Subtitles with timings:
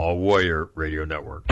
[0.00, 1.44] All Warrior Radio Network.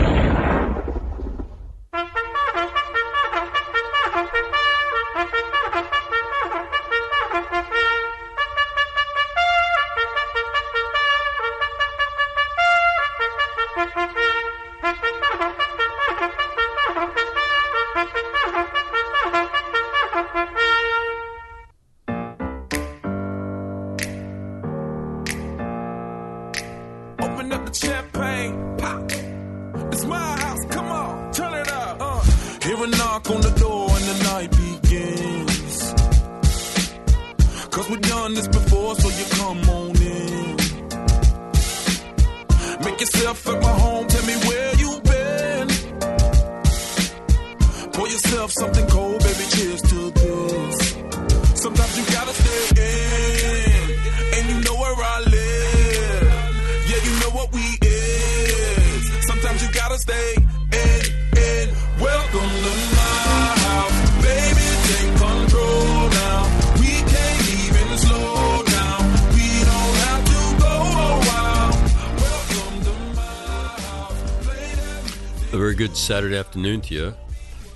[76.19, 77.15] Saturday afternoon to you,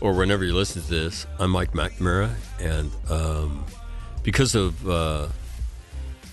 [0.02, 1.26] or whenever you listen to this.
[1.40, 3.66] I'm Mike McNamara, and um,
[4.22, 5.30] because of uh,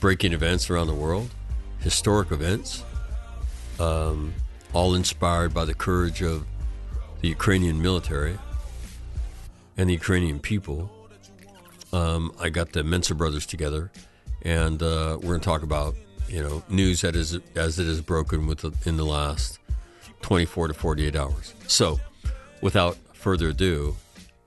[0.00, 1.30] breaking events around the world,
[1.78, 2.82] historic events,
[3.78, 4.34] um,
[4.72, 6.44] all inspired by the courage of
[7.20, 8.36] the Ukrainian military
[9.76, 10.90] and the Ukrainian people,
[11.92, 13.92] um, I got the Mensa brothers together,
[14.42, 15.94] and uh, we're going to talk about
[16.28, 19.60] you know news that is as it is broken with in the last
[20.22, 21.54] 24 to 48 hours.
[21.66, 22.00] So,
[22.60, 23.96] without further ado,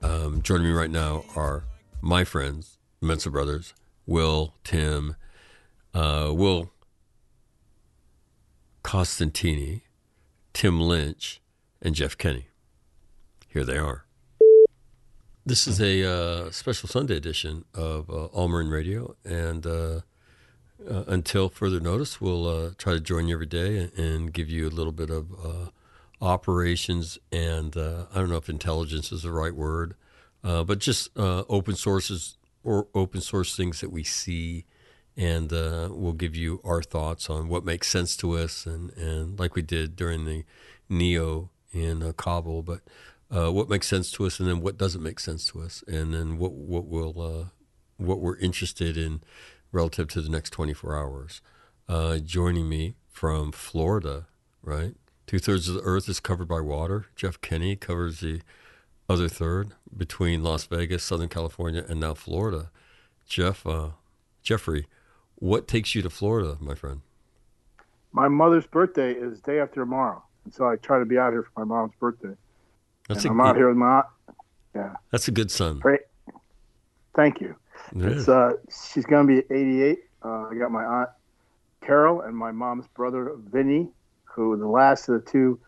[0.02, 1.64] um, joining me right now are
[2.00, 3.74] my friends, Mensa brothers,
[4.06, 5.16] Will, Tim,
[5.94, 6.70] uh, Will
[8.82, 9.80] Costantini,
[10.52, 11.40] Tim Lynch,
[11.80, 12.48] and Jeff Kenny.
[13.48, 14.04] Here they are.
[15.46, 19.66] This is a uh, special Sunday edition of uh, All Marine Radio, and
[20.88, 24.66] uh, until further notice, we'll uh, try to join you every day and, give you
[24.66, 25.68] a little bit of uh,
[26.20, 29.94] operations and uh, I don't know if intelligence is the right word,
[30.42, 34.64] uh, but just uh, open sources or open source things that we see,
[35.16, 39.54] and we'll give you our thoughts on what makes sense to us, and, and like
[39.54, 40.44] we did during the
[40.88, 42.80] NEO in Kabul, but
[43.28, 46.38] what makes sense to us, and then what doesn't make sense to us, and then
[46.38, 47.50] what what will
[47.98, 49.20] what we're interested in
[49.74, 51.42] relative to the next 24 hours.
[51.88, 54.26] Uh, joining me from Florida,
[54.62, 54.94] right?
[55.26, 57.06] Two thirds of the earth is covered by water.
[57.16, 58.40] Jeff Kenny covers the
[59.08, 62.70] other third between Las Vegas, Southern California, and now Florida.
[63.26, 63.90] Jeff, uh,
[64.42, 64.86] Jeffrey,
[65.36, 67.00] what takes you to Florida, my friend?
[68.12, 71.42] My mother's birthday is day after tomorrow, and so I try to be out here
[71.42, 72.36] for my mom's birthday.
[73.08, 74.02] That's and a I'm out here with my
[74.74, 74.94] yeah.
[75.10, 75.80] that's a good son.
[75.80, 76.02] Great,
[77.16, 77.56] thank you.
[77.94, 78.52] It It's uh,
[78.92, 79.98] she's gonna be 88.
[80.24, 81.10] Uh, I got my aunt
[81.84, 83.88] Carol and my mom's brother Vinny,
[84.24, 85.60] who the last of the two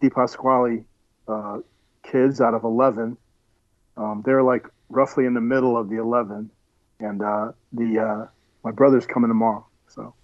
[0.00, 0.84] Di Pasquale
[1.28, 1.58] uh,
[2.02, 3.16] kids out of 11.
[3.96, 6.50] Um, they're like roughly in the middle of the 11,
[7.00, 8.26] and uh, the uh,
[8.64, 10.14] my brother's coming tomorrow, so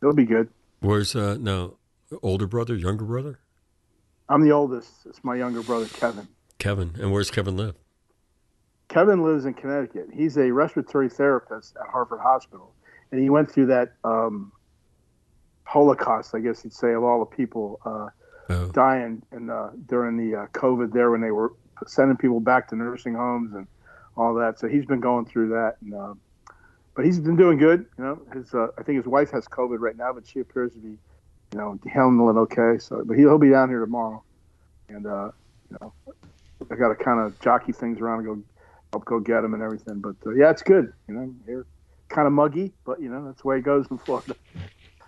[0.00, 0.48] it'll be good.
[0.80, 1.76] Where's uh, no
[2.22, 3.38] older brother, younger brother,
[4.28, 4.90] I'm the oldest.
[5.06, 6.28] It's my younger brother Kevin.
[6.58, 7.74] Kevin, and where's Kevin live?
[8.96, 10.08] Kevin lives in Connecticut.
[10.10, 12.72] He's a respiratory therapist at Hartford Hospital,
[13.12, 14.52] and he went through that um,
[15.64, 18.08] Holocaust, I guess you'd say, of all the people uh,
[18.48, 21.52] Oh, dying and uh, during the uh, COVID there when they were
[21.86, 23.66] sending people back to nursing homes and
[24.16, 24.60] all that.
[24.60, 26.14] So he's been going through that, and uh,
[26.94, 27.86] but he's been doing good.
[27.98, 30.72] You know, his uh, I think his wife has COVID right now, but she appears
[30.74, 32.78] to be, you know, handling it okay.
[32.78, 34.22] So, but he'll be down here tomorrow,
[34.88, 35.30] and uh,
[35.70, 35.92] you know,
[36.70, 38.55] I got to kind of jockey things around and go
[38.92, 40.00] help go get him and everything.
[40.00, 40.92] But uh, yeah, it's good.
[41.08, 41.66] You know, here
[42.08, 44.34] kind of muggy, but you know that's the way it goes in Florida.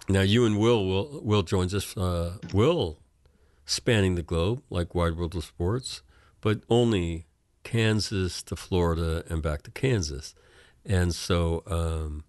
[0.08, 1.96] Now you and Will Will Will joins us.
[1.96, 2.98] Uh, Will
[3.64, 6.02] spanning the globe like Wide World of Sports,
[6.40, 7.26] but only
[7.64, 10.34] Kansas to Florida and back to Kansas.
[10.86, 12.25] And so um,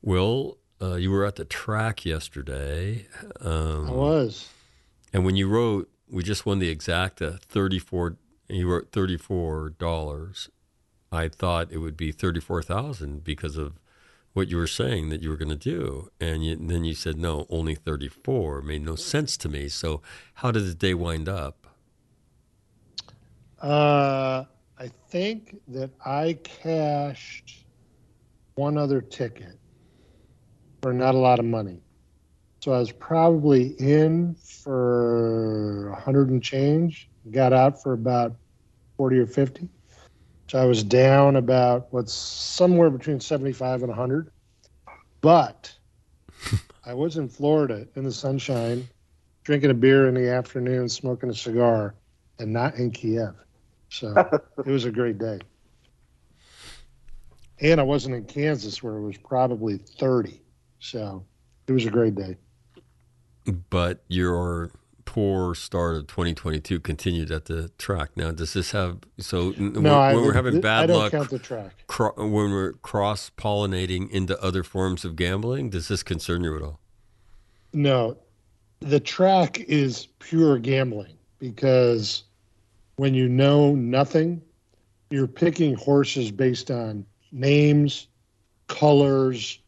[0.00, 3.06] Will uh, you were at the track yesterday.
[3.40, 4.48] Um, I was.
[5.12, 8.16] And when you wrote, we just won the exacta thirty four.
[8.48, 10.48] You wrote thirty four dollars.
[11.12, 13.80] I thought it would be thirty four thousand because of
[14.32, 16.94] what you were saying that you were going to do, and, you, and then you
[16.94, 18.62] said no, only thirty four.
[18.62, 19.68] Made no sense to me.
[19.68, 20.02] So
[20.34, 21.66] how did the day wind up?
[23.60, 24.44] Uh,
[24.78, 27.64] I think that I cashed
[28.54, 29.58] one other ticket
[30.82, 31.80] for not a lot of money.
[32.60, 38.36] So I was probably in for a hundred and change, got out for about
[38.96, 39.68] 40 or 50.
[40.50, 44.32] So I was down about what's somewhere between 75 and 100.
[45.20, 45.72] But
[46.84, 48.88] I was in Florida in the sunshine,
[49.44, 51.94] drinking a beer in the afternoon, smoking a cigar,
[52.40, 53.36] and not in Kiev.
[53.90, 54.12] So
[54.58, 55.38] it was a great day.
[57.60, 60.42] And I wasn't in Kansas where it was probably 30.
[60.80, 61.24] So
[61.68, 62.36] it was a great day.
[63.70, 64.72] But your
[65.10, 68.10] poor start of 2022 continued at the track.
[68.14, 71.10] Now, does this have so No, when, I, when we're having I bad don't luck
[71.10, 71.72] count the track.
[71.88, 75.68] cro- when we're cross pollinating into other forms of gambling?
[75.70, 76.78] Does this concern you at all?
[77.72, 78.18] No,
[78.78, 82.22] the track is pure gambling because
[82.94, 84.40] when you know nothing,
[85.10, 88.06] you're picking horses based on names,
[88.68, 89.58] colors,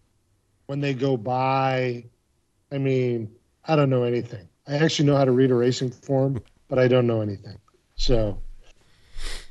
[0.67, 2.05] when they go by.
[2.71, 3.29] I mean,
[3.65, 4.49] I don't know anything.
[4.73, 7.59] I actually know how to read a racing form, but I don't know anything.
[7.97, 8.39] So,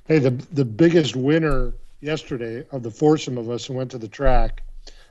[0.07, 4.07] hey, the the biggest winner yesterday of the foursome of us who went to the
[4.07, 4.63] track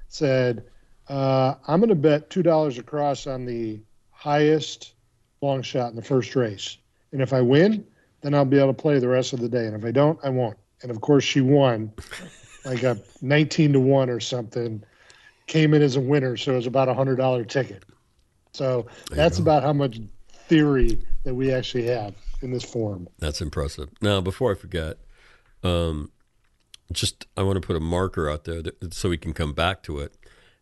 [0.09, 0.65] said,
[1.09, 3.81] uh, "I'm going to bet two dollars across on the
[4.11, 4.95] highest
[5.43, 6.79] long shot in the first race,
[7.13, 7.87] and if I win,
[8.23, 10.19] then I'll be able to play the rest of the day, and if I don't,
[10.25, 11.93] I won't." And of course, she won,
[12.65, 14.83] like a 19 to one or something.
[15.47, 17.85] Came in as a winner, so it was about a hundred dollar ticket.
[18.53, 20.01] So that's about how much
[20.49, 23.09] theory that we actually have in this form.
[23.19, 23.89] That's impressive.
[24.01, 24.99] Now, before I forget,
[25.63, 26.11] um,
[26.93, 29.83] just I want to put a marker out there that, so we can come back
[29.85, 30.15] to it.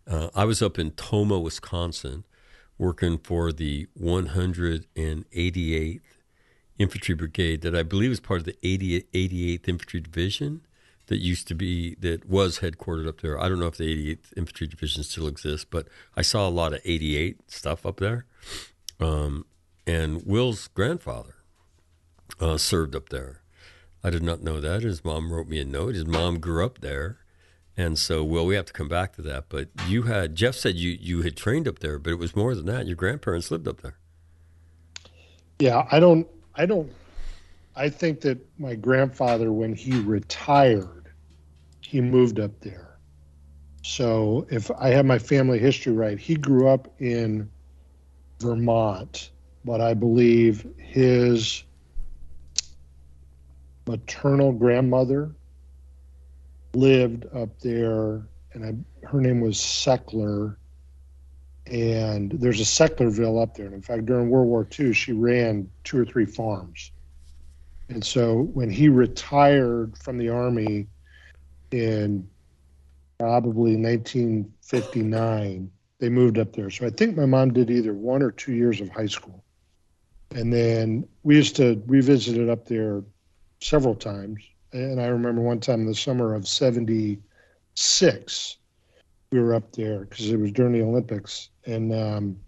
[0.06, 2.24] Uh, I was up in Tomah, Wisconsin,
[2.76, 6.00] working for the 188th
[6.78, 10.62] Infantry Brigade that I believe is part of the 88th Infantry Division
[11.08, 13.40] that used to be that was headquartered up there.
[13.40, 16.72] I don't know if the 88th Infantry Division still exists, but I saw a lot
[16.72, 18.26] of 88 stuff up there.
[19.00, 19.46] Um,
[19.86, 21.36] and Will's grandfather
[22.40, 23.42] uh, served up there.
[24.04, 24.82] I did not know that.
[24.82, 25.94] His mom wrote me a note.
[25.94, 27.18] His mom grew up there.
[27.76, 29.46] And so, well, we have to come back to that.
[29.48, 32.54] But you had, Jeff said you, you had trained up there, but it was more
[32.54, 32.86] than that.
[32.86, 33.96] Your grandparents lived up there.
[35.58, 36.92] Yeah, I don't, I don't,
[37.74, 40.97] I think that my grandfather, when he retired,
[41.88, 42.98] he moved up there.
[43.82, 47.48] So if I have my family history right, he grew up in
[48.40, 49.30] Vermont,
[49.64, 51.64] but I believe his
[53.86, 55.34] maternal grandmother
[56.74, 60.56] lived up there, and I, her name was Seckler.
[61.68, 63.64] And there's a Secklerville up there.
[63.64, 66.92] And in fact, during World War II, she ran two or three farms.
[67.88, 70.86] And so when he retired from the Army
[71.72, 72.28] in
[73.18, 76.70] probably 1959, they moved up there.
[76.70, 79.42] So I think my mom did either one or two years of high school.
[80.34, 83.02] And then we used to, revisit it up there
[83.60, 84.42] several times.
[84.72, 88.56] And I remember one time in the summer of 76,
[89.30, 91.48] we were up there because it was during the Olympics.
[91.64, 92.38] And um,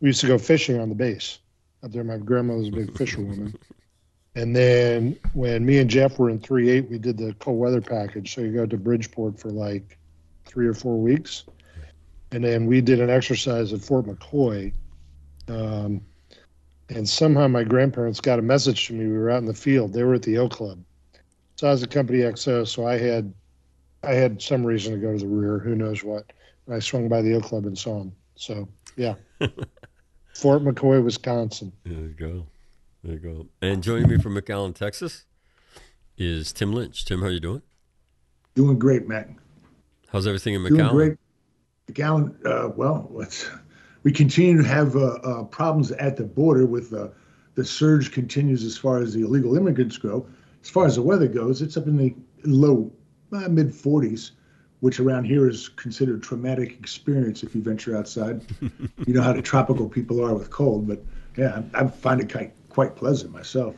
[0.00, 1.38] we used to go fishing on the base
[1.82, 2.04] up there.
[2.04, 3.54] My grandma was a big fisherwoman.
[4.38, 7.80] And then when me and Jeff were in 3 8, we did the cold weather
[7.80, 8.32] package.
[8.32, 9.98] So you go to Bridgeport for like
[10.44, 11.44] three or four weeks.
[12.30, 14.72] And then we did an exercise at Fort McCoy.
[15.48, 16.02] Um,
[16.88, 19.06] and somehow my grandparents got a message to me.
[19.06, 19.92] We were out in the field.
[19.92, 20.78] They were at the O Club.
[21.56, 23.34] So I was a company XO, so I had
[24.04, 25.58] I had some reason to go to the rear.
[25.58, 26.32] Who knows what?
[26.66, 28.12] And I swung by the O Club and saw him.
[28.36, 29.14] So yeah,
[30.34, 31.72] Fort McCoy, Wisconsin.
[31.84, 32.46] There you go.
[33.04, 33.46] There you go.
[33.62, 35.24] And joining me from McAllen, Texas,
[36.16, 37.04] is Tim Lynch.
[37.04, 37.62] Tim, how you doing?
[38.54, 39.28] Doing great, Matt.
[40.08, 40.90] How's everything in Doing McAllen?
[40.90, 41.18] great.
[41.86, 43.48] McAllen, uh, well, let's,
[44.02, 47.08] we continue to have uh, uh, problems at the border with uh,
[47.54, 50.26] the surge continues as far as the illegal immigrants go.
[50.62, 52.14] As far as the weather goes, it's up in the
[52.44, 52.92] low,
[53.32, 54.32] uh, mid 40s,
[54.80, 58.44] which around here is considered traumatic experience if you venture outside.
[58.60, 61.02] you know how the tropical people are with cold, but
[61.36, 63.74] yeah, I, I find it quite, quite pleasant myself.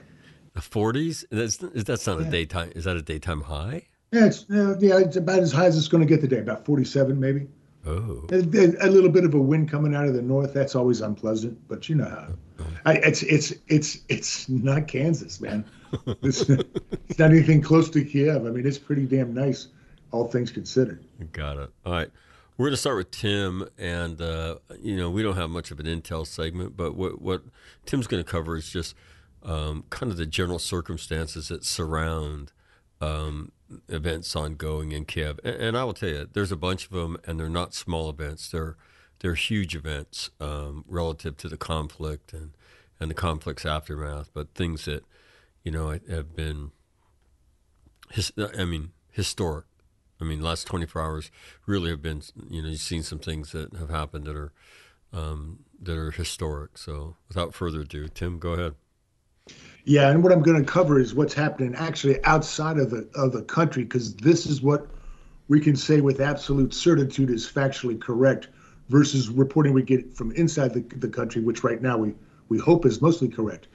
[0.53, 1.25] The 40s?
[1.31, 2.71] That's, not a daytime.
[2.77, 3.87] Is that a daytime high?
[4.13, 6.67] Yeah, it's uh, yeah, it's about as high as it's going to get today, about
[6.67, 7.47] 47 maybe.
[7.87, 10.53] Oh, A, a- a little bit of a wind coming out of the north.
[10.53, 12.67] That's always unpleasant, but you know how.
[12.85, 15.65] I, it's it's it's it's not Kansas, man.
[16.23, 18.45] It's, it's not anything close to Kiev.
[18.45, 19.69] I mean, it's pretty damn nice,
[20.11, 21.03] all things considered.
[21.33, 21.71] got it.
[21.87, 22.11] All right.
[22.61, 25.81] We're going to start with Tim, and uh, you know we don't have much of
[25.81, 27.43] an intel segment, but what what
[27.87, 28.95] Tim's going to cover is just
[29.43, 32.53] um, kind of the general circumstances that surround
[33.01, 33.53] um,
[33.89, 35.41] events ongoing in Kiev.
[35.43, 38.11] And, and I will tell you, there's a bunch of them, and they're not small
[38.11, 38.51] events.
[38.51, 38.77] They're
[39.21, 42.51] they're huge events um, relative to the conflict and
[43.01, 45.03] and the conflict's aftermath, but things that
[45.65, 46.73] you know have been,
[48.37, 49.65] I mean, historic.
[50.21, 51.31] I mean, last 24 hours
[51.67, 54.53] really have been, you know, you've seen some things that have happened that are
[55.13, 56.79] um, that are historic.
[56.79, 58.75] So, without further ado, Tim, go ahead.
[59.85, 63.33] Yeah, and what I'm going to cover is what's happening actually outside of the of
[63.33, 64.87] the country, because this is what
[65.49, 68.49] we can say with absolute certitude is factually correct,
[68.89, 72.15] versus reporting we get from inside the, the country, which right now we
[72.49, 73.69] we hope is mostly correct.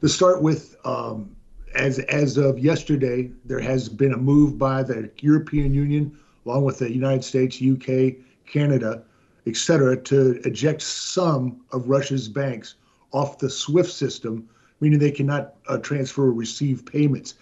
[0.00, 1.33] To start with, um,
[1.74, 6.16] as as of yesterday, there has been a move by the European Union,
[6.46, 8.14] along with the United States, UK,
[8.46, 9.02] Canada,
[9.46, 12.76] et cetera, to eject some of Russia's banks
[13.12, 14.48] off the SWIFT system,
[14.80, 17.34] meaning they cannot uh, transfer or receive payments.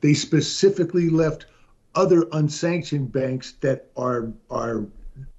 [0.00, 1.46] They specifically left
[1.94, 4.86] other unsanctioned banks that are are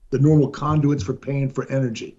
[0.10, 2.18] the normal conduits for paying for energy,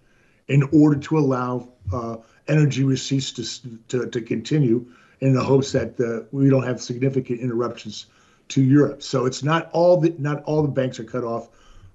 [0.48, 2.16] in order to allow uh,
[2.48, 4.86] energy receipts to, to to continue,
[5.22, 8.06] in the hopes that uh, we don't have significant interruptions
[8.48, 9.04] to Europe.
[9.04, 11.48] So it's not all the not all the banks are cut off,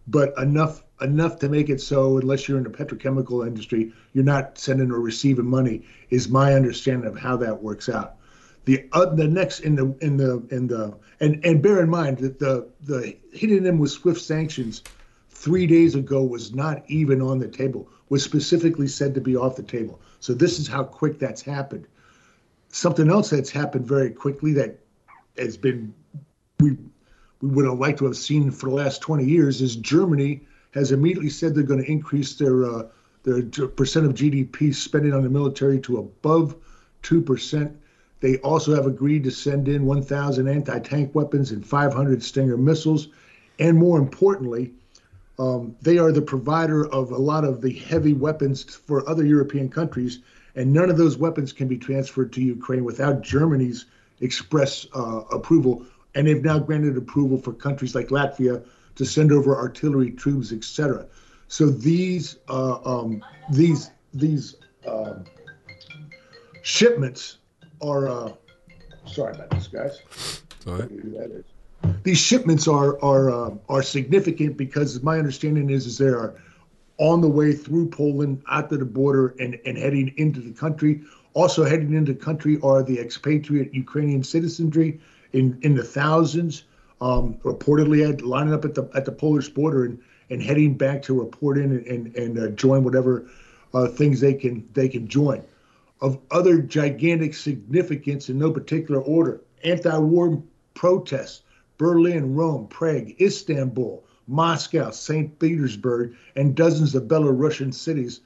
[0.07, 4.57] but enough enough to make it so unless you're in the petrochemical industry, you're not
[4.57, 5.84] sending or receiving money.
[6.10, 8.15] Is my understanding of how that works out.
[8.63, 12.19] The uh, the next in the in the in the and and bear in mind
[12.19, 14.84] that the the hitting them with swift sanctions
[15.31, 17.89] three days ago was not even on the table.
[18.07, 20.00] Was specifically said to be off the table.
[20.22, 21.88] So this is how quick that's happened.
[22.77, 24.77] Something else that's happened very quickly that
[25.36, 25.96] has been
[26.60, 26.77] we
[27.41, 30.41] we would have liked to have seen for the last 20 years is Germany
[30.75, 32.84] has immediately said they're going to increase their uh,
[33.24, 36.55] their percent of GDP spending on the military to above
[37.01, 37.75] two percent.
[38.19, 43.07] They also have agreed to send in 1,000 anti-tank weapons and 500 Stinger missiles,
[43.57, 44.72] and more importantly,
[45.39, 49.67] um, they are the provider of a lot of the heavy weapons for other European
[49.67, 50.19] countries,
[50.58, 53.86] and none of those weapons can be transferred to Ukraine without Germany's
[54.22, 55.86] express uh, approval.
[56.16, 61.06] And they've now granted approval for countries like Latvia to send over artillery troops, etc.
[61.48, 64.56] So these uh, um, these these
[64.88, 65.26] um,
[66.64, 67.38] shipments
[67.82, 68.10] are.
[68.10, 68.34] Uh,
[69.06, 70.42] sorry about this, guys.
[70.66, 70.90] All right.
[70.90, 71.46] Who that is.
[72.02, 76.36] These shipments are are uh, are significant because my understanding is is there are
[76.98, 81.01] on the way through Poland out to the border and, and heading into the country.
[81.34, 85.00] Also heading into the country are the expatriate Ukrainian citizenry
[85.34, 86.63] in, in the thousands,
[87.00, 90.00] um, reportedly at, lining up at the at the Polish border and,
[90.30, 93.30] and heading back to report in and, and, and uh, join whatever
[93.74, 95.44] uh, things they can they can join.
[96.01, 100.42] Of other gigantic significance in no particular order, anti-war
[100.74, 101.42] protests,
[101.77, 105.38] Berlin, Rome, Prague, Istanbul, Moscow, St.
[105.39, 108.22] Petersburg, and dozens of Belarusian cities.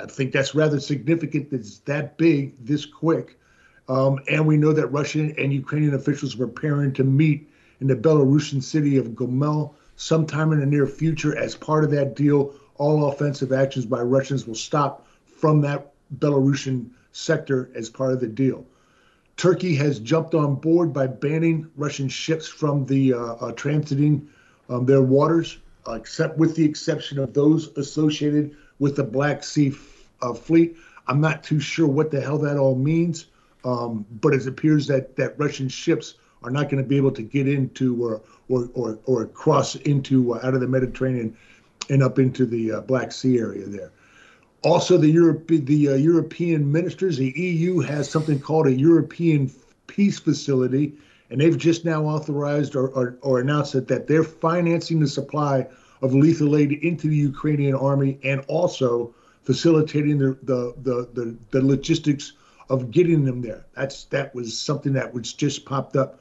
[0.00, 3.38] I think that's rather significant that it's that big this quick.
[3.88, 7.50] Um, and we know that Russian and Ukrainian officials are preparing to meet
[7.80, 11.36] in the Belarusian city of Gomel sometime in the near future.
[11.36, 16.90] As part of that deal, all offensive actions by Russians will stop from that Belarusian
[17.12, 18.66] sector as part of the deal.
[19.36, 24.26] Turkey has jumped on board by banning Russian ships from the uh, uh, transiting
[24.68, 29.72] um, their waters, uh, except with the exception of those associated with the Black Sea
[30.22, 30.76] uh, fleet.
[31.06, 33.26] I'm not too sure what the hell that all means,
[33.64, 37.22] um, but it appears that that Russian ships are not going to be able to
[37.22, 41.36] get into or or or, or cross into uh, out of the Mediterranean
[41.90, 43.92] and up into the uh, Black Sea area there.
[44.62, 49.50] Also, the Europe, the uh, European ministers, the EU has something called a European
[49.86, 50.92] Peace Facility,
[51.30, 55.66] and they've just now authorized or, or, or announced that, that they're financing the supply
[56.00, 61.64] of lethal aid into the Ukrainian army and also facilitating the the, the, the, the
[61.64, 62.34] logistics
[62.70, 63.64] of getting them there.
[63.74, 66.20] That's that was something that was just popped up.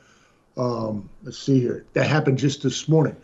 [0.55, 1.85] Um, let's see here.
[1.93, 3.15] That happened just this morning.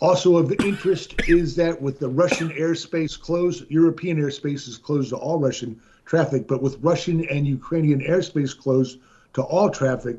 [0.00, 5.16] Also of interest is that with the Russian airspace closed, European airspace is closed to
[5.16, 8.98] all Russian traffic, but with Russian and Ukrainian airspace closed
[9.34, 10.16] to all traffic,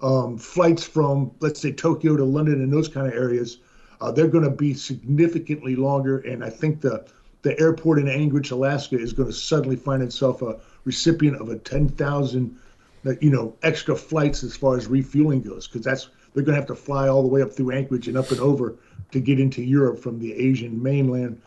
[0.00, 3.58] um, flights from, let's say, Tokyo to London and those kind of areas
[4.00, 7.04] Uh, they're going to be significantly longer, and I think the
[7.42, 11.56] the airport in Anchorage, Alaska, is going to suddenly find itself a recipient of a
[11.56, 12.58] 10,000,
[13.06, 16.60] uh, you know, extra flights as far as refueling goes, because that's they're going to
[16.60, 18.74] have to fly all the way up through Anchorage and up and over
[19.12, 21.40] to get into Europe from the Asian mainland.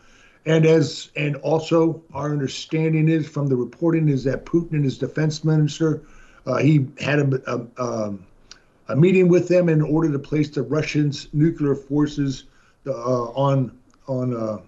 [0.46, 4.98] And as and also our understanding is from the reporting is that Putin and his
[4.98, 6.02] defense minister,
[6.46, 8.26] uh, he had a, a, um,
[8.92, 12.44] a, meeting with them in order to place the Russians' nuclear forces
[12.86, 14.58] uh, on on uh,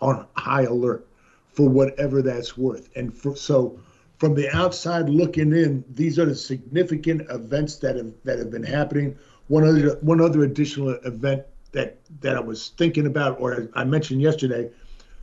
[0.00, 1.06] on high alert
[1.52, 2.88] for whatever that's worth.
[2.94, 3.78] And for, so,
[4.18, 8.62] from the outside looking in, these are the significant events that have that have been
[8.64, 9.16] happening.
[9.48, 14.22] One other one other additional event that that I was thinking about, or I mentioned
[14.22, 14.70] yesterday,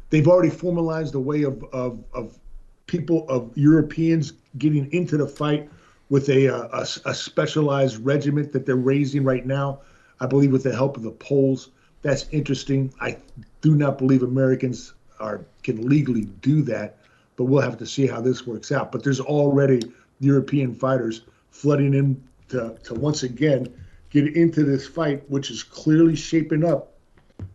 [0.09, 2.37] they've already formalized a way of of, of
[2.87, 5.69] people of Europeans getting into the fight
[6.09, 9.81] with a, a, a specialized regiment that they're raising right now.
[10.19, 11.69] I believe with the help of the Poles.
[12.01, 12.93] That's interesting.
[13.01, 13.17] I
[13.61, 16.97] do not believe Americans are can legally do that,
[17.35, 18.91] but we'll have to see how this works out.
[18.91, 19.81] But there's already
[20.19, 21.21] European fighters
[21.51, 23.73] flooding in to, to once again
[24.09, 26.93] get into this fight, which is clearly shaping up.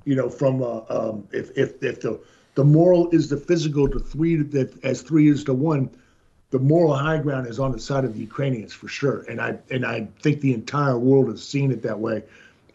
[0.05, 2.21] You know, from uh, um, if if if the
[2.55, 5.89] the moral is the physical to three that as three is to one,
[6.51, 9.23] the moral high ground is on the side of the Ukrainians for sure.
[9.29, 12.23] And I and I think the entire world has seen it that way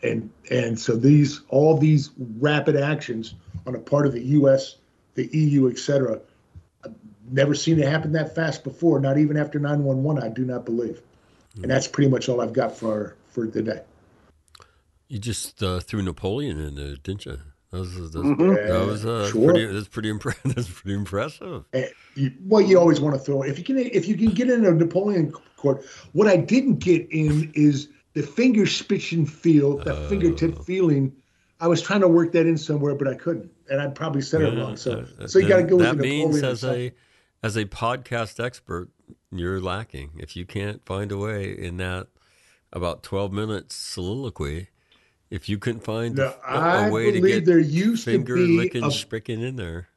[0.06, 3.34] and and so these all these rapid actions
[3.66, 4.76] on a part of the U.S.,
[5.16, 6.20] the EU, etc.
[7.32, 9.00] Never seen it happen that fast before.
[9.00, 11.02] Not even after 911, I do not believe.
[11.56, 13.82] And that's pretty much all I've got for for today.
[15.08, 17.40] You just uh, threw Napoleon in there, didn't you?
[17.76, 18.54] That was, that mm-hmm.
[18.54, 19.52] that was uh, sure.
[19.52, 19.66] pretty.
[19.66, 20.42] That's pretty impressive.
[20.56, 21.66] That's pretty impressive.
[22.16, 23.78] You, well, you always want to throw if you can.
[23.78, 28.22] If you can get in a Napoleon court, what I didn't get in is the
[28.22, 31.14] fingerspitzen feel, the uh, fingertip feeling.
[31.60, 34.42] I was trying to work that in somewhere, but I couldn't, and I probably said
[34.42, 34.78] yeah, it wrong.
[34.78, 36.94] So, uh, so you got to go with that means as a
[37.44, 38.90] as a podcast expert,
[39.32, 42.08] you're lacking if you can't find a way in that
[42.72, 44.70] about twelve minutes soliloquy.
[45.30, 48.58] If you couldn't find now, a, a way to get there used finger to be
[48.58, 49.90] licking, a, spricking in there,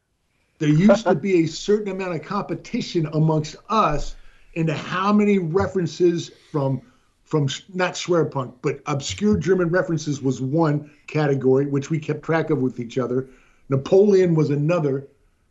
[0.59, 4.17] there used to be a certain amount of competition amongst us
[4.55, 6.83] into how many references from
[7.25, 12.62] from not Schwerpunkt, but obscure German references was one category, which we kept track of
[12.62, 13.29] with each other.
[13.69, 15.07] Napoleon was another.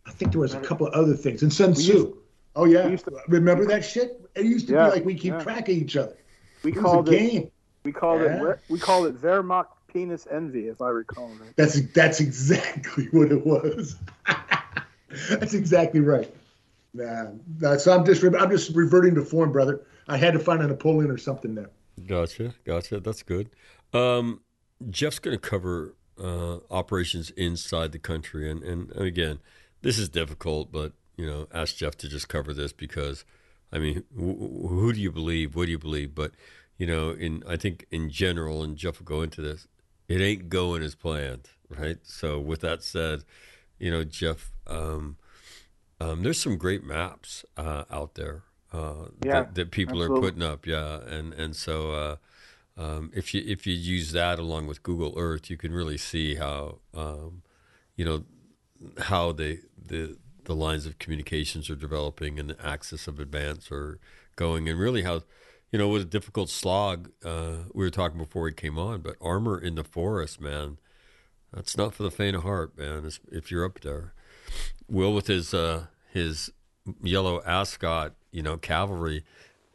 [0.07, 1.43] I think there was a couple of other things.
[1.43, 2.17] And Sun Tzu.
[2.55, 4.27] oh yeah, to, remember that shit?
[4.33, 5.43] It used to yeah, be like we keep yeah.
[5.43, 6.17] track of each other.
[6.63, 7.51] We it called it game.
[7.87, 8.49] We called yeah.
[8.49, 11.29] it we called it Wehrmacht penis envy, if I recall.
[11.39, 11.55] Right.
[11.55, 13.95] That's that's exactly what it was.
[15.29, 16.29] that's exactly right.
[16.93, 17.27] Nah,
[17.61, 19.85] nah, so I'm just I'm just reverting to form, brother.
[20.09, 21.69] I had to find a Napoleon or something there.
[22.05, 22.99] Gotcha, gotcha.
[22.99, 23.51] That's good.
[23.93, 24.41] Um,
[24.89, 29.39] Jeff's going to cover uh, operations inside the country, and, and again,
[29.81, 33.23] this is difficult, but you know, ask Jeff to just cover this because,
[33.71, 35.55] I mean, wh- who do you believe?
[35.55, 36.13] What do you believe?
[36.13, 36.33] But
[36.77, 39.67] you know, in I think in general, and Jeff will go into this,
[40.07, 41.97] it ain't going as planned, right?
[42.03, 43.23] So with that said,
[43.79, 45.17] you know, Jeff, um,
[45.99, 50.17] um, there's some great maps uh, out there uh, yeah, that, that, people absolutely.
[50.17, 50.65] are putting up.
[50.65, 52.15] Yeah, and and so uh,
[52.77, 56.35] um, if you if you use that along with Google Earth, you can really see
[56.35, 57.43] how um,
[57.95, 58.23] you know
[58.99, 63.99] how the the the lines of communications are developing and the axis of advance are
[64.35, 65.21] going, and really how
[65.71, 69.15] you know what a difficult slog uh, we were talking before we came on, but
[69.21, 70.77] armor in the forest, man.
[71.53, 73.09] That's not for the faint of heart, man.
[73.31, 74.13] If you're up there,
[74.87, 76.51] Will with his uh, his
[77.01, 79.23] yellow ascot you know, cavalry,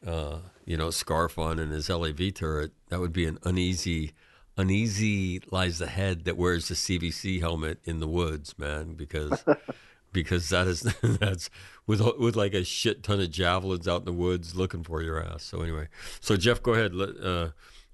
[0.06, 4.12] uh, you know, scarf on and his LAV turret, that would be an uneasy,
[4.56, 9.44] uneasy lies the head that wears the CVC helmet in the woods, man, because
[10.12, 11.50] because that is that's
[11.86, 15.22] with with like a shit ton of javelins out in the woods looking for your
[15.22, 15.42] ass.
[15.42, 15.88] So anyway,
[16.20, 17.50] so Jeff, go ahead, let, uh,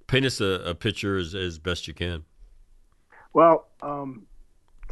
[0.07, 2.25] paint us a, a picture as, as best you can.
[3.33, 4.27] Well, um,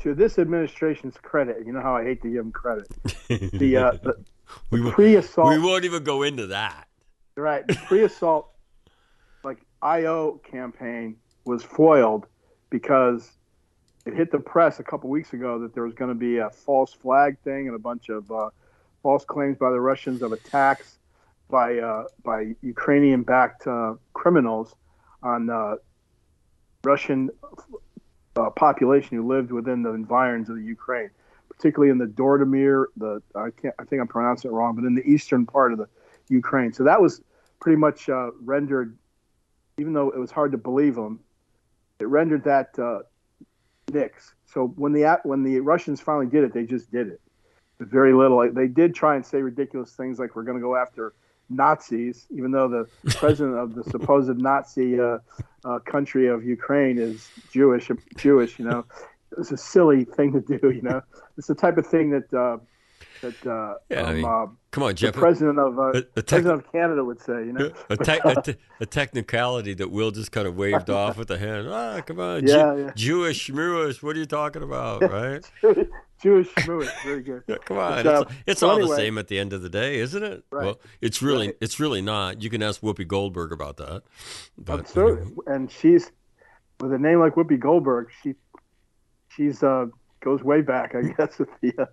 [0.03, 2.87] to this administration's credit, you know how I hate to give them credit.
[3.29, 4.25] The uh, the,
[4.71, 5.49] we, pre-assault.
[5.49, 6.87] We won't even go into that.
[7.37, 8.49] Right, the pre-assault,
[9.43, 12.27] like IO campaign was foiled
[12.71, 13.33] because
[14.07, 16.49] it hit the press a couple weeks ago that there was going to be a
[16.51, 18.51] false flag thing and a bunch of uh,
[19.03, 20.99] false claims by the Russians of attacks
[21.51, 24.75] by uh, by Ukrainian-backed uh, criminals
[25.23, 25.77] on uh,
[26.85, 27.31] Russian
[28.37, 31.11] uh, population who lived within the environs of the Ukraine
[31.57, 34.95] particularly in the Dordomir, the I can't I think I'm pronouncing it wrong, but in
[34.95, 35.89] the eastern part of the
[36.29, 36.73] Ukraine.
[36.73, 37.23] So that was
[37.61, 38.97] pretty much uh, rendered,
[39.79, 41.21] even though it was hard to believe them,
[41.99, 42.79] it rendered that
[43.93, 44.35] nix.
[44.47, 47.21] So when the when the Russians finally did it, they just did it
[47.79, 48.51] with very little.
[48.53, 51.15] They did try and say ridiculous things like we're going to go after
[51.49, 55.19] Nazis, even though the president of the supposed Nazi uh,
[55.65, 57.91] uh, country of Ukraine is Jewish.
[58.17, 58.85] Jewish, you know,
[59.39, 60.71] it's a silly thing to do.
[60.71, 61.03] You know,
[61.37, 62.59] it's the type of thing that uh,
[63.23, 66.27] that uh, Yeah, I um, mean, uh, Come on, the president of uh, a tech-
[66.27, 67.47] president of Canada would say.
[67.47, 71.17] You know, a, te- a, te- a technicality that Will just kind of waved off
[71.17, 71.67] with the hand.
[71.71, 72.91] Ah, come on, Yeah, Ju- yeah.
[72.95, 75.43] Jewish, Shmooish, what are you talking about, right?
[76.23, 77.43] Jewish schmooish, very good.
[77.47, 79.63] Yeah, come on, But, uh, it's, it's so all the same at the end of
[79.63, 80.45] the day, isn't it?
[80.51, 80.65] Right.
[80.67, 81.57] Well, it's really, Right.
[81.61, 82.43] it's really not.
[82.43, 84.03] You can ask Whoopi Goldberg about that.
[84.59, 85.23] But Absolutely.
[85.23, 85.37] anyway.
[85.47, 86.11] And she's
[86.81, 88.09] with a name like Whoopi Goldberg.
[88.23, 88.35] She
[89.29, 89.87] she's uh
[90.27, 91.39] goes way back, I guess.
[91.39, 91.87] With the, uh,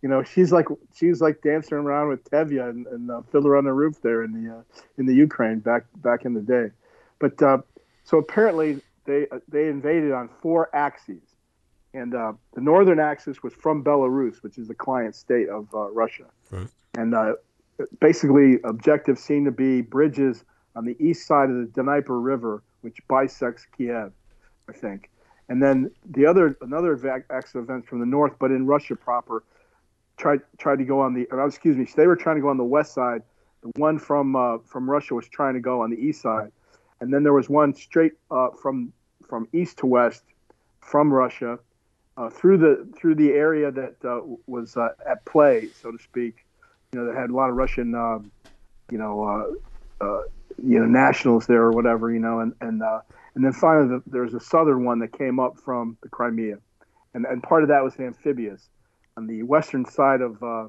[0.00, 3.64] you know, she's like she's like dancing around with Tevye and, and uh, Fiddler on
[3.64, 4.62] the Roof there in the uh,
[4.96, 6.68] in the Ukraine back back in the day.
[7.18, 7.58] But uh,
[8.04, 11.22] so apparently they uh, they invaded on four axes,
[11.92, 15.90] and uh, the northern axis was from Belarus, which is the client state of uh,
[15.90, 16.68] Russia, Right.
[16.96, 17.34] and uh,
[18.00, 20.44] basically objectives seem to be bridges
[20.76, 24.12] on the east side of the Dnieper River, which bisects Kiev,
[24.68, 25.10] I think.
[25.50, 26.96] And then the other another
[27.28, 29.42] axis of events from the north, but in Russia proper,
[30.16, 31.26] tried tried to go on the.
[31.32, 33.22] Or, excuse me, they were trying to go on the west side.
[33.62, 36.52] The one from uh, from Russia was trying to go on the east side,
[37.00, 38.92] and then there was one straight uh, from
[39.28, 40.22] from east to west
[40.78, 41.58] from Russia
[42.16, 46.46] uh, through the through the area that uh, was uh, at play, so to speak.
[46.92, 48.30] You know, that had a lot of Russian, um,
[48.88, 49.56] you know,
[50.00, 50.22] uh,
[50.62, 52.12] you know, nationals there or whatever.
[52.12, 53.00] You know, and and uh,
[53.34, 56.58] and then finally the, there's a southern one that came up from the Crimea,
[57.14, 58.68] and and part of that was amphibious.
[59.16, 60.68] On the western side of uh,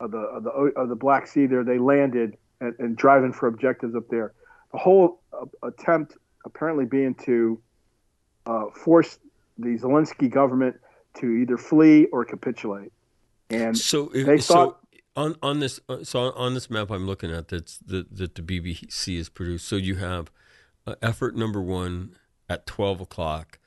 [0.00, 3.46] of the of the of the Black Sea, there they landed and, and driving for
[3.48, 4.32] objectives up there.
[4.72, 7.60] The whole uh, attempt apparently being to
[8.46, 9.18] uh, force
[9.58, 10.76] the Zelensky government
[11.14, 12.92] to either flee or capitulate.
[13.50, 14.78] And So, They so thought-
[15.18, 18.42] on on this, uh, so on, this map I'm looking at that's that that the
[18.42, 19.66] BBC has produced.
[19.68, 20.30] So you have
[20.86, 22.16] uh, effort number one
[22.48, 23.58] at 12 o'clock,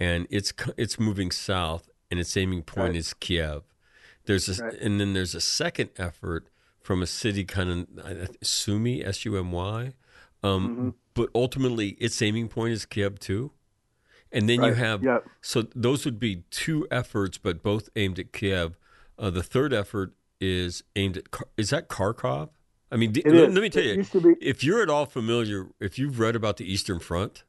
[0.00, 2.96] and it's it's moving south, and its aiming point Right.
[2.96, 3.62] is Kiev.
[4.24, 4.74] There's a, Right.
[4.80, 6.48] and then there's a second effort
[6.80, 9.92] from a city kind of Sumy S U M Y,
[10.42, 10.88] um, Mm-hmm.
[11.14, 13.52] but ultimately its aiming point is Kiev too.
[14.32, 15.18] And then you have Yeah.
[15.40, 18.76] so those would be two efforts, but both aimed at Kiev.
[19.18, 21.24] Uh, the third effort is aimed at
[21.56, 22.50] is that Kharkov?
[22.90, 25.98] I mean, let, let me tell It you, be- if you're at all familiar, if
[25.98, 27.42] you've read about the Eastern Front,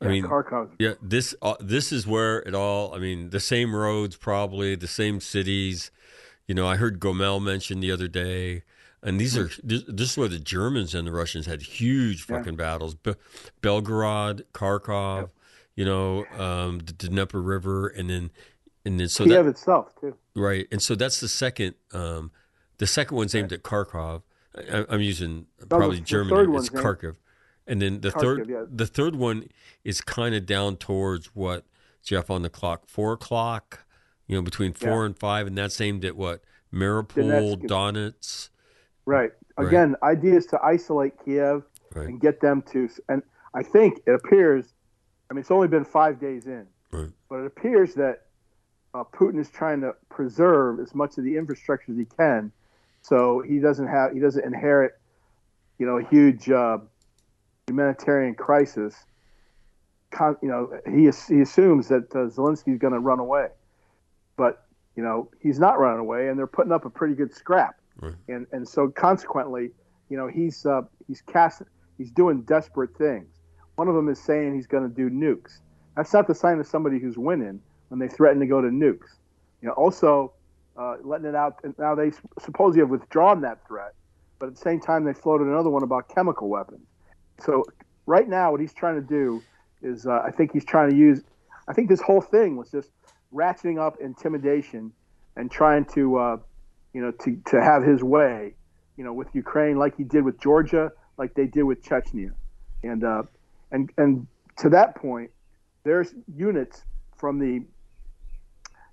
[0.00, 0.70] I mean, Kharkov.
[0.78, 2.94] yeah, this uh, this is where it all.
[2.94, 5.90] I mean, the same roads, probably the same cities.
[6.46, 8.62] You know, I heard Gomel mentioned the other day,
[9.02, 12.38] and these are this, this is where the Germans and the Russians had huge Yeah.
[12.38, 12.94] fucking battles.
[12.94, 13.14] Be-
[13.62, 15.30] Belgorod, Kharkov,
[15.74, 18.30] you know, um, the Dnieper River, and then
[18.86, 20.16] and then so Kiev that itself too.
[20.34, 21.74] right, and so that's the second.
[21.92, 22.30] Um,
[22.78, 24.22] the second one's aimed at Kharkov.
[24.56, 26.54] I, I'm using probably German.
[26.54, 27.16] It's Kharkov,
[27.66, 28.64] and then the Kharkiv, third yeah.
[28.70, 29.48] the third one
[29.84, 31.66] is kind of down towards what
[32.02, 33.84] Jeff on the clock, four o'clock.
[34.26, 35.06] You know, between four Yeah.
[35.06, 36.42] and five, and that's aimed at what
[36.74, 38.50] Mariupol, Donetsk.
[39.04, 39.30] Right.
[39.56, 39.66] Right.
[39.68, 41.62] Again, idea is to isolate Kiev
[41.94, 42.08] Right.
[42.08, 42.88] and get them to.
[43.08, 43.22] And
[43.54, 44.74] I think it appears.
[45.30, 47.10] I mean, it's only been five days in, Right.
[47.28, 48.25] but it appears that
[48.96, 52.50] uh, Putin is trying to preserve as much of the infrastructure as he can,
[53.02, 54.92] so he doesn't have he doesn't inherit,
[55.78, 56.78] you know, a huge uh,
[57.66, 58.94] humanitarian crisis.
[60.10, 63.48] Con, you know, he he assumes that uh, Zelensky's going to run away,
[64.36, 64.64] but
[64.96, 68.14] you know he's not running away, and they're putting up a pretty good scrap, Right.
[68.28, 69.72] and and so consequently,
[70.08, 71.62] you know, he's uh, he's cast
[71.98, 73.28] he's doing desperate things.
[73.74, 75.58] One of them is saying he's going to do nukes.
[75.96, 79.16] That's not the sign of somebody who's winning when they threatened to go to nukes.
[79.62, 80.32] You know, also
[80.76, 81.60] uh, letting it out.
[81.78, 83.94] Now they supposedly have withdrawn that threat,
[84.38, 86.86] but at the same time they floated another one about chemical weapons.
[87.40, 87.64] So
[88.06, 89.42] right now, what he's trying to do
[89.82, 91.22] is, uh, I think he's trying to use.
[91.68, 92.90] I think this whole thing was just
[93.34, 94.92] ratcheting up intimidation
[95.36, 96.36] and trying to, uh,
[96.92, 98.54] you know, to to have his way,
[98.96, 102.32] you know, with Ukraine, like he did with Georgia, like they did with Chechnya,
[102.82, 103.22] and uh,
[103.70, 104.26] and and
[104.58, 105.30] to that point,
[105.84, 106.84] there's units
[107.16, 107.64] from the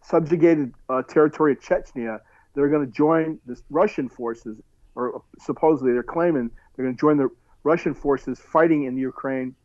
[0.03, 2.19] subjugated uh, territory of Chechnya
[2.53, 4.59] they're going to join the Russian forces,
[4.95, 7.29] or supposedly they're claiming they're going to join the
[7.63, 9.55] Russian forces fighting in Ukraine.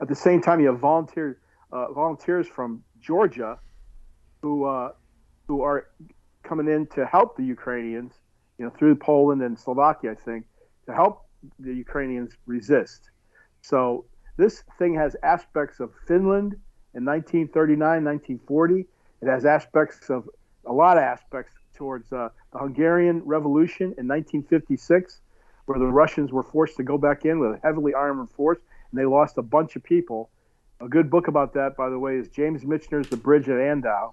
[0.00, 1.36] At the same time, you have volunteers
[1.72, 3.58] uh, volunteers from Georgia
[4.42, 4.90] who uh,
[5.48, 5.88] who are
[6.44, 8.12] coming in to help the Ukrainians,
[8.58, 10.44] you know, through Poland and Slovakia, I think,
[10.86, 11.26] to help
[11.58, 13.10] the Ukrainians resist.
[13.62, 14.04] So
[14.36, 16.52] this thing has aspects of Finland
[16.94, 18.86] in 1939, 1940.
[19.24, 20.28] It has aspects of
[20.66, 25.20] a lot of aspects towards uh, the Hungarian Revolution in 1956,
[25.64, 28.58] where the Russians were forced to go back in with a heavily armored force,
[28.90, 30.28] and they lost a bunch of people.
[30.80, 34.12] A good book about that, by the way, is James Michener's The Bridge at Andau.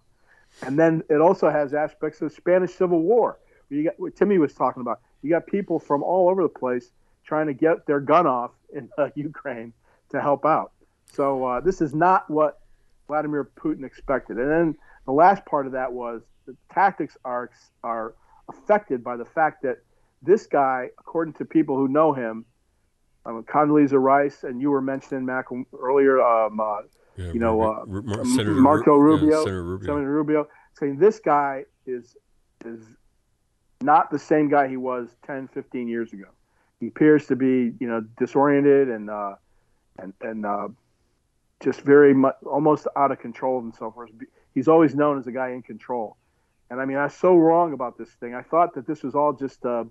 [0.62, 3.38] And then it also has aspects of the Spanish Civil War.
[3.70, 5.02] You got what Timmy was talking about.
[5.24, 6.90] You got people from all over the place
[7.26, 9.74] trying to get their gun off in uh, Ukraine
[10.12, 10.72] to help out.
[11.12, 12.62] So uh, this is not what
[13.08, 14.38] Vladimir Putin expected.
[14.38, 17.50] And then the last part of that was the tactics are
[17.84, 18.16] are
[18.50, 19.78] affected by the fact that
[20.22, 22.46] this guy, according to people who know him,
[23.26, 25.46] um, Condoleezza Rice, and you were mentioning Mac
[25.80, 26.82] earlier, um, uh,
[27.18, 29.86] Yeah, you know, uh, Ru- Senator Marco Ru- yeah, Rubio, Senator Rubio.
[29.88, 30.48] Senator Rubio,
[30.80, 32.16] saying this guy is
[32.66, 32.82] is
[33.82, 36.26] not the same guy he was 10, 15 years ago.
[36.80, 39.36] He appears to be, you know, disoriented and uh,
[39.98, 40.68] and and uh,
[41.64, 43.96] just very much almost out of control of himself.
[44.54, 46.18] He's always known as a guy in control.
[46.70, 48.34] And I mean, I was so wrong about this thing.
[48.34, 49.84] I thought that this was all just, uh,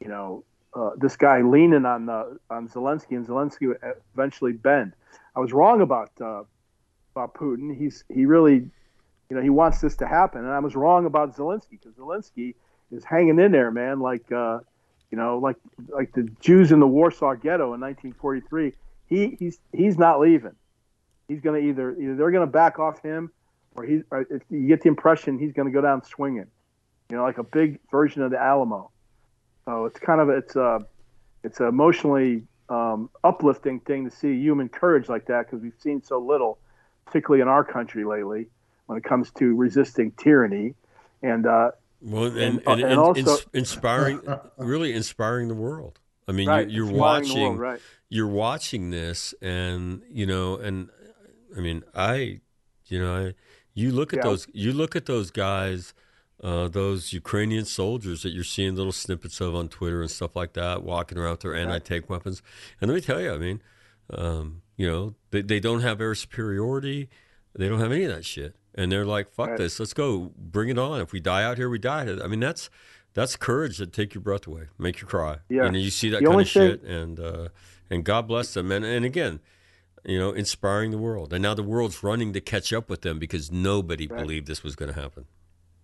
[0.00, 3.78] you know, uh, this guy leaning on the on Zelensky, and Zelensky would
[4.14, 4.94] eventually bend.
[5.36, 6.44] I was wrong about uh,
[7.14, 7.76] about Putin.
[7.76, 8.54] He's he really,
[9.28, 12.54] you know, he wants this to happen, and I was wrong about Zelensky because Zelensky
[12.90, 14.00] is hanging in there, man.
[14.00, 14.60] Like, uh,
[15.10, 15.56] you know, like
[15.88, 18.72] like the Jews in the Warsaw Ghetto in 1943.
[19.06, 20.54] He he's he's not leaving.
[21.28, 23.30] He's going to either either they're going to back off him,
[23.74, 26.46] or he if you get the impression he's going to go down swinging.
[27.10, 28.90] You know, like a big version of the Alamo.
[29.66, 30.80] So it's kind of it's a
[31.44, 36.02] it's an emotionally um, uplifting thing to see human courage like that because we've seen
[36.02, 36.58] so little,
[37.06, 38.46] particularly in our country lately,
[38.86, 40.74] when it comes to resisting tyranny.
[41.22, 44.20] And uh, Well, and, And- and, and, and also- inspiring,
[44.56, 45.98] really inspiring the world.
[46.28, 47.80] I mean, right, you're, you're watching, world, right?
[48.08, 50.88] you're watching this, and you know, and
[51.56, 52.40] I mean, I,
[52.86, 53.34] you know, I,
[53.74, 54.22] you look at Yeah.
[54.30, 55.94] those, you look at those guys,
[56.42, 60.52] uh, those Ukrainian soldiers that you're seeing little snippets of on Twitter and stuff like
[60.54, 62.42] that, walking around with their anti-tank weapons,
[62.80, 63.62] and let me tell you, I mean,
[64.12, 67.08] um, you know, they, they don't have air superiority,
[67.54, 69.58] they don't have any of that shit, and they're like, "Fuck Right.
[69.58, 71.00] this, let's go, bring it on.
[71.00, 72.70] If we die out here, we die." I mean, that's
[73.14, 75.38] that's courage that take your breath away, make you cry.
[75.50, 75.66] Yeah.
[75.66, 77.48] You know, you see that The kind of thing- shit, and uh,
[77.90, 78.72] and God bless them.
[78.72, 79.40] And and again,
[80.04, 81.32] you know, inspiring the world.
[81.32, 84.18] And now the world's running to catch up with them because nobody Right.
[84.20, 85.26] believed this was going to happen.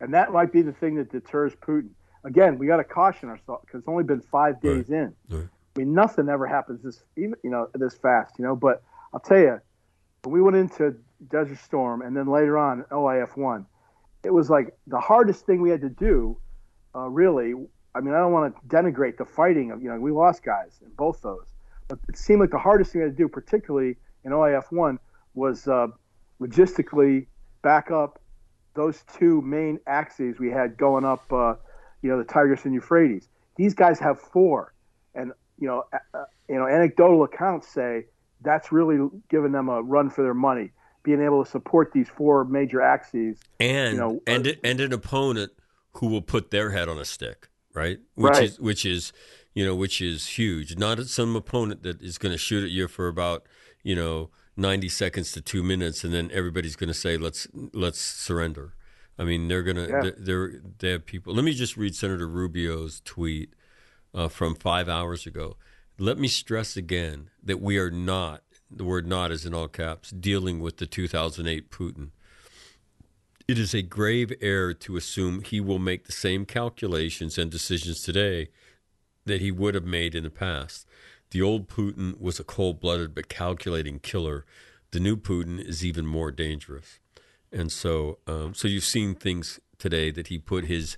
[0.01, 1.91] And that might be the thing that deters Putin.
[2.25, 5.15] Again, we got to caution ourselves because it's only been five days in.
[5.31, 5.49] Right.
[5.77, 8.57] I mean, nothing ever happens this even you know this fast, you know.
[8.57, 9.61] But I'll tell you,
[10.25, 10.97] when we went into
[11.31, 13.67] Desert Storm and then later on OIF one,
[14.25, 16.37] it was like the hardest thing we had to do.
[16.95, 17.55] Uh, really,
[17.95, 20.81] I mean, I don't want to denigrate the fighting of you know we lost guys
[20.83, 21.47] in both those,
[21.87, 24.99] but it seemed like the hardest thing we had to do, particularly in OIF one,
[25.35, 25.89] was uh,
[26.41, 27.27] logistically
[27.63, 28.21] back up
[28.75, 31.55] those two main axes we had going up, uh,
[32.03, 33.29] you know, the Tigris and Euphrates.
[33.57, 34.73] These guys have four,
[35.15, 38.07] and you know, uh, uh, you know, anecdotal accounts say
[38.41, 40.71] that's really giving them a run for their money,
[41.03, 43.41] being able to support these four major axes.
[43.59, 45.53] And You know, and uh, and an opponent
[45.95, 47.99] who will put their head on a stick, right?
[48.15, 48.45] Which Right.
[48.45, 49.13] is which is
[49.55, 50.77] you know which is huge.
[50.77, 53.43] Not some opponent that is going to shoot at you for about
[53.89, 58.01] you know ninety seconds to two minutes, and then everybody's going to say let's let's
[58.01, 58.75] surrender.
[59.19, 60.11] I mean, they're gonna Yeah.
[60.19, 61.35] they're, they're have people.
[61.35, 63.55] Let me just read Senator Rubio's tweet
[64.15, 65.57] uh, from five hours ago.
[65.99, 70.11] Let me stress again that we are not the word "not" is in all caps
[70.11, 72.11] dealing with the 2008 Putin.
[73.49, 78.03] It is a grave error to assume he will make the same calculations and decisions
[78.03, 78.51] today
[79.25, 80.87] that he would have made in the past.
[81.31, 84.45] The old Putin was a cold blooded but calculating killer.
[84.91, 87.01] The new Putin is even more dangerous.
[87.53, 90.97] And so, um, so you've seen things today that he put his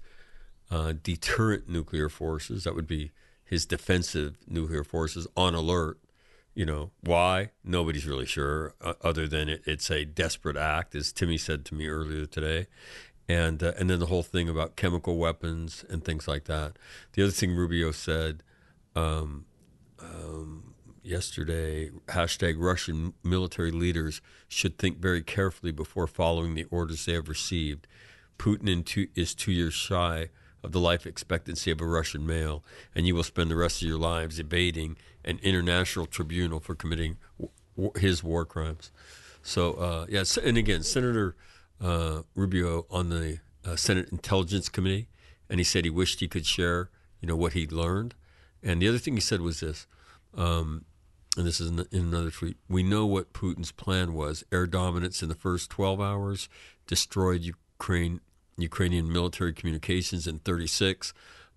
[0.71, 3.11] uh, deterrent nuclear forces, that would be
[3.45, 5.99] his defensive nuclear forces, on alert.
[6.55, 7.51] You know why?
[7.65, 11.75] Nobody's really sure, uh, other than it, it's a desperate act, as Timmy said to
[11.75, 12.67] me earlier today,
[13.29, 16.77] and uh, and then the whole thing about chemical weapons and things like that.
[17.13, 18.43] The other thing Rubio said
[18.97, 19.47] um,
[20.03, 27.15] um, yesterday: hashtag Russian military leaders should think very carefully before following the orders they
[27.15, 27.87] have received.
[28.39, 30.31] Putin in two, is two years shy
[30.63, 32.63] of the life expectancy of a Russian male,
[32.95, 37.17] and you will spend the rest of your lives evading an international tribunal for committing
[37.39, 38.91] w- his war crimes.
[39.43, 41.35] So, uh, yes, and again, Senator
[41.81, 45.09] uh, Rubio on the uh, Senate Intelligence Committee,
[45.49, 48.15] and he said he wished he could share, you know, what he'd learned.
[48.63, 49.87] And the other thing he said was this:
[50.35, 50.85] um,
[51.37, 52.57] and this is in, another tweet.
[52.69, 56.49] We know what Putin's plan was: air dominance in the first 12 hours,
[56.87, 58.21] destroyed Ukraine
[58.59, 61.13] Ukrainian military communications in 36,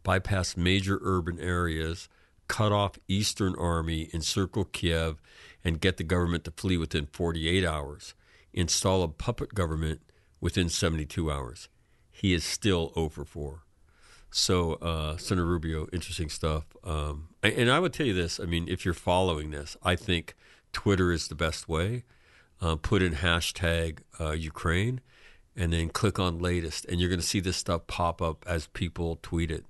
[0.05, 2.07] bypassed major urban areas,
[2.47, 5.21] cut off Eastern Army, encircle Kiev,
[5.63, 8.13] and get the government to flee within 48 hours.
[8.53, 10.01] Install a puppet government
[10.39, 11.69] within 72 hours.
[12.11, 13.63] He is still over for.
[14.35, 16.65] So, uh, Senator Rubio, interesting stuff.
[16.83, 20.35] Um, and I would tell you this I mean, if you're following this, I think
[20.71, 22.03] Twitter is the best way.
[22.59, 25.01] Uh, put in hashtag uh, Ukraine
[25.55, 28.65] and then click on latest, and you're going to see this stuff pop up as
[28.67, 29.65] people tweet it.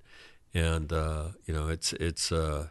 [0.54, 2.68] And, uh, you know, it's, it's, uh,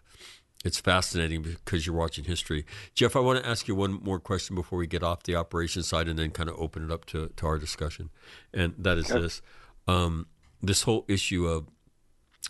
[0.65, 2.65] it's fascinating because you're watching history.
[2.95, 5.89] Jeff, I want to ask you one more question before we get off the operations
[5.89, 8.09] side and then kind of open it up to, to our discussion.
[8.51, 9.21] And that is okay.
[9.21, 9.41] this
[9.87, 10.27] um,
[10.63, 11.67] this whole issue of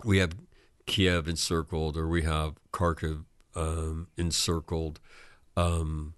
[0.03, 0.34] we have
[0.86, 3.25] Kiev encircled or we have Kharkiv
[3.56, 4.99] um, encircled.
[5.56, 6.13] Um,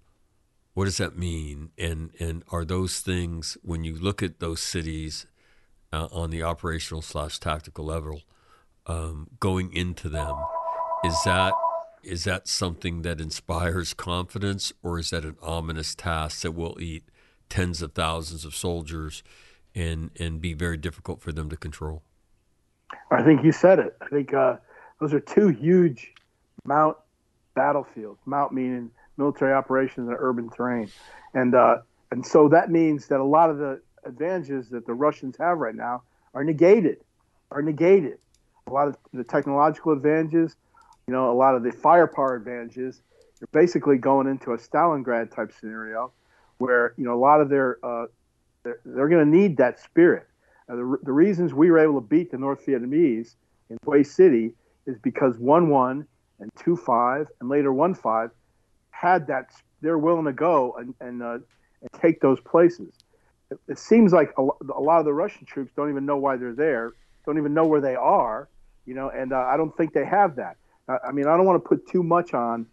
[0.74, 1.70] what does that mean?
[1.78, 5.26] And and are those things when you look at those cities
[5.92, 8.22] uh, on the operational slash tactical level,
[8.86, 10.36] um, going into them,
[11.04, 11.54] is that
[12.02, 17.04] is that something that inspires confidence, or is that an ominous task that will eat
[17.48, 19.22] tens of thousands of soldiers
[19.74, 22.02] and and be very difficult for them to control?
[23.10, 23.96] I think you said it.
[24.00, 24.56] I think uh,
[25.00, 26.12] those are two huge
[26.64, 27.02] MOUT
[27.54, 28.20] battlefields.
[28.26, 30.90] MOUT meaning military operations in urban terrain,
[31.34, 31.78] and uh,
[32.10, 35.74] and so that means that a lot of the advantages that the Russians have right
[35.74, 36.02] now
[36.34, 36.98] are negated,
[37.50, 38.18] are negated.
[38.68, 40.56] A lot of the technological advantages,
[41.06, 43.00] you know, a lot of the firepower advantages,
[43.40, 46.12] you're basically going into a Stalingrad type scenario
[46.58, 48.06] where, you know, a lot of their, uh,
[48.62, 50.26] they're, they're going to need that spirit.
[50.68, 53.34] The, the reasons we were able to beat the North Vietnamese
[53.70, 54.52] in Hue City
[54.86, 56.06] is because 1 1
[56.40, 58.30] and 2 5 and later 1 5
[58.90, 59.50] had that,
[59.80, 62.92] they're willing to go and, and, uh, and take those places.
[63.50, 66.36] It, it seems like a, a, lot of the Russian troops don't even know why
[66.36, 66.92] they're there,
[67.24, 68.48] don't even know where they are,
[68.86, 70.56] you know, and uh, I don't think they have that.
[70.88, 72.66] I mean, I don't want to put too much on,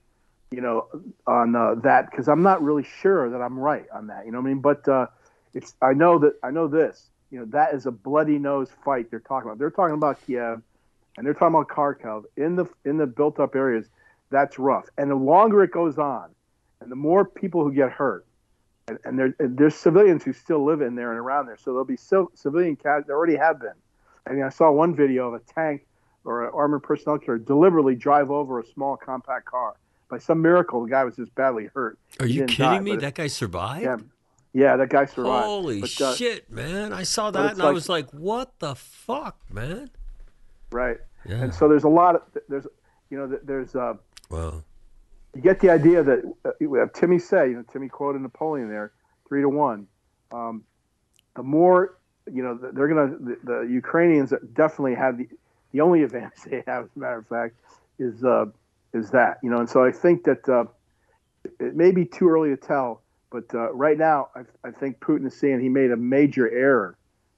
[0.52, 0.88] you know,
[1.26, 4.26] on uh, that because I'm not really sure that I'm right on that.
[4.26, 4.62] You know what I mean?
[4.62, 5.08] But uh,
[5.56, 7.10] it's I know that I know this.
[7.34, 9.58] You know, that is a bloody nose fight they're talking about.
[9.58, 10.62] They're talking about Kiev,
[11.18, 13.88] and they're talking about Kharkov in the in the built up areas.
[14.30, 14.86] That's rough.
[15.00, 16.30] And the longer it goes on,
[16.80, 18.28] and the more people who get hurt,
[18.88, 21.58] and, and, there, and there's civilians who still live in there and around there.
[21.58, 23.08] So there'll be civilian casualties.
[23.08, 23.74] There already have been.
[24.28, 25.88] I mean, I saw one video of a tank
[26.26, 29.74] or an armored personnel carrier deliberately drive over a small compact car.
[30.08, 31.98] By some miracle, the guy was just badly hurt.
[32.20, 32.96] Are you kidding die, me?
[32.96, 33.86] That guy survived?
[33.86, 33.98] Yeah,
[34.54, 35.46] yeah, that guy survived.
[35.46, 36.94] Holy but, uh, shit, man!
[36.94, 39.90] I saw that and like, I was like, "What the fuck, man?"
[40.72, 40.98] Right.
[41.28, 41.36] Yeah.
[41.36, 42.68] And so there's a lot of there's
[43.10, 43.94] you know there's uh
[44.30, 44.64] well
[45.36, 48.70] you get the idea that uh, we have Timmy say you know Timmy quoted Napoleon
[48.70, 48.92] there
[49.28, 49.88] three to one.
[50.32, 50.64] Um,
[51.36, 51.98] the more
[52.32, 55.28] you know they're gonna the, the Ukrainians definitely have the
[55.74, 57.56] the only advantage they have, as a matter of fact,
[58.00, 58.46] is uh,
[58.94, 59.60] is that you know.
[59.60, 60.66] And so I think that uh,
[61.60, 63.03] it may be too early to tell,
[63.34, 66.96] but uh, right now I, I, think Putin is seeing he made a major error,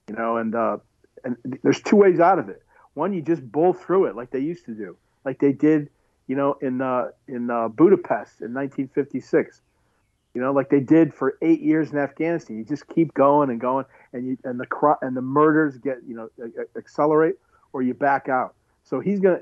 [0.08, 0.36] you know.
[0.36, 0.76] And uh,
[1.24, 2.62] and there's two ways out of it.
[2.94, 5.88] One, you just bull through it like they used to do, like they did,
[6.28, 9.62] you know, in uh, in uh, Budapest in 1956
[10.34, 12.58] you know, like they did for eight years in Afghanistan.
[12.58, 16.14] You just keep going and going, and you and the and the murders get you
[16.14, 16.28] know
[16.76, 17.36] accelerate
[17.72, 18.54] or you back out.
[18.84, 19.40] So he's to,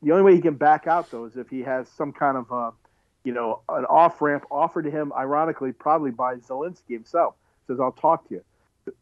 [0.00, 2.52] the only way he can back out though is if he has some kind of,
[2.52, 2.70] uh,
[3.24, 7.34] you know, an off ramp offered to him, ironically, probably by Zelensky himself.
[7.66, 8.44] Says, I'll talk to you,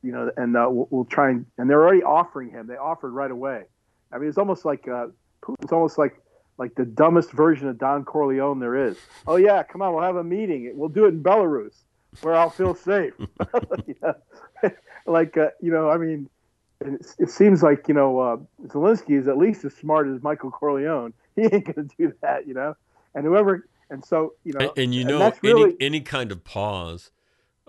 [0.02, 2.66] you know, and uh, we'll, we'll, try and, and they're already offering him.
[2.66, 3.64] They offered right away.
[4.10, 5.08] I mean, it's almost like, uh,
[5.42, 6.20] Putin's almost like,
[6.58, 8.96] like the dumbest version of Don Corleone there is.
[9.26, 10.72] Oh yeah, come on, we'll have a meeting.
[10.74, 11.74] We'll do it in Belarus,
[12.22, 13.12] where I'll feel safe.
[15.06, 16.28] like uh, you know, I mean,
[16.80, 18.36] it, it seems like you know uh,
[18.68, 21.12] Zelensky is at least as smart as Michael Corleone.
[21.36, 22.76] He ain't going to do that, you know.
[23.14, 26.44] And whoever, and so you know, and, and you know, really, any any kind of
[26.44, 27.10] pause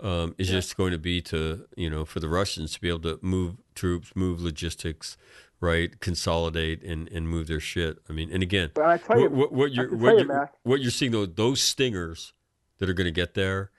[0.00, 0.56] um, is yeah.
[0.56, 3.56] just going to be to you know for the Russians to be able to move
[3.74, 5.16] troops, move logistics,
[5.60, 7.98] right, consolidate and, and move their shit.
[8.08, 11.60] I mean, and again, what, what, what, you're what, you're, what you're seeing though, those
[11.60, 12.32] stingers
[12.78, 13.70] that are going to get there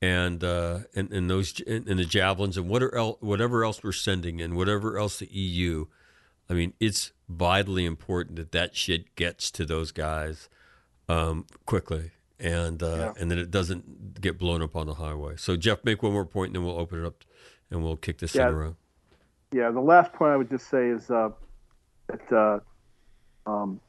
[0.00, 3.92] and uh, and and those and, and the javelins and whatever else, whatever else we're
[3.92, 5.86] sending and whatever else the EU.
[6.50, 10.48] I mean, it's vitally important that that shit gets to those guys
[11.08, 13.12] um, quickly, and uh, yeah.
[13.20, 15.34] and then it doesn't get blown up on the highway.
[15.36, 17.24] So Jeff, make one more point, and then we'll open it up,
[17.70, 18.46] and we'll kick this yeah.
[18.46, 18.76] thing around.
[19.52, 21.30] Yeah, the last point I would just say is uh,
[22.08, 22.32] that
[23.46, 23.80] uh, um,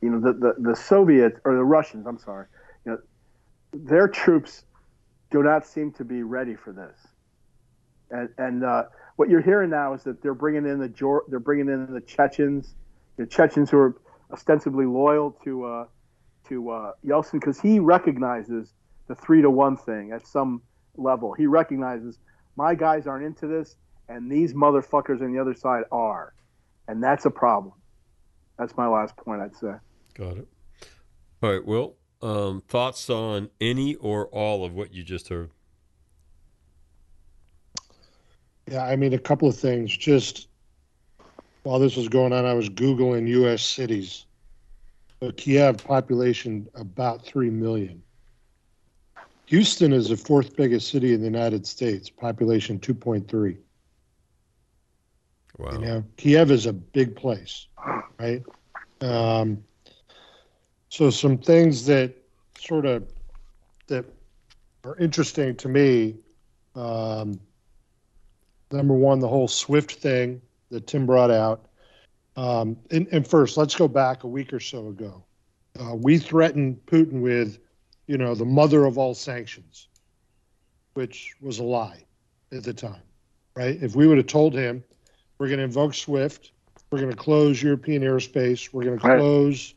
[0.00, 2.46] you know the, the the Soviets or the Russians, I'm sorry,
[2.84, 2.98] you know,
[3.72, 4.64] their troops
[5.30, 6.96] do not seem to be ready for this.
[8.10, 8.84] And, and uh,
[9.16, 12.74] what you're hearing now is that they're bringing in the they're bringing in the Chechens,
[13.16, 13.96] the Chechens who are
[14.30, 15.84] ostensibly loyal to uh,
[16.48, 18.72] to uh, Yeltsin because he recognizes
[19.08, 20.62] the three to one thing at some
[20.96, 21.32] level.
[21.32, 22.18] He recognizes
[22.56, 23.76] my guys aren't into this,
[24.08, 26.34] and these motherfuckers on the other side are,
[26.88, 27.74] and that's a problem.
[28.58, 29.40] That's my last point.
[29.40, 29.72] I'd say.
[30.14, 30.48] Got it.
[31.42, 31.64] All right.
[31.64, 35.50] Well, um, thoughts on any or all of what you just heard?
[38.70, 39.96] Yeah, I mean, a couple of things.
[39.96, 40.48] Just
[41.64, 43.62] while this was going on, I was Googling U.S.
[43.62, 44.26] cities.
[45.30, 48.02] Kiev population about 3 million.
[49.46, 53.56] Houston is the fourth biggest city in the United States, population 2.3.
[55.58, 55.72] Wow.
[55.72, 57.66] You know, Kiev is a big place,
[58.18, 58.42] right?
[59.00, 59.62] Um,
[60.88, 62.14] so some things that
[62.58, 63.06] sort of
[63.88, 64.06] that
[64.84, 66.16] are interesting to me.
[66.74, 67.38] Um,
[68.70, 71.66] number one, the whole SWIFT thing that Tim brought out.
[72.36, 75.22] Um, and, and first, let's go back a week or so ago.
[75.78, 77.58] Uh, we threatened Putin with,
[78.06, 79.88] you know, the mother of all sanctions,
[80.94, 82.04] which was a lie
[82.52, 83.02] at the time,
[83.54, 83.82] right?
[83.82, 84.82] If we would have told him
[85.38, 86.52] we're going to invoke SWIFT,
[86.90, 89.74] we're going to close European airspace, we're going to close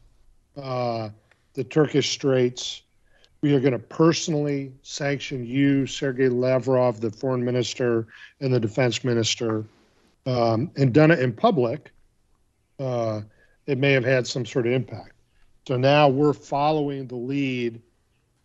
[0.61, 1.09] uh,
[1.53, 2.81] the Turkish Straits,
[3.41, 8.07] we are going to personally sanction you, Sergei Lavrov, the foreign minister,
[8.41, 9.63] and the defense minister,
[10.25, 11.91] um, and done it in public,
[12.79, 13.21] uh,
[13.67, 15.13] it may have had some sort of impact.
[15.67, 17.81] So now we're following the lead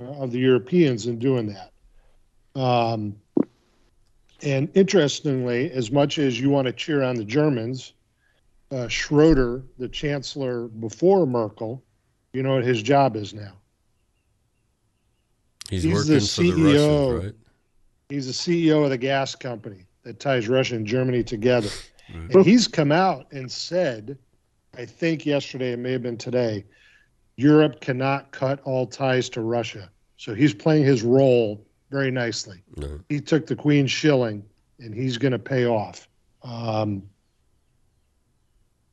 [0.01, 2.61] uh, of the Europeans in doing that.
[2.61, 3.17] Um,
[4.43, 7.93] and interestingly, as much as you want to cheer on the Germans,
[8.71, 11.83] uh, Schroeder, the chancellor before Merkel,
[12.33, 13.53] you know what his job is now?
[15.69, 17.35] He's, He's the working for the Russians, right?
[18.09, 18.33] He's the
[18.67, 21.69] CEO of the gas company that ties Russia and Germany together.
[22.15, 22.35] Right.
[22.35, 24.19] And he's come out and said,
[24.77, 26.65] I think yesterday, it may have been today,
[27.37, 29.91] Europe cannot cut all ties to Russia.
[30.17, 32.63] So he's playing his role very nicely.
[32.77, 33.01] No.
[33.09, 34.45] He took the Queen's shilling
[34.79, 36.09] and he's going to pay off.
[36.43, 37.03] Um,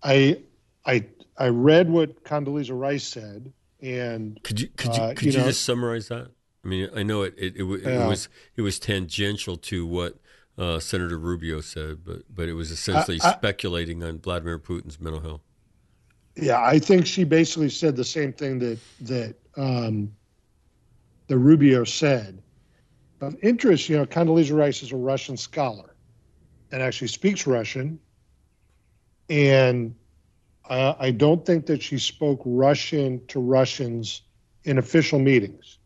[0.03, 0.41] I,
[0.85, 1.05] I,
[1.37, 3.51] I read what Condoleezza Rice said,
[3.81, 6.29] and Could you could you Uh, could you you, know- just summarize that?
[6.63, 8.07] I mean, I know it it, it, it Yeah.
[8.07, 10.17] was it was tangential to what
[10.57, 15.21] uh, Senator Rubio said, but but it was essentially I- speculating on Vladimir Putin's mental
[15.21, 15.41] health.
[16.35, 20.11] Yeah, I think she basically said the same thing that that um,
[21.27, 22.41] the Rubio said.
[23.19, 25.95] Of interest, you know, Condoleezza Rice is a Russian scholar
[26.71, 27.99] and actually speaks Russian,
[29.27, 29.95] and
[30.69, 34.21] uh, I don't think that she spoke Russian to Russians
[34.65, 35.79] in official meetings,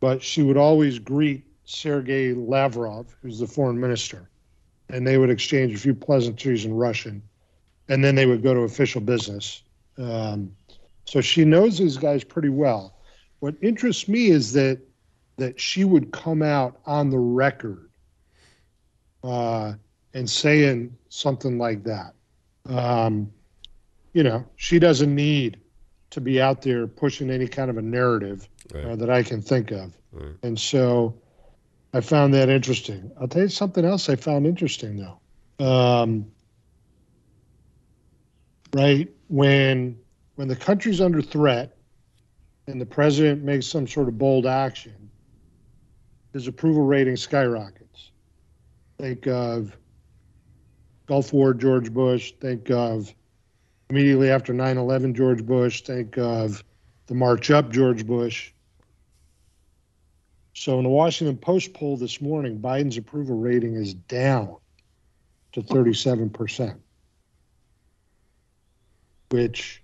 [0.00, 4.28] but she would always greet Sergei Lavrov, who's the foreign minister,
[4.90, 7.22] and they would exchange a few pleasantries in Russian
[7.88, 9.62] and then they would go to official business.
[9.98, 10.54] Um,
[11.04, 12.96] so she knows these guys pretty well.
[13.40, 14.80] What interests me is that
[15.36, 17.90] that she would come out on the record
[19.22, 19.74] uh,
[20.14, 22.14] and saying something like that.
[22.66, 23.32] Um,
[24.12, 25.58] you know, she doesn't need
[26.10, 28.84] to be out there pushing any kind of a narrative Right.
[28.84, 30.36] uh, that I can think of, Right.
[30.42, 31.14] and so
[31.94, 33.10] I found that interesting.
[33.18, 35.64] I'll tell you something else I found interesting though.
[35.64, 36.26] Um,
[38.74, 39.96] right when
[40.34, 41.76] when the country's under threat
[42.66, 45.10] and the president makes some sort of bold action
[46.32, 48.10] his approval rating skyrockets
[48.98, 49.76] think of
[51.06, 53.14] gulf war george bush think of
[53.90, 56.64] immediately after 9-11 george bush think of
[57.06, 58.52] the march up george bush
[60.54, 64.56] so in the washington post poll this morning biden's approval rating is down
[65.52, 66.76] to 37%
[69.30, 69.82] which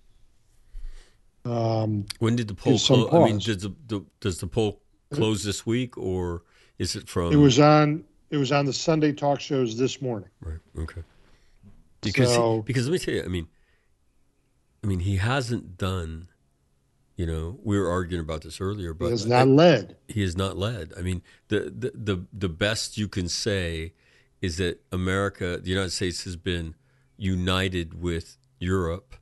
[1.44, 3.08] um, When did the poll close?
[3.12, 4.80] I mean, does the, the does the poll
[5.12, 6.42] close this week, or
[6.78, 7.32] is it from?
[7.32, 10.28] it was on it was on the Sunday talk shows this morning.
[10.42, 10.58] right.
[10.78, 11.02] Okay.
[12.02, 13.48] Because So- because let me tell you, I mean,
[14.84, 16.28] I mean, he hasn't done.
[17.20, 19.98] You know, we were arguing about this earlier, but he has not led.
[20.08, 20.94] he is not led.
[20.96, 23.92] I mean, the, the the the best you can say
[24.40, 26.76] is that America, the United States, has been
[27.18, 29.16] united with Europe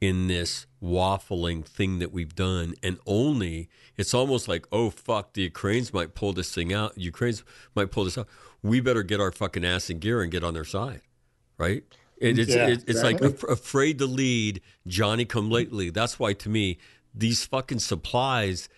[0.00, 5.42] in this waffling thing that we've done, and only it's almost like, oh fuck, the
[5.42, 6.96] Ukrainians might pull this thing out.
[6.96, 7.42] Ukrainians
[7.74, 8.28] might pull this out.
[8.62, 11.02] We better get our fucking ass in gear and get on their side,
[11.58, 11.82] right?
[12.18, 15.90] It, it's Yeah, it, it's like af- afraid to lead, Johnny come lately.
[15.90, 16.78] That's why to me
[17.14, 18.68] these fucking supplies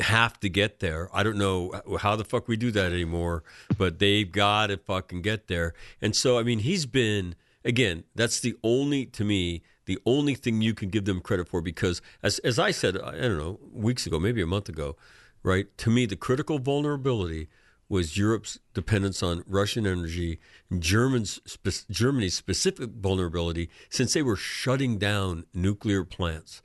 [0.00, 1.08] have to get there.
[1.12, 3.44] I don't know how the fuck we do that anymore,
[3.76, 5.74] but they've got to fucking get there.
[6.00, 8.04] And so, I mean, he's been again.
[8.14, 12.02] That's the only to me the only thing you can give them credit for because
[12.22, 14.96] as as I said, I don't know weeks ago, maybe a month ago,
[15.42, 15.66] right?
[15.78, 17.48] To me, the critical vulnerability
[17.88, 20.40] was Europe's dependence on Russian energy,
[20.78, 26.60] German's spe- Germany's specific vulnerability since they were shutting down nuclear plants,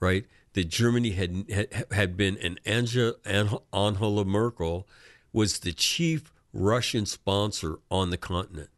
[0.00, 0.26] right?
[0.54, 4.88] That Germany had had, had been and Angela, Angela Merkel
[5.32, 8.70] was the chief Russian sponsor on the continent.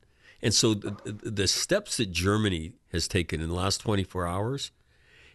[0.43, 4.71] And so the, the steps that Germany has taken in the last 24 hours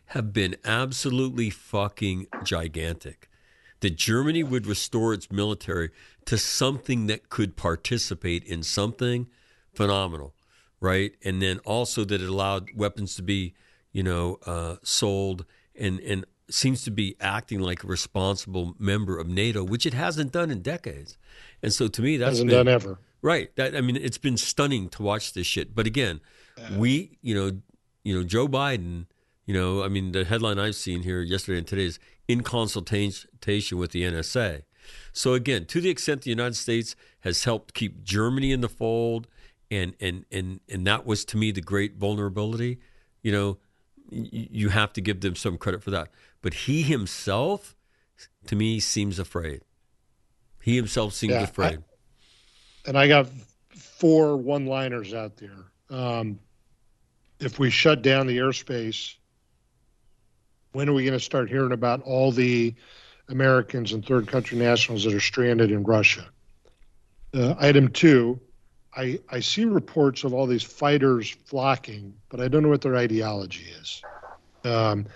[0.07, 3.29] have been absolutely fucking gigantic
[3.81, 5.89] that Germany would restore its military
[6.25, 9.27] to something that could participate in something
[9.73, 10.33] phenomenal,
[10.79, 11.13] right?
[11.23, 13.53] And then also that it allowed weapons to be,
[13.91, 15.45] you know, uh, sold
[15.81, 20.31] and and seems to be acting like a responsible member of NATO, which it hasn't
[20.31, 21.17] done in decades.
[21.63, 22.99] And so to me, that's hasn't been, done ever.
[23.21, 23.55] Right.
[23.55, 25.73] That I mean, it's been stunning to watch this shit.
[25.75, 26.21] But again,
[26.77, 27.61] we, you know,
[28.03, 29.05] you know, Joe Biden
[29.45, 33.77] you know, I mean, the headline I've seen here yesterday and today is in consultation
[33.77, 34.63] with the NSA.
[35.11, 39.27] So again, to the extent the United States has helped keep Germany in the fold,
[39.69, 42.79] and and and and that was to me the great vulnerability.
[43.23, 43.57] You know,
[44.11, 46.09] you have to give them some credit for that.
[46.41, 47.75] But he himself,
[48.47, 49.61] to me, seems afraid.
[50.61, 51.79] He himself seems yeah, afraid.
[51.79, 53.27] I, and I got
[53.69, 55.71] four one-liners out there.
[55.89, 56.39] Um,
[57.39, 59.15] if we shut down the airspace
[60.73, 62.73] when are we going to start hearing about all the
[63.29, 66.29] Americans and third country nationals that are stranded in Russia?
[67.33, 68.39] Uh, item two,
[68.95, 72.97] I, I see reports of all these fighters flocking, but I don't know what their
[72.97, 74.01] ideology is.
[74.63, 75.07] Um,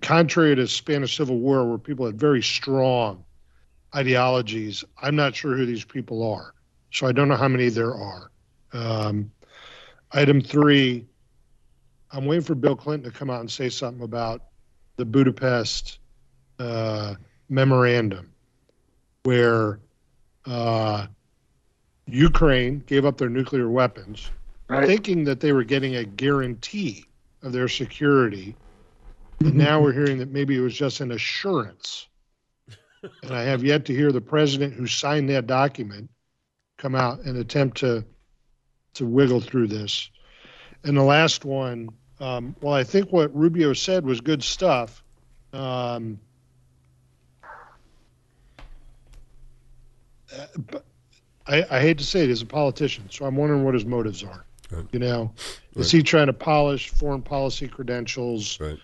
[0.00, 3.24] contrary to Spanish Civil War, where people had very strong
[3.94, 6.54] ideologies, I'm not sure who these people are.
[6.92, 8.30] So I don't know how many there are.
[8.72, 9.30] Um,
[10.12, 11.06] item three,
[12.10, 14.44] I'm waiting for Bill Clinton to come out and say something about
[14.96, 15.98] the Budapest
[16.58, 17.14] uh,
[17.48, 18.32] memorandum,
[19.24, 19.80] where
[20.46, 21.06] uh,
[22.08, 24.30] Ukraine gave up their nuclear weapons,
[24.68, 24.86] right.
[24.86, 27.04] thinking that they were getting a guarantee
[27.42, 28.56] of their security.
[29.40, 32.08] And now we're hearing that maybe it was just an assurance.
[33.22, 36.10] and I have yet to hear the president who signed that document
[36.76, 38.04] come out and attempt to
[38.94, 40.10] to wiggle through this.
[40.82, 41.90] And the last one
[42.20, 45.02] um, well, I think what Rubio said was good stuff.
[45.52, 46.18] Um,
[50.58, 50.84] but
[51.48, 54.22] I, I, hate to say it, as a politician, so I'm wondering what his motives
[54.22, 54.44] are.
[54.70, 54.84] Right.
[54.92, 55.60] You know, right.
[55.76, 58.60] is he trying to polish foreign policy credentials?
[58.60, 58.78] Right.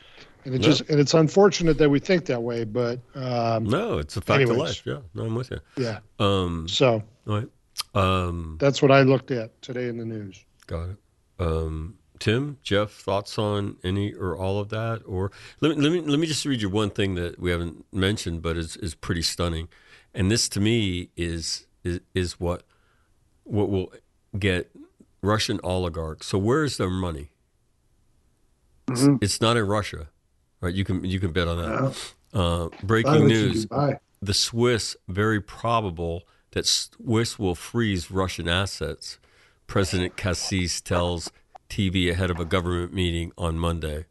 [0.45, 0.65] And it no.
[0.65, 4.43] just and it's unfortunate that we think that way, but um, no, it's a fact
[4.43, 4.51] anyways.
[4.51, 4.83] of life.
[4.87, 5.61] Yeah, no, I'm with you.
[5.77, 6.01] Yeah.
[6.19, 7.49] Um, so, all right.
[7.95, 10.45] Um, that's what I looked at today in the news.
[10.67, 10.97] Got it.
[11.39, 15.03] Um, Tim, Jeff, thoughts on any or all of that?
[15.07, 17.85] Or let me let me let me just read you one thing that we haven't
[17.93, 19.69] mentioned, but is is pretty stunning.
[20.15, 22.63] And this to me is is, is what
[23.45, 23.93] what will
[24.39, 24.71] get
[25.23, 26.27] Russian oligarchs.
[26.27, 27.31] So where is their money?
[28.89, 29.17] Mm-hmm.
[29.17, 30.09] It's, it's, not in Russia,
[30.61, 30.75] right?
[30.75, 31.97] You can you can bet on that.
[32.33, 33.67] Uh, breaking news:
[34.21, 39.19] the Swiss very probable that Swiss will freeze Russian assets.
[39.67, 41.31] President Cassis tells
[41.69, 44.05] TV ahead of a government meeting on Monday.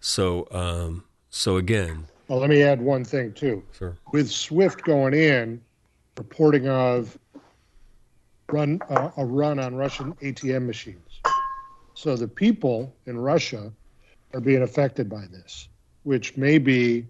[0.00, 2.06] So, um, so again.
[2.28, 3.62] Well, let me add one thing too.
[3.76, 3.96] Sure.
[4.12, 5.60] With Swift going in,
[6.16, 7.18] reporting of
[8.50, 11.20] run uh, a run on Russian ATM machines.
[11.94, 13.72] So the people in Russia
[14.34, 15.68] are being affected by this,
[16.02, 17.06] which may be,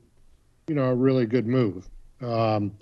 [0.69, 1.89] you know, a really good move.
[2.21, 2.73] Um,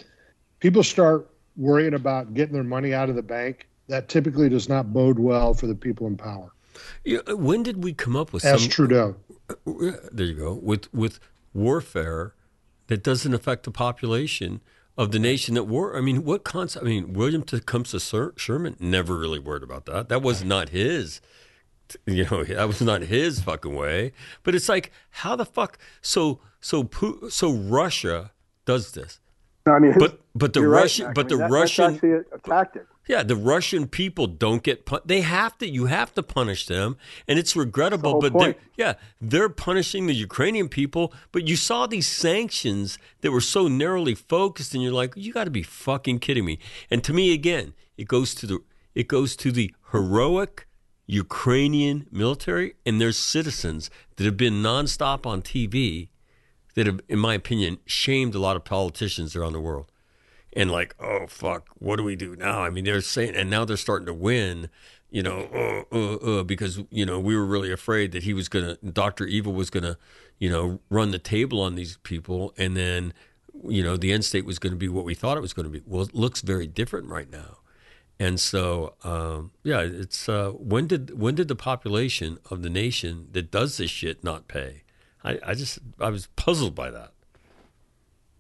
[0.61, 3.69] people start worrying about getting their money out of the bank.
[3.89, 6.53] That typically does not bode well for the people in power.
[7.05, 9.17] Yeah, when did we come up with Ask some, Trudeau?
[9.67, 10.55] There you go.
[10.55, 11.21] With with
[11.53, 12.35] warfare
[12.89, 14.61] that doesn't affect the population
[14.97, 15.97] of the nation that war.
[15.97, 16.85] I mean, what concept?
[16.85, 20.09] I mean, William Tecumseh Sherman never really worried about that.
[20.09, 21.21] That was not his.
[22.07, 24.13] You know, that was not his fucking way.
[24.43, 25.79] But it's like, how the fuck?
[26.01, 26.89] So so
[27.29, 28.33] so Russia
[28.65, 29.21] does this.
[29.67, 32.39] No, I mean, but but the Russian, right, but I mean, the that, Russian a
[32.39, 32.87] tactic.
[33.07, 36.97] Yeah, the Russian people don't get pun- they have to you have to punish them
[37.29, 42.07] and it's regrettable but they're yeah, they're punishing the Ukrainian people, but you saw these
[42.07, 46.45] sanctions that were so narrowly focused and you're like, you got to be fucking kidding
[46.45, 46.59] me.
[46.91, 48.59] And to me again, it goes to the
[48.95, 50.67] it goes to the heroic
[51.07, 56.09] Ukrainian military and their citizens that have been nonstop on TV
[56.75, 59.91] that have, in my opinion, shamed a lot of politicians around the world.
[60.57, 62.63] And like, oh fuck, what do we do now?
[62.63, 64.71] I mean, they're saying, and now they're starting to win.
[65.11, 68.49] You know, uh, uh, uh, because you know we were really afraid that he was
[68.49, 69.97] gonna, Doctor Evil was gonna,
[70.39, 73.13] you know, run the table on these people, and then,
[73.63, 75.65] you know, the end state was going to be what we thought it was going
[75.65, 75.83] to be.
[75.87, 77.59] Well, it looks very different right now.
[78.19, 83.29] And so, um, yeah, it's uh, when did when did the population of the nation
[83.33, 84.83] that does this shit not pay?
[85.25, 87.13] I, I just I was puzzled by that.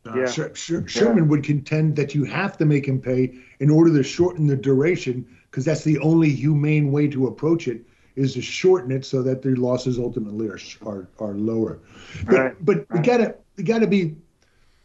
[0.07, 0.27] Uh, Yeah.
[0.27, 4.03] Sher- Sher- Sherman would contend that you have to make him pay in order to
[4.03, 7.83] shorten the duration, because that's the only humane way to approach it
[8.17, 11.79] is to shorten it so that their losses ultimately are are, are lower.
[12.27, 12.65] But Right.
[12.65, 14.15] but we gotta we gotta be,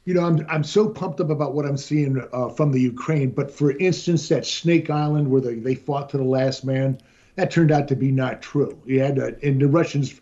[0.05, 3.29] you know, I'm I'm so pumped up about what I'm seeing uh, from the Ukraine.
[3.31, 6.97] But for instance, that Snake Island where they, they fought to the last man,
[7.35, 8.79] that turned out to be not true.
[8.85, 10.19] You had to, and the Russians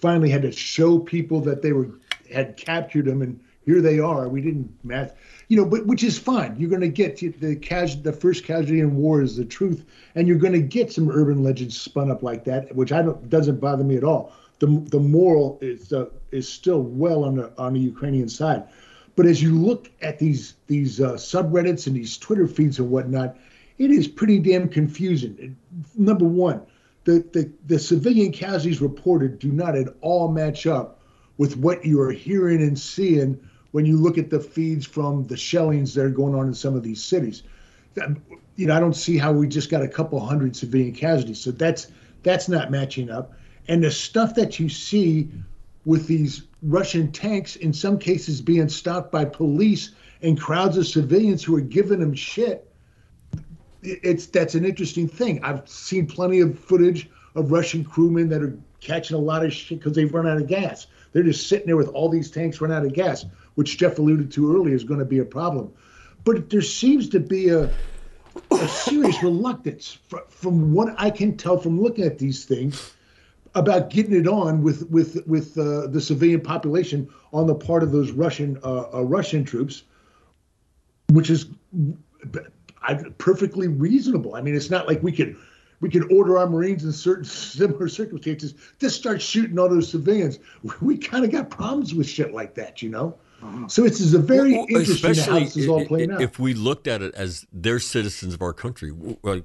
[0.00, 1.88] finally had to show people that they were
[2.32, 4.28] had captured them and here they are.
[4.28, 5.12] We didn't match.
[5.48, 6.56] You know but which is fine.
[6.58, 9.84] You're going to get the cas- the first casualty in war is the truth
[10.14, 13.28] and you're going to get some urban legends spun up like that which i don't
[13.28, 14.32] doesn't bother me at all.
[14.58, 18.64] The the moral is uh, is still well on the on the ukrainian side.
[19.16, 23.36] But as you look at these these uh, subreddits and these twitter feeds and whatnot
[23.78, 25.56] it is pretty damn confusing.
[25.96, 26.62] Number one
[27.04, 31.00] the, the, the civilian casualties reported do not at all match up
[31.38, 33.40] with what you are hearing and seeing
[33.72, 36.74] when you look at the feeds from the shellings that are going on in some
[36.74, 37.42] of these cities.
[37.94, 38.16] That-
[38.56, 41.40] You know, I don't see how we just got a couple hundred civilian casualties.
[41.40, 41.88] So that's
[42.22, 43.32] that's not matching up.
[43.68, 45.30] And the stuff that you see
[45.86, 51.42] with these Russian tanks, in some cases being stopped by police and crowds of civilians
[51.42, 52.70] who are giving them shit
[53.82, 55.42] it's that's an interesting thing.
[55.42, 59.78] I've seen plenty of footage of Russian crewmen that are catching a lot of shit
[59.78, 60.86] because they've run out of gas.
[61.12, 63.24] They're just sitting there with all these tanks run out of gas,
[63.54, 65.72] which Jeff alluded to earlier is going to be a problem.
[66.24, 67.70] But there seems to be a,
[68.50, 72.92] a serious reluctance fr- from what I can tell from looking at these things
[73.54, 77.92] about getting it on with with with uh, the civilian population on the part of
[77.92, 79.82] those Russian uh, uh, Russian troops,
[81.08, 81.46] which is
[83.18, 84.34] perfectly reasonable.
[84.34, 85.36] I mean, it's not like we could
[85.80, 90.38] we could order our Marines in certain similar circumstances to start shooting all those civilians.
[90.80, 93.18] We kind of got problems with shit like that, you know.
[93.68, 96.22] So it's, it's a very Well, interesting how this is all playing i- out.
[96.22, 99.44] if we looked at it as they're citizens of our country, like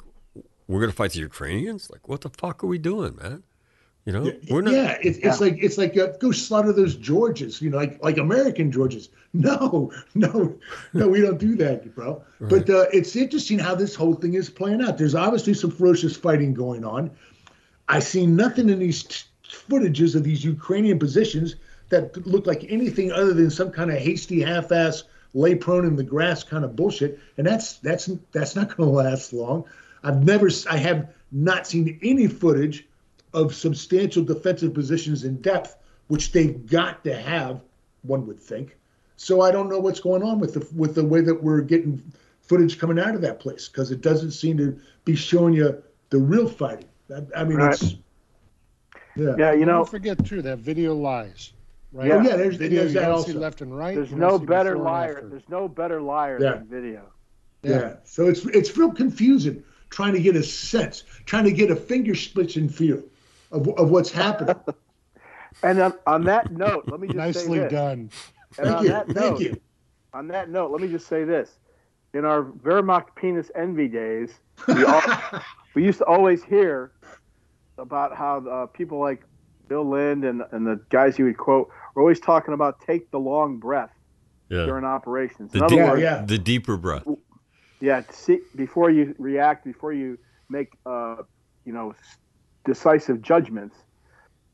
[0.67, 1.89] we're going to fight the Ukrainians.
[1.91, 3.43] Like, what the fuck are we doing, man?
[4.05, 4.73] You know, we're not.
[4.73, 8.17] yeah, it's, it's like it's like uh, go slaughter those Georges, you know, like like
[8.17, 9.09] American Georges.
[9.35, 10.55] No, no,
[10.93, 12.23] no, we don't do that, bro.
[12.39, 14.97] But uh, it's interesting how this whole thing is playing out.
[14.97, 17.11] There's obviously some ferocious fighting going on.
[17.89, 21.55] I see nothing in these t- footages of these Ukrainian positions
[21.89, 26.03] that look like anything other than some kind of hasty, half-ass, lay prone in the
[26.03, 27.19] grass kind of bullshit.
[27.37, 29.65] And that's that's that's not going to last long.
[30.03, 32.87] I've never, s- I have not seen any footage
[33.33, 35.75] of substantial defensive positions in depth,
[36.07, 37.61] which they've got to have,
[38.03, 38.77] one would think.
[39.17, 42.01] So I don't know what's going on with the with the way that we're getting
[42.41, 45.81] footage coming out of that place because it doesn't seem to be showing you
[46.11, 46.87] the real fighting.
[47.13, 47.73] I, I mean, Right.
[47.73, 47.95] it's
[49.15, 49.35] yeah.
[49.37, 51.53] Yeah, you know, Don't forget too that video lies.
[51.95, 52.11] Right?
[52.11, 53.31] Oh, yeah, there's- video there's you that also.
[53.31, 53.95] see left and right.
[53.95, 55.21] there's no better liar.
[55.29, 56.55] There's no better liar Yeah.
[56.55, 57.03] than video.
[57.63, 57.95] Yeah.
[58.03, 63.01] So it's it's real confusing trying to get a sense, trying to get a Fingerspitzengefühl
[63.51, 64.55] of, of what's happening.
[65.63, 67.71] And on, on that note, let me just Nicely say this.
[67.71, 67.99] done.
[68.57, 68.89] And Thank on you.
[68.89, 69.61] that Thank note, you.
[70.13, 71.49] on that note, let me just say this:
[72.13, 74.33] in our Wehrmacht penis envy days,
[74.67, 75.01] we, all,
[75.73, 76.91] we used to always hear
[77.77, 79.23] about how uh, people like
[79.67, 83.19] Bill Lind and and the guys he would quote were always talking about take the
[83.19, 83.91] long breath
[84.49, 84.65] Yeah.
[84.65, 85.53] during operations.
[85.53, 86.25] In The, other deep- words, yeah.
[86.25, 87.07] the deeper breath.
[87.79, 90.17] yeah, see, before you react, before you
[90.49, 91.17] make, uh,
[91.65, 91.93] you know,
[92.65, 93.75] decisive judgments.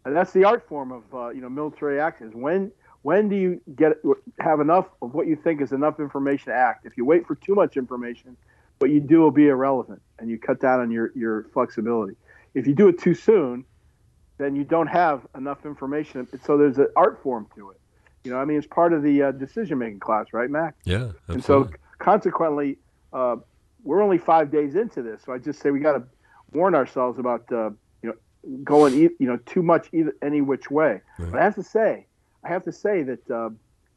[0.06, 2.34] And that's the art form of, uh, you know, military actions.
[2.36, 2.72] When
[3.04, 3.94] when do you get
[4.40, 6.86] have enough of what you think is enough information to act?
[6.86, 8.38] If you wait for too much information,
[8.80, 12.16] what you do will be irrelevant, and you cut down on your your flexibility.
[12.54, 13.66] If you do it too soon,
[14.42, 16.28] then you don't have enough information.
[16.44, 17.80] So there's an art form to it.
[18.24, 20.76] You know, I mean, it's part of the uh, decision making class, right, Mac?
[20.86, 21.12] Yeah.
[21.28, 22.78] And so, consequently,
[23.14, 23.38] uh,
[23.84, 25.22] we're only five days into this.
[25.26, 26.04] So I just say we got to
[26.52, 27.72] warn ourselves about uh,
[28.02, 28.14] you know
[28.64, 31.02] going you know too much either any which way.
[31.18, 31.32] Right.
[31.32, 32.06] But I have to say,
[32.44, 33.50] I have to say that uh,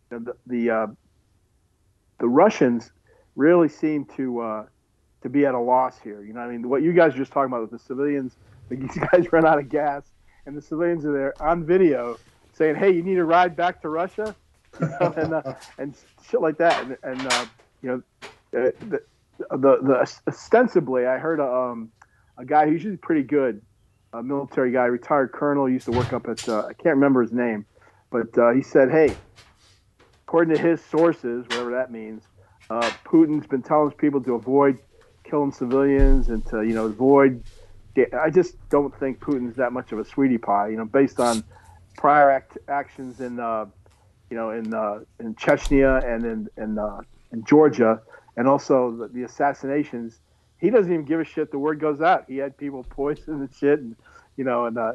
[0.09, 0.86] the the, uh,
[2.18, 2.92] the Russians
[3.36, 4.66] really seem to uh,
[5.22, 6.22] to be at a loss here.
[6.22, 8.36] You know, what I mean, what you guys are just talking about with the civilians,
[8.70, 10.05] these guys run out of gas,
[10.47, 12.18] and the civilians are there on video
[12.53, 14.34] saying, "Hey, you need to ride back to Russia."
[14.80, 15.95] and uh, and
[16.28, 16.82] shit like that.
[16.84, 17.47] And, and uh,
[17.82, 18.03] you know,
[18.59, 19.03] uh, the,
[19.51, 21.90] the the ostensibly, I heard a, um,
[22.38, 23.62] a guy who's usually pretty good,
[24.12, 27.32] a military guy, retired colonel, used to work up at uh, I can't remember his
[27.32, 27.66] name,
[28.11, 29.14] but uh, he said, hey,
[30.26, 32.24] according to his sources, whatever that means,
[32.70, 34.78] uh, Putin's been telling people to avoid
[35.24, 37.42] killing civilians and to you know avoid.
[37.97, 40.68] I just don't think Putin's that much of a sweetie pie.
[40.68, 41.45] You know, based on
[41.97, 43.66] prior act, actions in uh,
[44.30, 47.01] you know in uh, in Chechnya and in in, uh,
[47.32, 48.01] in Georgia,
[48.36, 50.20] and also the, the, assassinations.
[50.59, 51.51] He doesn't even give a shit.
[51.51, 52.24] The word goes out.
[52.26, 53.95] He had people poisoned and shit, and
[54.36, 54.95] you know, and uh,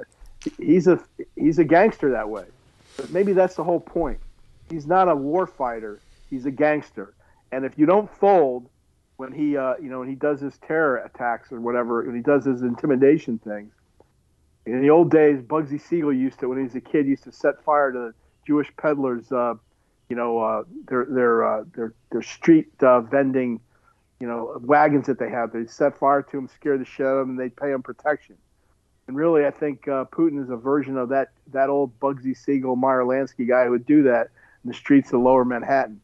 [0.58, 1.00] he's a
[1.36, 2.46] he's a gangster that way.
[2.98, 4.20] But maybe that's the whole point.
[4.70, 6.00] He's not a war fighter.
[6.30, 7.14] He's a gangster.
[7.52, 8.70] And if you don't fold
[9.20, 12.22] when he, uh, you know, when he does his terror attacks or whatever, when he
[12.22, 13.74] does his intimidation things,
[14.66, 17.32] in the old days, Bugsy Siegel used to, when he was a kid, used to
[17.34, 18.14] set fire to
[18.48, 19.56] Jewish peddlers, uh,
[20.08, 23.60] you know, uh, their their uh, their their street uh, vending,
[24.22, 25.52] you know, wagons that they have.
[25.52, 27.84] they'd set fire to them, scare the shit out of them, and they'd pay them
[27.84, 28.38] protection.
[29.08, 32.78] And really, I think uh, Putin is a version of that that old Bugsy Siegel,
[32.78, 34.30] Meyer Lansky guy who would do that
[34.64, 36.00] in the streets of Lower Manhattan.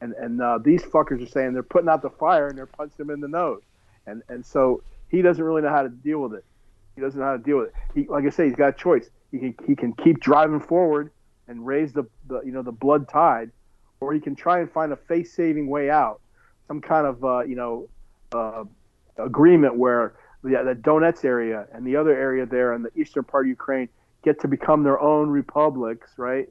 [0.00, 3.04] And and uh, these fuckers are saying they're putting out the fire and they're punching
[3.04, 3.62] him in the nose.
[4.06, 6.44] And and so he doesn't really know how to deal with it.
[6.94, 7.74] He doesn't know how to deal with it.
[7.94, 9.10] He, like I say, he's got a choice.
[9.30, 11.10] He can he can keep driving forward
[11.48, 13.50] and raise the, the you know the blood tide,
[14.00, 16.20] or he can try and find a face saving way out,
[16.68, 17.88] some kind of uh, you know
[18.32, 18.64] uh,
[19.18, 23.46] agreement where the, the Donetsk area and the other area there in the eastern part
[23.46, 23.88] of Ukraine
[24.22, 26.48] get to become their own republics, right?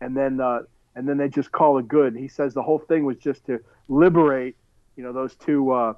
[0.00, 0.60] And then uh,
[0.96, 2.16] and then they just call it good.
[2.16, 4.56] He says the whole thing was just to liberate,
[4.96, 5.94] you know, those two uh,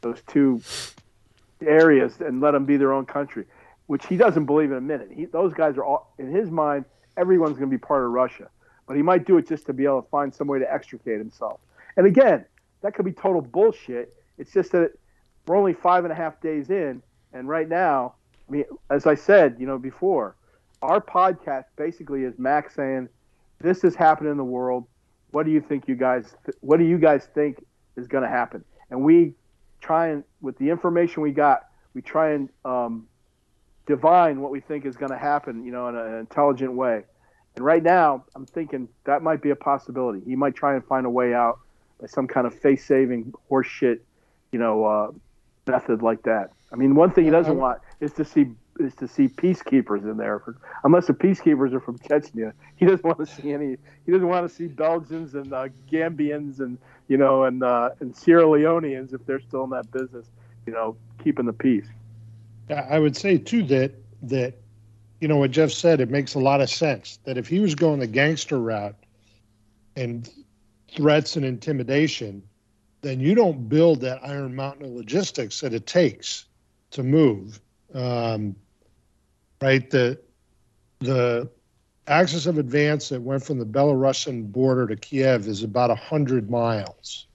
[0.00, 0.60] those two
[1.62, 3.44] areas and let them be their own country,
[3.86, 5.10] which he doesn't believe in a minute.
[5.12, 6.84] He, those guys are all in his mind.
[7.16, 8.48] Everyone's going to be part of Russia,
[8.86, 11.18] but he might do it just to be able to find some way to extricate
[11.18, 11.60] himself.
[11.96, 12.44] And again,
[12.82, 14.14] that could be total bullshit.
[14.38, 14.92] It's just that
[15.46, 18.14] we're only five and a half days in, and right now,
[18.48, 20.34] I mean, as I said, you know, before,
[20.82, 23.08] our podcast basically is Max saying
[23.60, 24.86] this is happening in the world.
[25.30, 27.64] What do you think you guys th- what do you guys think
[27.96, 28.64] is going to happen?
[28.90, 29.34] And we
[29.80, 33.06] try and with the information we got, we try and um,
[33.86, 37.04] divine what we think is going to happen, you know, in an intelligent way.
[37.56, 40.20] And right now, I'm thinking that might be a possibility.
[40.24, 41.58] He might try and find a way out
[42.00, 44.00] by some kind of face-saving horseshit,
[44.52, 45.10] you know, uh,
[45.66, 46.50] method like that.
[46.72, 48.46] I mean, one thing he doesn't want is to see
[48.78, 50.42] is to see peacekeepers in there.
[50.84, 53.76] Unless the peacekeepers are from Chechnya, he doesn't want to see any.
[54.06, 58.16] He doesn't want to see Belgians and uh, Gambians and you know and uh, and
[58.16, 60.26] Sierra Leoneans if they're still in that business.
[60.66, 61.86] You know, keeping the peace.
[62.70, 63.92] I would say too that
[64.22, 64.54] that
[65.20, 66.00] you know what Jeff said.
[66.00, 68.96] It makes a lot of sense that if he was going the gangster route
[69.96, 70.30] and
[70.94, 72.42] threats and intimidation,
[73.02, 76.46] then you don't build that Iron Mountain of logistics that it takes
[76.92, 77.60] to move.
[77.94, 78.56] Um,
[79.60, 79.88] right?
[79.90, 80.20] The
[81.00, 81.48] the
[82.06, 87.26] axis of advance that went from the Belarusian border to Kiev is about 100 miles.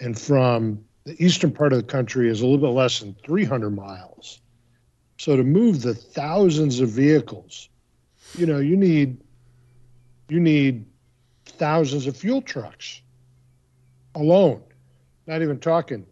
[0.00, 3.70] And from the eastern part of the country is a little bit less than 300
[3.70, 4.40] miles.
[5.18, 7.68] So to move the thousands of vehicles,
[8.36, 9.18] you know, you need
[10.28, 10.84] you need
[11.44, 13.02] thousands of fuel trucks
[14.14, 14.62] alone.
[15.26, 16.06] Not even talking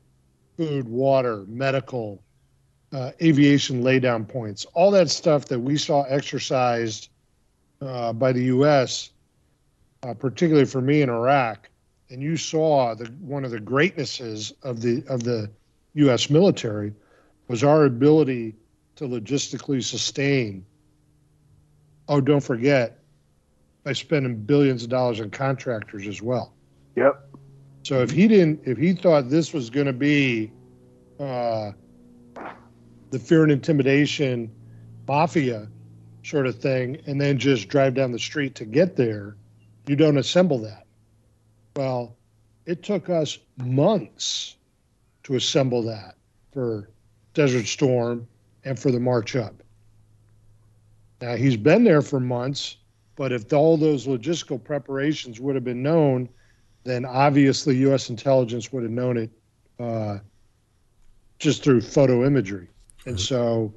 [0.57, 2.23] food, water, medical,
[2.93, 7.09] uh, aviation laydown points, all that stuff that we saw exercised
[7.81, 9.11] uh, by the U.S.,
[10.03, 11.69] uh, particularly for me in Iraq,
[12.11, 15.51] and you saw the one of the greatnesses of the of the
[15.95, 16.29] U.S.
[16.29, 16.93] military
[17.49, 18.55] was our ability
[18.97, 20.65] to logistically sustain.
[22.09, 22.99] Oh, don't forget,
[23.85, 26.53] by spending billions of dollars on contractors as well.
[26.97, 27.29] Yep.
[27.85, 30.53] So if he didn't, if he thought this was going to be
[31.19, 31.73] uh,
[33.13, 34.51] the fear and intimidation
[35.07, 35.69] mafia
[36.25, 39.37] sort of thing and then just drive down the street to get there,
[39.87, 40.87] you don't assemble that.
[41.77, 42.17] Well,
[42.65, 44.57] it took us months
[45.25, 46.15] to assemble that
[46.53, 46.89] for
[47.35, 48.27] Desert Storm
[48.65, 49.63] and for the march up.
[51.21, 52.79] Now, he's been there for months,
[53.17, 56.29] but if all those logistical preparations would have been known,
[56.85, 58.09] then obviously U.S.
[58.09, 59.31] intelligence would have known it
[59.79, 60.19] uh,
[61.39, 62.69] just through photo imagery.
[63.07, 63.73] And so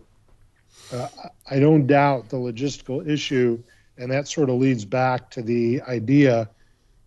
[0.94, 1.08] uh,
[1.50, 3.62] I don't doubt the logistical issue,
[3.98, 6.50] and that sort of leads back to the idea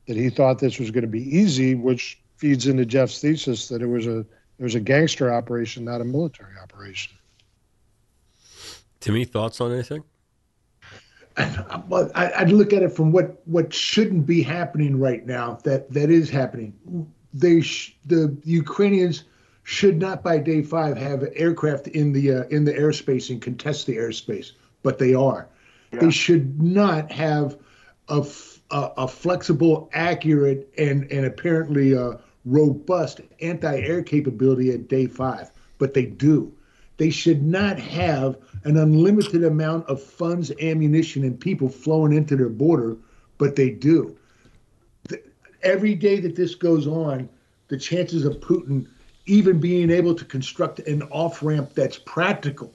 [0.07, 3.83] that he thought this was going to be easy, which feeds into Jeff's thesis that
[3.83, 7.13] it was a it was a gangster operation, not a military operation.
[9.01, 10.03] Timmy, thoughts on anything?
[11.37, 15.61] But I, I'd look at it from what what shouldn't be happening right now.
[15.63, 16.75] That that is happening.
[17.33, 19.25] They sh- the Ukrainians
[19.69, 23.87] should not by day five have aircraft in the uh, in the airspace and contest
[23.87, 24.53] the airspace,
[24.83, 25.47] but they are.
[25.93, 27.59] They should not have
[28.09, 32.15] a, f- a, a flexible, accurate, and and apparently uh,
[32.47, 36.51] robust anti-air capability at day five, but they do.
[36.97, 42.49] They should not have an unlimited amount of funds, ammunition, and people flowing into their
[42.49, 42.97] border,
[43.37, 44.17] but they do.
[45.11, 45.23] The-
[45.63, 47.29] every day that this goes on,
[47.69, 48.87] the chances of Putin
[49.29, 52.73] even being able to construct an off ramp that's practical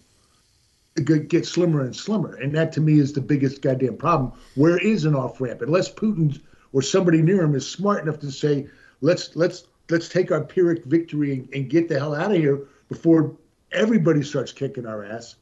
[1.28, 2.36] gets slimmer and slimmer.
[2.36, 4.32] And that to me is the biggest goddamn problem.
[4.56, 5.62] Where is an off ramp?
[5.62, 6.40] Unless Putin
[6.72, 8.68] or somebody near him is smart enough to say,
[9.02, 12.68] let's let's let's take our Pyrrhic victory and, and get the hell out of here
[12.90, 13.36] before
[13.72, 15.36] everybody starts kicking our ass.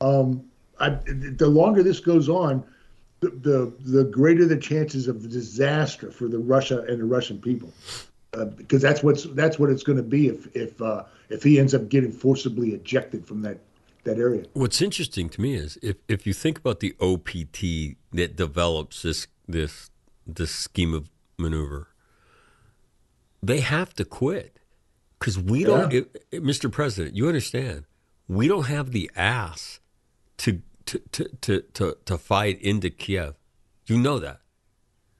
[0.00, 0.44] Um,
[0.80, 2.64] I, the longer this goes on,
[3.20, 7.72] the, the the greater the chances of disaster for the Russia and the Russian people,
[8.44, 11.74] because that's what's that's what it's going to be if if uh, if he ends
[11.74, 13.58] up getting forcibly ejected from that
[14.04, 14.44] that area.
[14.52, 19.26] What's interesting to me is if, if you think about the OPT that develops this
[19.48, 19.90] this
[20.26, 21.08] this scheme of
[21.38, 21.88] maneuver,
[23.42, 24.58] they have to quit
[25.18, 25.92] because we don't.
[25.92, 26.70] It, it- Mr.
[26.70, 27.84] President, you understand?
[28.28, 29.80] We don't have the ass
[30.38, 33.34] to to to to to, to fight into Kiev.
[33.86, 34.40] You know that,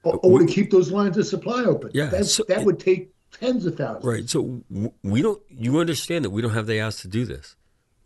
[0.03, 1.91] Or, or oh, to keep those lines of supply open.
[1.93, 4.05] Yeah, That's, so- that would take tens of thousands.
[4.05, 4.29] right?
[4.29, 4.61] So
[5.03, 5.41] we don't.
[5.49, 7.55] You understand that we don't have the ass to do this.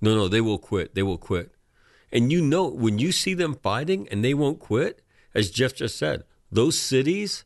[0.02, 0.96] No, no, they will quit.
[0.96, 1.52] They will quit.
[2.12, 5.02] And you know, when you see them fighting and they won't quit,
[5.34, 7.46] as Jeff just said, those cities,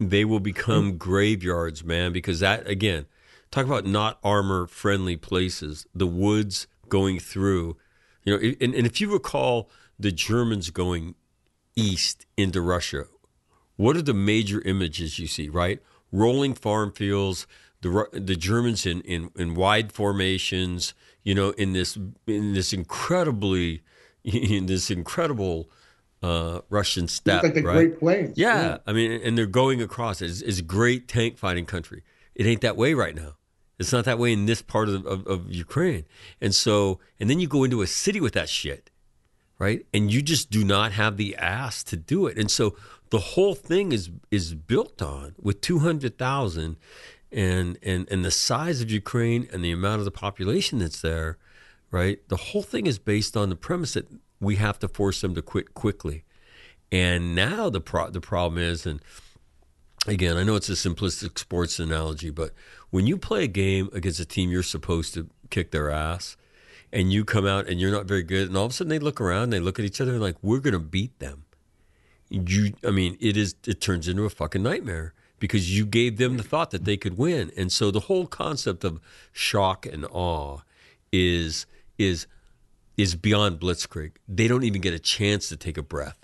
[0.00, 0.96] they will become hmm.
[0.96, 3.06] graveyards, man, because that, again,
[3.50, 7.76] talk about not armor friendly places, the woods going through,
[8.24, 11.14] you know, and, and if you recall the Germans going
[11.76, 13.04] east into Russia,
[13.76, 15.80] what are the major images you see, right?
[16.10, 17.46] Rolling farm fields,
[17.80, 21.96] the the Germans in, in, in wide formations, you know, in this
[22.26, 23.82] in this incredibly
[24.24, 25.70] in this incredible
[26.22, 27.74] uh, Russian steppe, like the right?
[27.74, 28.38] Great Plains.
[28.38, 30.22] Yeah, I mean, and they're going across.
[30.22, 32.02] It's, it's great tank fighting country.
[32.34, 33.36] It ain't that way right now.
[33.78, 36.04] It's not that way in this part of, of, of Ukraine.
[36.40, 38.90] And so, and then you go into a city with that shit,
[39.62, 39.86] right?
[39.94, 42.36] And you just do not have the ass to do it.
[42.36, 42.74] And so
[43.10, 46.78] the whole thing is is built on with two hundred thousand,
[47.30, 51.38] and and and the size of Ukraine and the amount of the population that's there,
[51.92, 52.18] right?
[52.26, 54.08] The whole thing is based on the premise that
[54.40, 56.24] we have to force them to quit quickly.
[56.90, 59.00] And now the pro- the problem is, and
[60.08, 62.50] again, I know it's a simplistic sports analogy, but
[62.90, 66.36] when you play a game against a team you're supposed to kick their ass,
[66.92, 68.98] and you come out and you're not very good, and all of a sudden they
[68.98, 71.44] look around, they look at each other and like, we're gonna beat them.
[72.28, 73.54] You, I mean, it is.
[73.66, 77.18] It turns into a fucking nightmare because you gave them the thought that they could
[77.18, 79.00] win, and so the whole concept of
[79.32, 80.60] shock and awe
[81.12, 81.66] is
[81.98, 82.26] is
[82.96, 84.12] is beyond blitzkrieg.
[84.26, 86.18] They don't even get a chance to take a breath.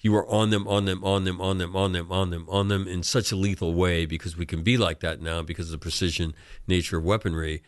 [0.00, 2.68] You are on them, on them, on them, on them, on them, on them, on
[2.68, 5.72] them in such a lethal way because we can be like that now because of
[5.72, 6.34] the precision
[6.66, 7.62] nature of weaponry.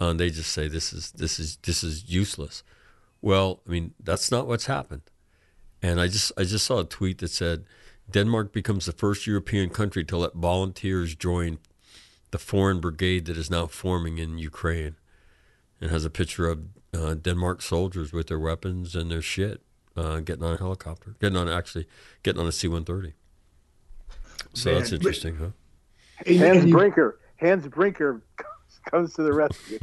[0.00, 2.62] Um, they just say this is this is this is useless.
[3.20, 5.02] Well, I mean that's not what's happened.
[5.82, 7.64] And I just I just saw a tweet that said
[8.10, 11.58] Denmark becomes the first European country to let volunteers join
[12.30, 14.96] the foreign brigade that is now forming in Ukraine.
[15.80, 16.58] And has a picture of
[16.92, 19.62] uh, Denmark soldiers with their weapons and their shit
[19.96, 21.86] uh, getting on a helicopter, getting on actually
[22.24, 23.14] getting on a C one thirty.
[24.54, 25.50] So Man, that's but- interesting, huh?
[26.26, 27.20] Hans Brinker.
[27.36, 28.22] Hans Brinker
[28.90, 29.78] comes to the rescue.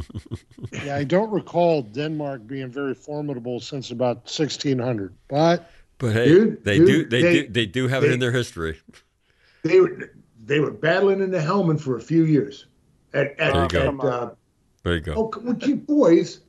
[0.83, 6.63] Yeah, I don't recall Denmark being very formidable since about 1600, but But hey, Dude,
[6.63, 8.79] they do dude, they, they- do they do have it in their history.
[9.63, 10.11] they were
[10.45, 12.65] they were battling in the Helmand for a few years.
[13.13, 14.07] At, at, There you go.
[14.07, 14.29] at, uh.
[14.83, 15.13] There you go.
[15.15, 16.41] oh, come on, you boys.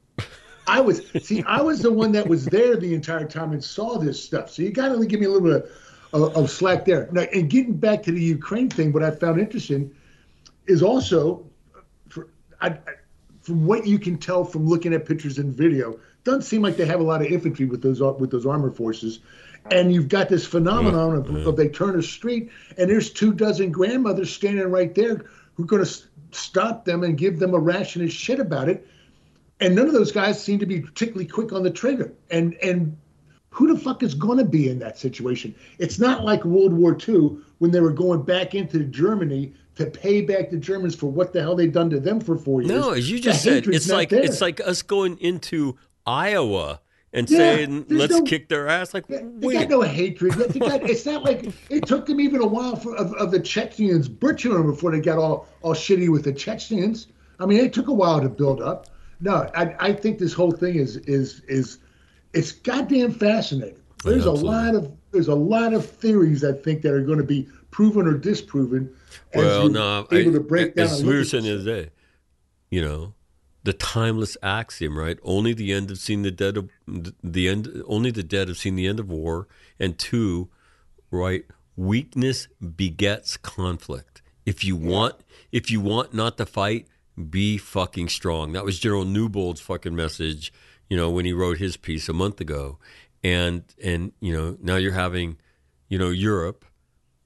[0.66, 3.98] I was see, I was the one that was there the entire time and saw
[3.98, 4.50] this stuff.
[4.50, 5.70] So you got to give me a little bit
[6.12, 7.08] of, of, of slack there.
[7.12, 9.94] Now, and getting back to the Ukraine thing, what I found interesting
[10.66, 11.44] is also, for,
[12.60, 12.78] I, I,
[13.42, 16.86] from what you can tell from looking at pictures and video, doesn't seem like they
[16.86, 19.20] have a lot of infantry with those with those armor forces.
[19.70, 23.70] And you've got this phenomenon of, of they turn a street and there's two dozen
[23.70, 25.90] grandmothers standing right there who are going to
[26.32, 28.86] stop them and give them a ration of shit about it.
[29.60, 32.12] And none of those guys seem to be particularly quick on the trigger.
[32.30, 32.96] And and
[33.50, 35.54] who the fuck is going to be in that situation?
[35.78, 40.20] It's not like World War II when they were going back into Germany to pay
[40.22, 42.70] back the Germans for what the hell they've done to them for four years.
[42.72, 44.22] No, as you The just said, it's like there.
[44.22, 46.80] it's like us going into Iowa
[47.12, 48.94] and Yeah, saying let's no- kick their ass.
[48.94, 49.20] Like, They
[49.52, 50.32] got no hatred.
[50.34, 53.40] They got, it's not like it took them even a while for of, of the
[53.40, 57.08] Chechens butchering them before they got all all shitty with the Chechens.
[57.38, 58.86] I mean, it took a while to build up.
[59.20, 61.78] No, I, I think this whole thing is is is
[62.32, 63.80] it's goddamn fascinating.
[64.04, 67.18] Oh, there's a lot of there's a lot of theories I think that are going
[67.18, 68.88] to be proven or disproven.
[69.34, 70.86] as well, no, able I- to break down.
[70.86, 71.60] as and we look were saying the this.
[71.62, 71.90] other day,
[72.70, 73.12] you know,
[73.64, 75.18] the timeless axiom, right?
[75.22, 76.70] Only the end have seen the dead of
[77.22, 77.82] the end.
[77.86, 79.46] Only the dead have seen the end of war,
[79.78, 80.48] and two,
[81.10, 81.44] right?
[81.76, 84.22] Weakness begets conflict.
[84.46, 85.16] If you want,
[85.52, 86.86] if you want not to fight,
[87.30, 88.52] be fucking strong.
[88.52, 90.50] That was General Newbold's fucking message,
[90.88, 92.78] you know, when he wrote his piece a month ago,
[93.22, 95.36] and and you know now you're having,
[95.90, 96.64] you know, Europe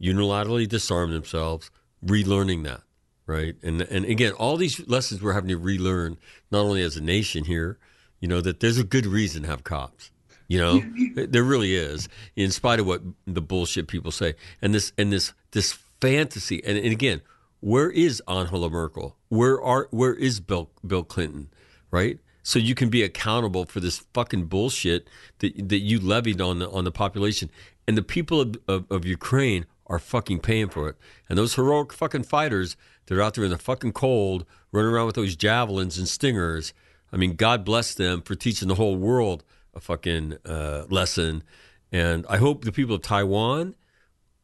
[0.01, 1.71] unilaterally disarm themselves,
[2.05, 2.83] relearning that,
[3.27, 3.57] right?
[3.63, 6.19] And and again, all these lessons we're having to relearn,
[6.51, 7.79] not only as a nation here,
[8.21, 10.11] you know, that there's a good reason to have cops.
[10.49, 10.83] You know,
[11.27, 15.33] there really is, in spite of what the bullshit people say, and this and this
[15.53, 16.61] this fantasy.
[16.65, 17.21] And, and again,
[17.61, 19.17] where is Angela Merkel?
[19.29, 21.51] Where are where is Bill Bill Clinton?
[21.93, 22.19] Right?
[22.43, 26.69] So you can be accountable for this fucking bullshit that that you levied on the
[26.69, 27.49] on the population,
[27.87, 30.97] and the people of, of, of Ukraine are fucking paying for it.
[31.28, 32.76] And those heroic fucking fighters
[33.07, 36.72] that are out there in the fucking cold, running around with those javelins and stingers.
[37.12, 39.43] I mean, God bless them for teaching the whole world
[39.74, 41.43] a fucking uh, lesson.
[41.91, 43.74] And I hope the people of Taiwan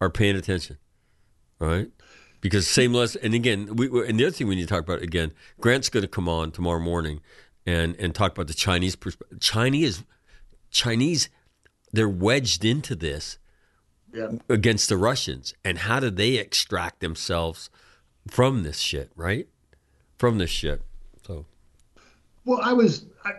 [0.01, 0.79] are paying attention,
[1.61, 1.91] right?
[2.41, 3.21] Because same lesson.
[3.23, 6.03] And again, we, and the other thing we need to talk about again, Grant's going
[6.03, 7.21] to come on tomorrow morning
[7.65, 9.41] and and talk about the Chinese perspective.
[9.41, 10.05] Chinese,
[10.71, 11.29] Chinese,
[11.93, 13.39] they're wedged into this
[14.17, 14.31] Yeah.
[14.49, 17.69] against the Russians, and how do they extract themselves
[18.27, 19.47] from this shit, right?
[20.19, 20.83] From this shit.
[21.27, 21.45] So
[22.45, 23.05] Well, I was.
[23.25, 23.33] I,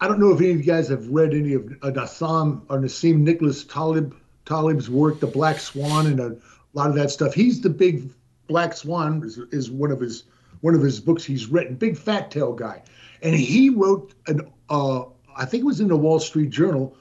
[0.00, 2.78] I don't know if any of you guys have read any of uh, Nassim or
[2.78, 6.36] Nassim Nicholas Taleb Taleb's work, The Black Swan, and a
[6.74, 7.34] lot of that stuff.
[7.34, 8.10] He's the big
[8.46, 10.24] Black Swan is, is one of his
[10.60, 11.74] one of his books he's written.
[11.74, 12.82] Big fat tail guy,
[13.22, 14.50] and he wrote an.
[14.70, 15.04] Uh,
[15.36, 16.96] I think it was in the Wall Street Journal,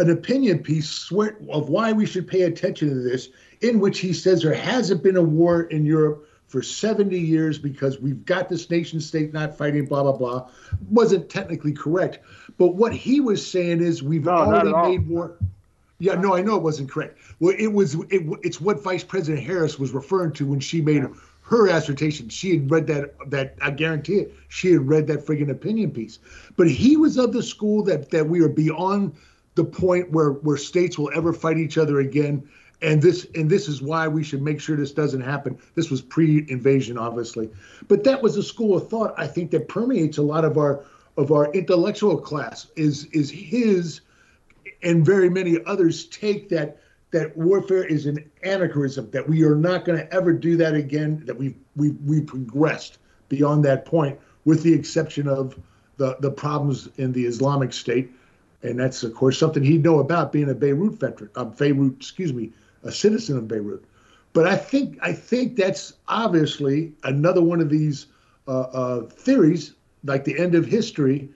[0.00, 3.28] an opinion piece of why we should pay attention to this,
[3.60, 8.00] in which he says there hasn't been a war in Europe for 70 years because
[8.00, 10.48] we've got this nation state not fighting, blah, blah, blah.
[10.90, 12.18] Wasn't technically correct.
[12.58, 15.36] But what he was saying is we've No, already made war.
[16.00, 17.18] Yeah, no, I know it wasn't correct.
[17.40, 17.94] Well, it was.
[18.08, 21.04] It, it's what Vice President Harris was referring to when she made
[21.42, 22.30] her assertion.
[22.30, 23.14] She had read that.
[23.30, 24.34] That I guarantee it.
[24.48, 26.18] She had read that friggin' opinion piece.
[26.56, 29.12] But he was of the school that that we are beyond
[29.60, 32.48] the point where where states will ever fight each other again.
[32.80, 35.58] And this and this is why we should make sure this doesn't happen.
[35.74, 37.50] This was pre-invasion, obviously,
[37.86, 40.82] but that was a school of thought I think that permeates a lot of our
[41.18, 42.68] of our intellectual class.
[42.74, 44.00] Is is his
[44.82, 46.78] and very many others take that
[47.10, 51.22] that warfare is an anachronism that we are not going to ever do that again
[51.26, 52.96] that we we we progressed
[53.28, 55.54] beyond that point with the exception of
[55.98, 58.10] the the problems in the Islamic State
[58.62, 62.32] and that's of course something he'd know about being a Beirut veteran uh, Beirut excuse
[62.32, 62.52] me
[62.84, 63.84] a citizen of Beirut.
[64.32, 68.06] But I think I think that's obviously another one of these
[68.46, 71.28] uh, uh, theories like the end of history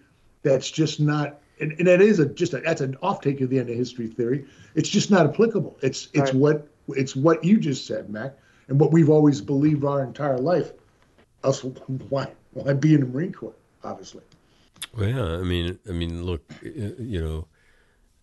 [0.43, 3.51] that's just not and, and that is a just a, that's an off take of
[3.51, 4.45] the end of history theory.
[4.75, 5.77] It's just not applicable.
[5.83, 6.35] It's it's Right.
[6.35, 8.35] what it's what you just said mac
[8.69, 10.73] and what we've always believed our entire life.
[11.43, 11.65] Us
[12.09, 14.23] why why be in the marine corps obviously
[14.97, 17.49] Well, yeah, I mean, I mean, look, you know,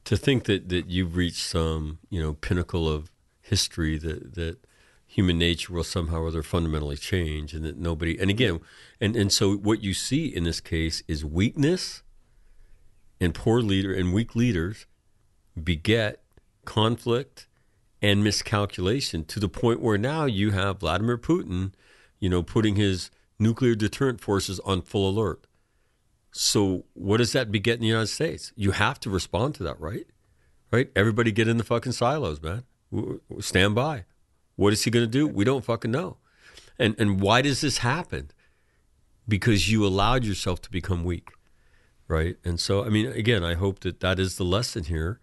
[0.06, 3.12] to think that that you've reached some, you know, pinnacle of
[3.42, 4.58] history that that
[5.06, 8.62] human nature will somehow or other fundamentally change, and that nobody, and again,
[9.02, 12.04] and and so what you see in this case is weakness,
[13.20, 14.86] and poor leader and weak leaders
[15.62, 16.24] beget
[16.64, 17.48] conflict
[18.02, 21.74] and miscalculation to the point where now you have Vladimir Putin,
[22.20, 25.46] you know, putting his nuclear deterrent forces on full alert.
[26.32, 28.54] So what does that beget in the United States?
[28.56, 30.08] You have to respond to that, right?
[30.72, 30.90] Right?
[30.96, 32.64] Everybody get in the fucking silos, man.
[33.40, 34.06] Stand by.
[34.56, 35.28] What is he going to do?
[35.28, 36.18] We don't fucking know.
[36.80, 38.32] And and why does this happen?
[39.28, 41.30] Because you allowed yourself to become weak,
[42.08, 42.38] right?
[42.44, 45.20] And so, I mean, again, I hope that that is the lesson here,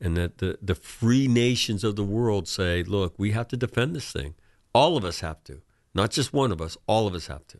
[0.00, 3.94] and that the the free nations of the world say, look, we have to defend
[3.94, 4.34] this thing.
[4.74, 5.60] All of us have to,
[5.94, 6.76] not just one of us.
[6.86, 7.58] All of us have to.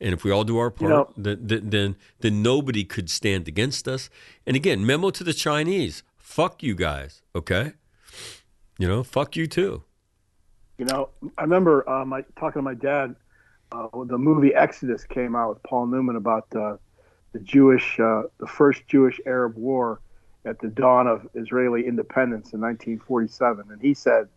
[0.00, 3.88] And if we all do our part, know- then, then then nobody could stand against
[3.88, 4.10] us.
[4.46, 7.72] And again, memo to the Chinese: fuck you guys, okay?
[8.78, 9.82] You know, fuck you too.
[10.78, 13.16] You know, I remember uh, my talking to my dad
[13.72, 16.76] uh, the movie Exodus came out with Paul Newman about uh,
[17.32, 20.00] the Jewish, uh, the first Jewish Arab war,
[20.44, 24.28] at the dawn of Israeli independence in 1947, and he said,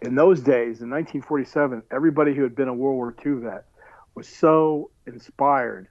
[0.00, 3.64] in those days, in 1947, everybody who had been a World War II vet
[4.14, 5.88] was so inspired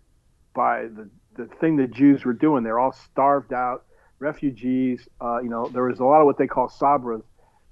[0.53, 2.63] by the the thing the Jews were doing.
[2.63, 3.85] They're all starved out,
[4.19, 5.07] refugees.
[5.21, 7.23] Uh, you know, there was a lot of what they call sabras,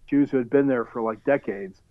[0.08, 1.82] Jews who had been there for like decades,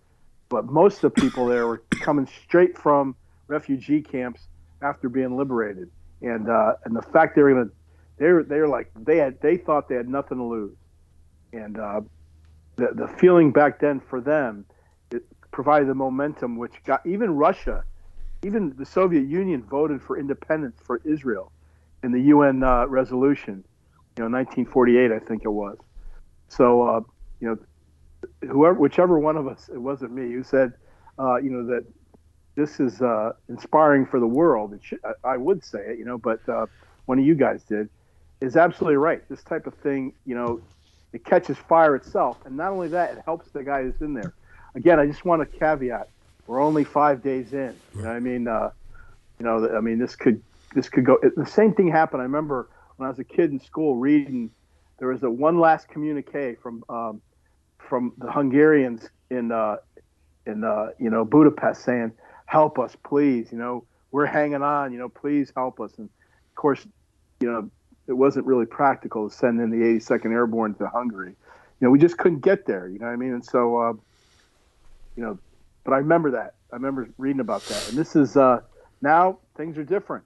[0.49, 3.15] but most of the people there were coming straight from
[3.47, 4.41] refugee camps
[4.81, 5.89] after being liberated,
[6.21, 7.69] and uh, and the fact they were gonna,
[8.17, 10.75] they were they were like they had they thought they had nothing to lose,
[11.53, 12.01] and uh,
[12.75, 14.65] the the feeling back then for them,
[15.11, 17.83] it provided the momentum which got even Russia,
[18.43, 21.51] even the Soviet Union voted for independence for Israel,
[22.03, 23.63] in the UN uh, resolution,
[24.17, 25.77] you know, 1948 I think it was.
[26.47, 27.01] So uh,
[27.39, 27.57] you know,
[28.49, 30.73] whoever whichever one of us it wasn't me who said,
[31.17, 31.85] uh, you know that
[32.55, 34.77] this is uh, inspiring for the world.
[34.81, 36.65] Should, I, I would say it, you know, but uh,
[37.05, 37.89] one of you guys did,
[38.41, 39.27] is absolutely right.
[39.29, 40.61] This type of thing, you know,
[41.13, 44.33] it catches fire itself, and not only that, it helps the guy who's in there.
[44.75, 46.09] Again, I just want to caveat:
[46.49, 47.75] we're only five days in.
[47.95, 48.71] You know, I mean, uh,
[49.37, 50.41] you know, I mean, this could
[50.73, 51.19] this could go.
[51.21, 52.21] It, the same thing happened.
[52.21, 54.49] I remember when I was a kid in school reading.
[54.97, 57.21] There was a one last communique from um,
[57.77, 59.77] from the Hungarians in uh,
[60.47, 62.13] in uh, you know Budapest saying
[62.47, 63.51] help us, please.
[63.51, 64.91] You know, we're hanging on.
[64.91, 65.91] You know, please help us.
[65.99, 66.83] And of course,
[67.41, 67.69] you know,
[68.07, 71.35] it wasn't really practical to send in the 82nd Airborne to Hungary.
[71.79, 72.87] You know, we just couldn't get there.
[72.87, 73.33] You know what I mean?
[73.33, 73.93] And so, uh,
[75.15, 75.37] you know,
[75.89, 76.55] but I remember that.
[76.71, 77.89] I remember reading about that.
[77.89, 78.61] And this is uh,
[79.01, 80.23] now things are different,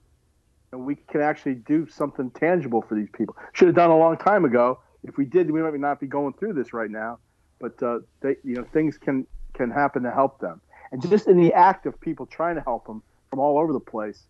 [0.72, 3.36] and we can actually do something tangible for these people.
[3.52, 4.80] Should have done a long time ago.
[5.02, 7.18] If we did, we might not be going through this right now.
[7.60, 10.60] But uh, they, you know, things can can happen to help them
[10.94, 13.80] and just in the act of people trying to help them from all over the
[13.80, 14.22] place,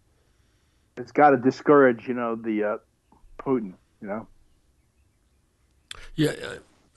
[0.97, 2.76] it's got to discourage, you know, the uh,
[3.39, 4.26] Putin, you know.
[6.14, 6.32] Yeah,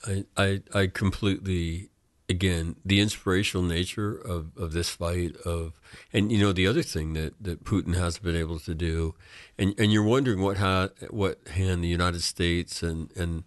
[0.06, 1.90] I, I, I completely,
[2.28, 5.80] again, the inspirational nature of, of this fight of,
[6.12, 9.14] and you know, the other thing that, that Putin has been able to do,
[9.58, 13.44] and, and you're wondering what ha, what hand the United States and, and,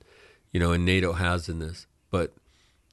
[0.52, 2.34] you know, and NATO has in this, but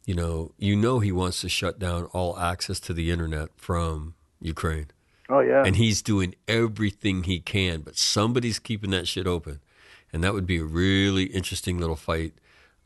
[0.04, 4.14] you know, you know he wants to shut down all access to the internet from
[4.40, 4.86] Ukraine.
[5.28, 5.62] Oh yeah.
[5.64, 9.60] And he's doing everything he can, but somebody's keeping that shit open.
[10.10, 12.32] And that would be a really interesting little fight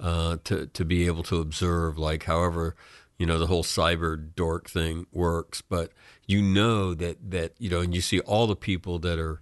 [0.03, 2.77] uh, to to be able to observe, like however,
[3.19, 5.63] you know, the whole cyber dork thing works.
[5.63, 5.93] But
[6.27, 9.41] you know that that, you know, and you see all the people that are,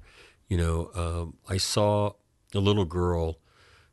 [0.48, 2.12] you know, um, I saw
[2.54, 3.38] a little girl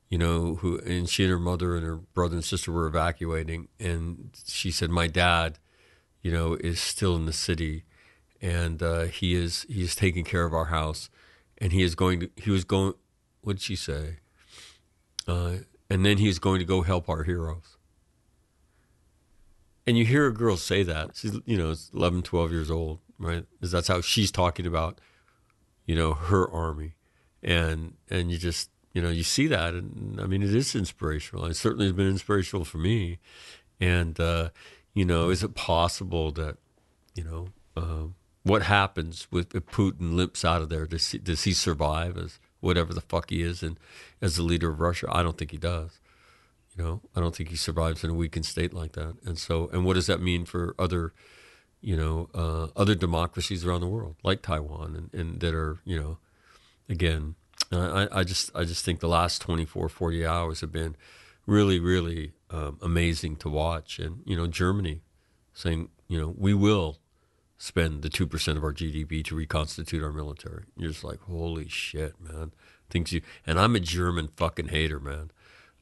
[0.10, 3.68] you know, who and she and her mother and her brother and sister were evacuating,
[3.80, 5.60] and she said, "My dad,
[6.22, 7.84] you know, is still in the city,
[8.42, 11.10] and uh, he is he is taking care of our house,
[11.58, 12.94] and he is going to he was going.
[13.42, 14.18] What did she say?
[15.28, 15.58] Uh,
[15.90, 17.78] and then he's going to go help our heroes."
[19.86, 21.16] And you hear a girl say that.
[21.16, 23.46] She's, you know, 11, 12 years old, right?
[23.54, 25.00] Because that's how she's talking about,
[25.86, 26.94] you know, her army.
[27.42, 31.46] And and you just you know, you see that, and I mean, it is inspirational.
[31.46, 33.20] It certainly has been inspirational for me.
[33.80, 34.50] And uh,
[34.96, 36.58] you know, is it possible that
[37.14, 38.08] you know uh,
[38.42, 40.88] what happens with if Putin limps out of there?
[40.88, 43.78] Does he, does he survive as whatever the fuck he is, and
[44.22, 45.08] as the leader of Russia?
[45.10, 46.00] I don't think he does.
[46.76, 49.16] You know, I don't think he survives in a weakened state like that.
[49.26, 51.14] And so, and what does that mean for other?
[51.82, 56.00] you know, uh, other democracies around the world, like Taiwan, and, and that are, you
[56.00, 56.18] know,
[56.90, 57.36] again,
[57.72, 60.96] I, I just I just think the last 24, 40 hours have been
[61.46, 64.00] really, really um, amazing to watch.
[64.00, 65.02] And you know, Germany
[65.54, 66.98] saying, you know, we will
[67.58, 70.66] spend the two percent of our GDP to reconstitute our military.
[70.78, 72.54] You're just like, holy shit, man.
[72.90, 75.32] Things you and I'm a German fucking hater, man.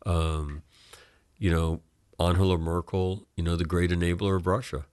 [0.05, 0.63] Um,
[1.37, 1.81] you know,
[2.19, 4.85] Angela Merkel, you know, the great enabler of Russia.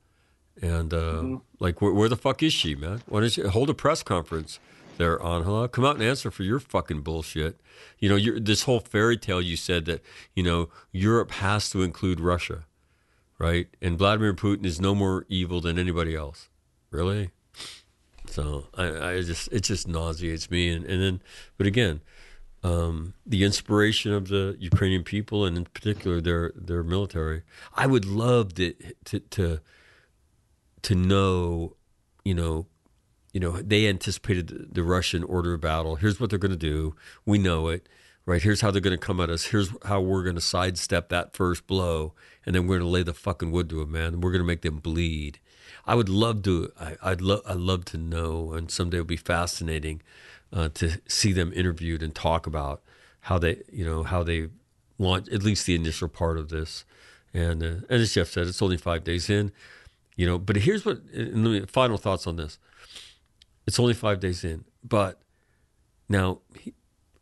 [0.60, 1.36] And uh, mm-hmm.
[1.60, 3.02] like, where, where, the fuck is she, man?
[3.06, 4.58] Why don't you hold a press conference?
[4.98, 5.68] there, Angela.
[5.68, 7.60] Come out and answer for your fucking bullshit.
[7.98, 10.02] You know, this whole fairy tale you said that,
[10.34, 12.64] you know, Europe has to include Russia,
[13.38, 13.68] right?
[13.80, 16.48] And Vladimir Putin is no more evil than anybody else.
[16.92, 17.30] Really?
[18.26, 20.70] So I, I just, it just nauseates me.
[20.72, 21.22] And, and then,
[21.58, 22.00] but again,
[22.62, 27.42] um, the inspiration of the Ukrainian people and in particular their, their military.
[27.74, 28.74] I would love to,
[29.06, 29.60] to, to,
[30.82, 31.76] to know,
[32.24, 32.66] you know,
[33.32, 35.96] you know, they anticipated the Russian order of battle.
[35.96, 36.94] Here's what they're going to do.
[37.24, 37.88] We know it,
[38.26, 38.42] right?
[38.42, 39.46] Here's how they're going to come at us.
[39.46, 42.12] Here's how we're going to sidestep that first blow,
[42.44, 44.20] and then we're going to lay the fucking wood to them, man.
[44.20, 45.40] We're going to make them bleed.
[45.86, 46.72] I would love to.
[46.78, 47.42] I, would love.
[47.46, 50.02] I'd love to know, and someday it'll be fascinating
[50.52, 52.82] uh, to see them interviewed and talk about
[53.22, 54.48] how they, you know, how they
[54.98, 56.84] launch at least the initial part of this.
[57.34, 59.52] And uh, and as Jeff said, it's only five days in,
[60.16, 60.38] you know.
[60.38, 62.58] But here's what me, final thoughts on this.
[63.66, 65.20] It's only five days in, but
[66.08, 66.74] now he,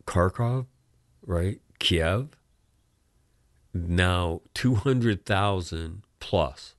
[0.07, 0.66] Kharkov,
[1.24, 1.61] right?
[1.78, 2.28] Kiev.
[3.73, 6.74] Now two hundred thousand plus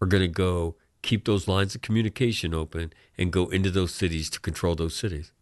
[0.00, 0.76] are going to go
[1.06, 5.32] keep those lines of communication open and go into those cities to control those cities.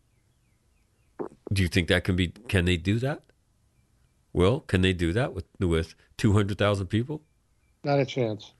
[1.53, 2.28] Do you think that can be?
[2.49, 3.23] Can they do that?
[4.32, 7.23] Well, can they do that with with two hundred thousand people?
[7.82, 8.53] Not a chance.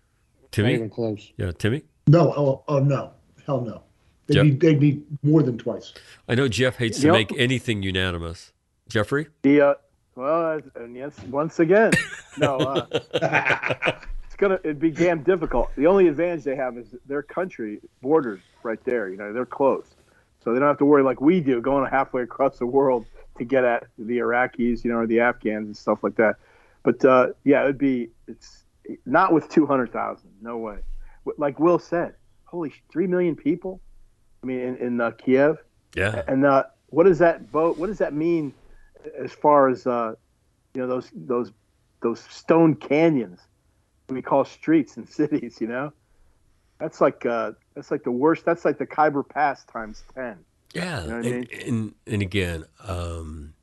[0.51, 1.33] Timmy, Not even close.
[1.37, 1.83] yeah, Timmy.
[2.07, 3.13] No, oh, oh no,
[3.47, 3.83] hell no.
[4.27, 4.45] They Yep.
[4.45, 5.93] need they need more than twice.
[6.29, 7.13] I know Jeff hates to Yep.
[7.13, 8.53] make anything unanimous.
[8.89, 9.75] Jeffrey, The uh,
[10.15, 11.93] well, and yes, once again,
[12.39, 12.87] no, uh,
[14.35, 15.71] it's gonna it'd be damn difficult.
[15.77, 19.09] The only advantage they have is their country borders right there.
[19.09, 19.87] You know, they're close,
[20.43, 23.07] so they don't have to worry like we do going halfway across the world
[23.39, 26.35] to get at the Iraqis, you know, or the Afghans and stuff like that.
[26.83, 28.65] But uh, yeah, it'd be it's
[29.07, 30.31] not with two hundred thousand.
[30.43, 30.79] No way.
[31.39, 33.81] Like Will said, holy three million people.
[34.43, 35.59] I mean, in, in uh, Kiev.
[35.95, 37.79] yeah, And uh, what does that vote?
[37.79, 38.53] What does that mean
[39.17, 40.17] as far as uh,
[40.75, 41.53] you know those those
[42.03, 43.39] those stone canyons
[44.09, 45.59] we call streets and cities?
[45.61, 45.93] You know,
[46.79, 48.45] that's like uh, that's like the worst.
[48.45, 50.39] That's like the Khyber Pass times ten.
[50.75, 53.55] yeah, You know what I and, and and again, um,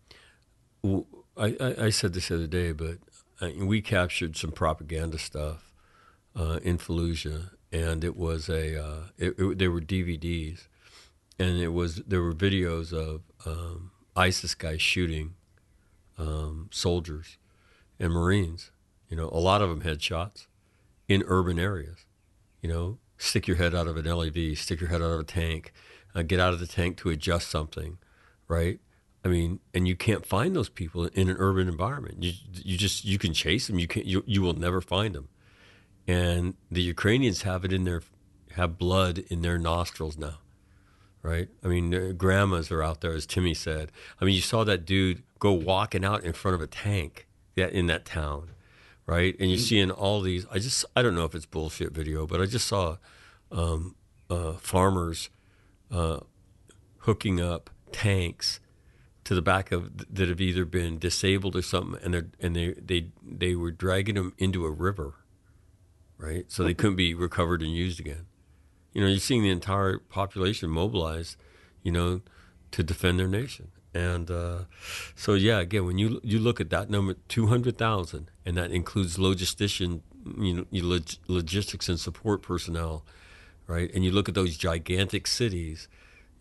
[1.37, 2.97] I, I I said this the other day, but
[3.41, 5.71] uh, we captured some propaganda stuff
[6.35, 10.67] uh, in Fallujah, and it was a uh, it, it, they were DVDs,
[11.39, 15.35] and it was there were videos of um, ISIS guys shooting
[16.17, 17.37] um, soldiers
[17.99, 18.71] and Marines.
[19.11, 20.47] You know, a lot of them had shots
[21.07, 22.05] in urban areas.
[22.61, 25.23] You know, stick your head out of an LAV, stick your head out of a
[25.23, 25.73] tank,
[26.15, 27.97] uh, get out of the tank to adjust something,
[28.47, 28.79] right?
[29.23, 32.23] I mean, and you can't find those people in an urban environment.
[32.23, 33.77] You you just you can chase them.
[33.77, 35.27] You can you you will never find them.
[36.07, 38.01] And the Ukrainians have it in their
[38.53, 40.39] have blood in their nostrils now,
[41.21, 41.49] right?
[41.63, 43.91] I mean, grandmas are out there, as Timmy said.
[44.19, 47.87] I mean, you saw that dude go walking out in front of a tank in
[47.87, 48.51] that town,
[49.11, 49.35] right?
[49.41, 50.45] And you're seeing all these.
[50.49, 52.95] I just I don't know if it's bullshit video, but I just saw
[53.51, 53.95] um,
[54.29, 55.29] uh, farmers
[55.91, 56.21] uh,
[56.99, 58.61] hooking up tanks
[59.25, 62.73] to the back of that have either been disabled or something, and they and they
[62.73, 65.15] they they were dragging them into a river,
[66.17, 66.49] right?
[66.49, 68.27] So they couldn't be recovered and used again.
[68.93, 71.35] You know, you're seeing the entire population mobilized,
[71.83, 72.21] you know,
[72.71, 73.71] to defend their nation.
[73.93, 74.59] And uh,
[75.15, 78.71] so, yeah, again, when you you look at that number, two hundred thousand, and that
[78.71, 80.01] includes logistician,
[80.37, 83.05] you know, log- logistics and support personnel,
[83.67, 83.91] right?
[83.93, 85.87] And you look at those gigantic cities,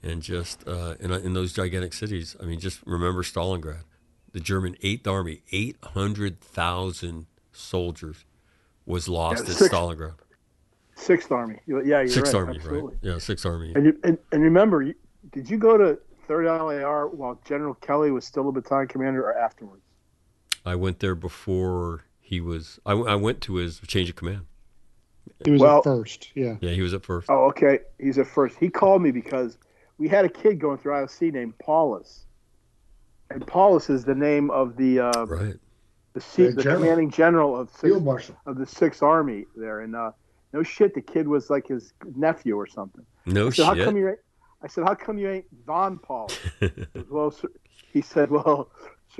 [0.02, 3.84] and just uh, in, in those gigantic cities, I mean, just remember Stalingrad,
[4.32, 8.24] the German Eighth Army, eight hundred thousand soldiers
[8.86, 10.14] was lost Yeah, at Stalingrad.
[10.94, 11.58] Sixth Army.
[11.66, 12.40] Yeah, you're Sixth right.
[12.40, 12.94] Army, absolutely.
[12.94, 12.98] right?
[13.02, 13.72] Yeah, Sixth Army.
[13.74, 14.84] And, you, and and remember,
[15.32, 15.98] did you go to
[16.28, 19.82] Third LAR while General Kelly was still a battalion commander, or afterwards?
[20.64, 22.78] I went there before he was.
[22.86, 24.42] I, I went to his change of command.
[25.44, 26.30] He was Well- at first.
[26.34, 26.56] Yeah.
[26.60, 27.28] Yeah, he was at first.
[27.30, 27.80] Oh, okay.
[27.98, 28.56] He's at first.
[28.58, 29.58] He called me because
[29.98, 32.26] we had a kid going through IOC named Paulus,
[33.30, 35.54] and Paulus is the name of the uh, Right.
[36.14, 36.80] the, C- The the general.
[36.82, 38.36] commanding general of six, Field marshal.
[38.46, 39.80] of the Sixth Army there.
[39.80, 40.12] And uh,
[40.52, 43.04] no shit, the kid was like his nephew or something.
[43.26, 43.84] No I said, how shit.
[43.84, 44.18] come you ain't?
[44.62, 46.30] I said, how come you ain't Von Paul?
[47.10, 47.48] well, sir,
[47.92, 48.70] he said, well,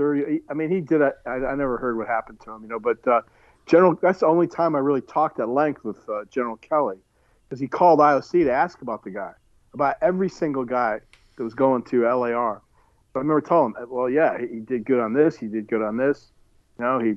[0.01, 1.03] sir, he, I mean, he did.
[1.03, 2.79] A, I, I never heard what happened to him, you know.
[2.79, 3.21] But uh,
[3.67, 6.97] General, that's the only time I really talked at length with uh, General Kelly,
[7.45, 9.33] because he called IOC to ask about the guy,
[9.75, 11.01] about every single guy
[11.37, 12.63] that was going to LAR.
[13.13, 15.83] But I remember telling him, well, yeah, he, did good on this, he did good
[15.83, 16.33] on this,
[16.79, 16.99] you know.
[16.99, 17.11] He,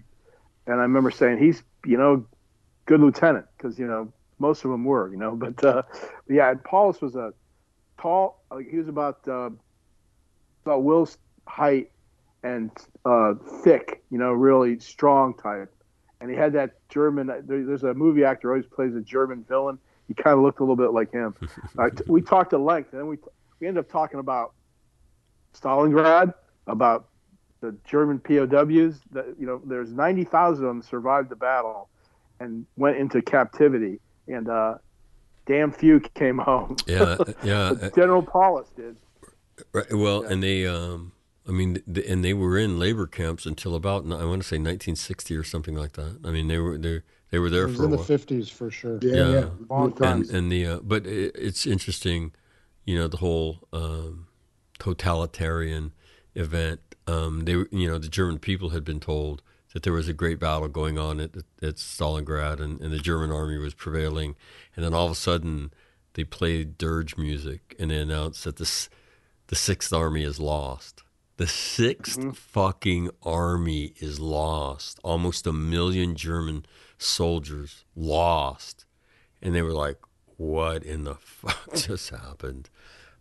[0.68, 2.26] and I remember saying he's, you know,
[2.86, 5.36] good lieutenant, because you know most of them were, you know.
[5.36, 5.84] But uh,
[6.28, 7.34] yeah, and Paulus was a
[7.98, 8.44] tall.
[8.70, 9.52] He was about uh,
[10.66, 11.90] about Will's height
[12.44, 12.70] and
[13.06, 13.34] uh,
[13.64, 15.74] thick, you know, really strong type.
[16.22, 17.28] And he had that German.
[17.28, 19.80] There, there's a movie actor always plays a German villain.
[20.08, 21.36] He kind of looked a little bit like him.
[21.78, 23.18] I t- we talked at length, and then we
[23.60, 24.54] we ended up talking about
[25.54, 26.34] Stalingrad,
[26.68, 27.10] about
[27.62, 29.00] the German POWs.
[29.12, 31.90] That you know, there's 90,000 of them survived the battle
[32.40, 34.76] and went into captivity, and uh,
[35.46, 36.78] damn few came home.
[36.88, 37.72] Yeah, yeah.
[37.72, 38.96] uh, General Paulus did.
[39.72, 41.12] Right, well, and they, um,
[41.48, 44.58] I mean, th- and they were in labor camps until about I want to say
[44.58, 46.20] 1960 or something like that.
[46.26, 47.02] I mean, they were they
[47.32, 48.06] they were there It was for a in the while.
[48.06, 49.00] 50s for sure.
[49.02, 49.30] Yeah, Yeah.
[49.32, 49.50] yeah.
[49.70, 50.22] Long time.
[50.22, 52.32] and and the uh, but it, it's interesting,
[52.86, 54.28] you know, the whole um,
[54.80, 55.92] totalitarian
[56.36, 56.80] event.
[57.08, 59.42] Um, they you know the German people had been told
[59.74, 63.32] that there was a great battle going on at, at Stalingrad and, and the German
[63.32, 64.36] army was prevailing.
[64.76, 65.74] And then all of a sudden,
[66.14, 68.88] they played dirge music and they announced that this,
[69.48, 71.03] the Sixth Army is lost.
[71.38, 75.00] The 6th fucking army is lost.
[75.04, 76.66] Almost a million German
[76.98, 78.86] soldiers lost.
[79.42, 79.98] And they were like,
[80.38, 82.70] what in the fuck just happened?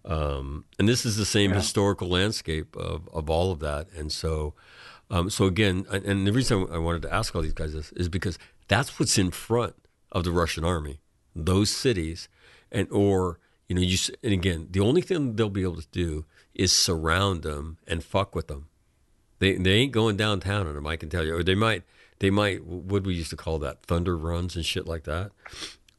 [0.05, 3.89] Um, and this is the same historical landscape of, of all of that.
[3.97, 4.55] And so,
[5.10, 7.93] um, so again, and- and the reason I wanted to ask all these guys this
[7.93, 9.74] is because that's what's in front
[10.10, 11.01] of the Russian army,
[11.34, 12.28] those cities,
[12.70, 16.24] and or you know, you and again, the only thing they'll be able to do
[16.54, 18.68] is surround them and fuck with them.
[19.38, 20.86] They they ain't going downtown on them.
[20.86, 21.82] I can tell you, or they might
[22.20, 25.32] they might what we used to call that thunder runs and shit like that.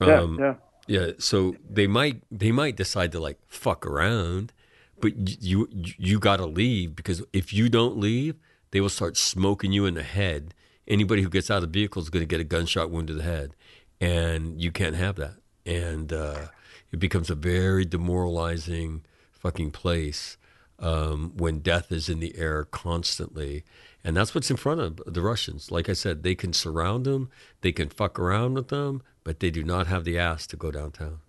[0.02, 0.56] Yeah, Um, yeah.
[0.88, 4.54] yeah, so they might they might decide to like fuck around,
[5.02, 5.14] but
[5.44, 8.36] you you, you got to leave because if you don't leave,
[8.72, 10.54] they will start smoking you in the head.
[10.88, 13.14] Anybody who gets out of the vehicle is going to get a gunshot wound to
[13.14, 13.56] the head,
[14.02, 15.36] and you can't have that.
[15.66, 16.48] And uh,
[16.92, 20.38] it becomes a very demoralizing fucking place
[20.84, 23.64] um, when death is in the air constantly.
[24.04, 25.72] And that's what's in front of the Russians.
[25.72, 27.30] Like I said, they can surround them,
[27.62, 30.72] they can fuck around with them, but they do not have the ass to go
[30.72, 31.20] downtown.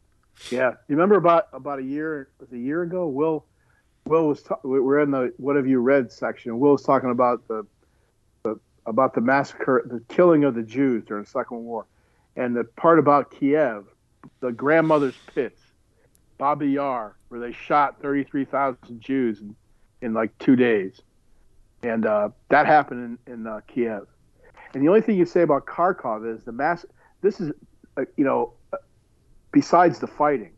[0.51, 3.06] Yeah, you remember about about a year was a year ago.
[3.06, 3.47] Will
[4.06, 6.59] Will was ta- we- we're in the what have you read section.
[6.59, 7.64] Will was talking about the,
[8.43, 11.86] the about the massacre, the killing of the Jews during the Second World War,
[12.35, 13.86] and the part about Kiev,
[14.40, 15.60] the grandmother's pits,
[16.36, 19.56] Babi Yar, where they shot thirty three thousand Jews in,
[20.02, 21.01] in like two days,
[21.82, 24.06] and uh, that happened in in uh, Kiev.
[24.73, 26.86] And the only thing you say about Kharkov is the mass.
[27.23, 27.51] This is,
[27.97, 28.52] uh, you know,
[29.51, 30.52] besides the fighting,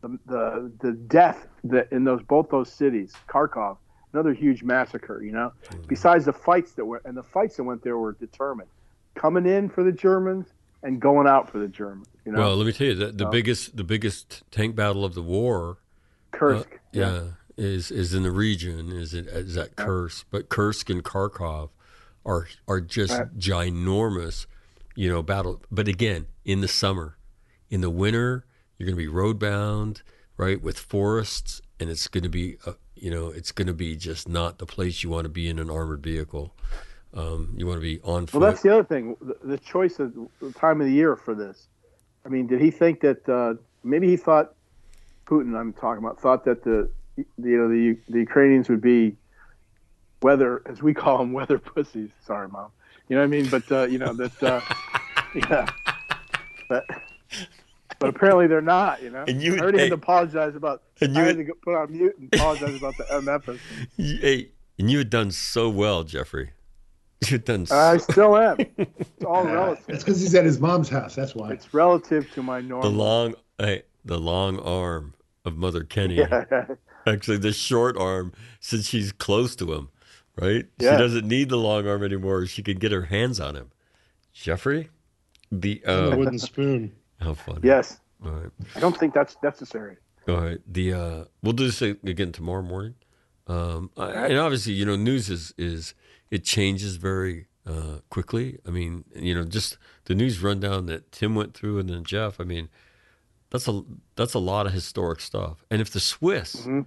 [0.00, 3.76] the the, the death that in those both those cities, Kharkov,
[4.14, 5.22] another huge massacre.
[5.22, 5.52] You know,
[5.86, 8.70] besides the fights that were and the fights that went there were determined,
[9.14, 10.46] coming in for the Germans
[10.82, 12.06] and going out for the Germans.
[12.24, 13.30] You know, Well, let me tell you that the Oh.
[13.30, 15.78] biggest the biggest tank battle of the war,
[16.32, 16.74] Kursk.
[16.74, 17.20] uh, yeah,
[17.56, 18.90] is is in the region.
[18.92, 20.26] Is it is at Kursk?
[20.30, 21.70] But Kursk and Kharkov
[22.24, 23.38] are are just Right.
[23.38, 24.46] ginormous,
[24.94, 25.62] you know, battle.
[25.70, 27.16] But again, in the summer,
[27.70, 28.44] in the winter,
[28.78, 30.02] you're going to be road bound,
[30.36, 33.96] right, with forests, and it's going to be, uh, you know, it's going to be
[33.96, 36.54] just not the place you want to be in an armored vehicle.
[37.14, 38.40] Um, you want to be on foot.
[38.40, 39.16] Well, that's the other thing.
[39.22, 41.68] The, the choice of the time of the year for this.
[42.26, 43.54] I mean, did he think that uh,
[43.84, 44.54] maybe he thought
[45.26, 45.58] Putin?
[45.58, 49.16] I'm talking about thought that the, the you know the the Ukrainians would be
[50.22, 52.10] weather as we call them weather pussies.
[52.24, 52.70] Sorry, mom.
[53.08, 53.48] You know what I mean?
[53.48, 54.42] But uh, you know that.
[54.42, 54.60] Uh,
[55.50, 55.66] yeah.
[56.68, 56.84] But
[57.98, 59.02] but apparently they're not.
[59.02, 59.24] You know.
[59.26, 59.84] And you- I already hey.
[59.84, 60.82] had to apologize about.
[61.00, 63.58] And I you- had to put on mute and apologize about the MF.
[63.96, 66.50] Hey, and you had done so well, Jeffrey.
[67.28, 67.66] You've done.
[67.70, 68.58] I still am.
[68.78, 69.86] It's all relative.
[69.86, 71.14] That's because he's at his mom's house.
[71.14, 71.50] That's why.
[71.52, 72.90] It's relative to my normal.
[72.90, 75.14] the long, hey, the long arm
[75.44, 76.16] of Mother Kenny.
[76.16, 76.44] Yeah.
[77.06, 79.90] Actually, the short arm, since she's close to him,
[80.40, 80.66] right?
[80.78, 80.92] Yeah.
[80.92, 82.46] She doesn't need the long arm anymore.
[82.46, 83.70] She can get her hands on him.
[84.32, 84.90] Jeffrey,
[85.52, 86.92] the The uh, wooden spoon.
[87.20, 87.60] how funny.
[87.62, 88.00] Yes.
[88.24, 88.50] All right.
[88.74, 89.96] I don't think that's necessary.
[90.28, 90.58] All right.
[90.66, 92.94] The uh, we'll do this again tomorrow morning.
[93.46, 95.94] Um, I, and obviously, you know, news is is
[96.30, 98.58] it changes very uh, quickly.
[98.66, 102.40] I mean, you know, just the news rundown that Tim went through and then Jeff.
[102.40, 102.68] I mean,
[103.50, 103.82] that's a
[104.16, 105.64] that's a lot of historic stuff.
[105.70, 106.86] And if the Swiss, Mhm.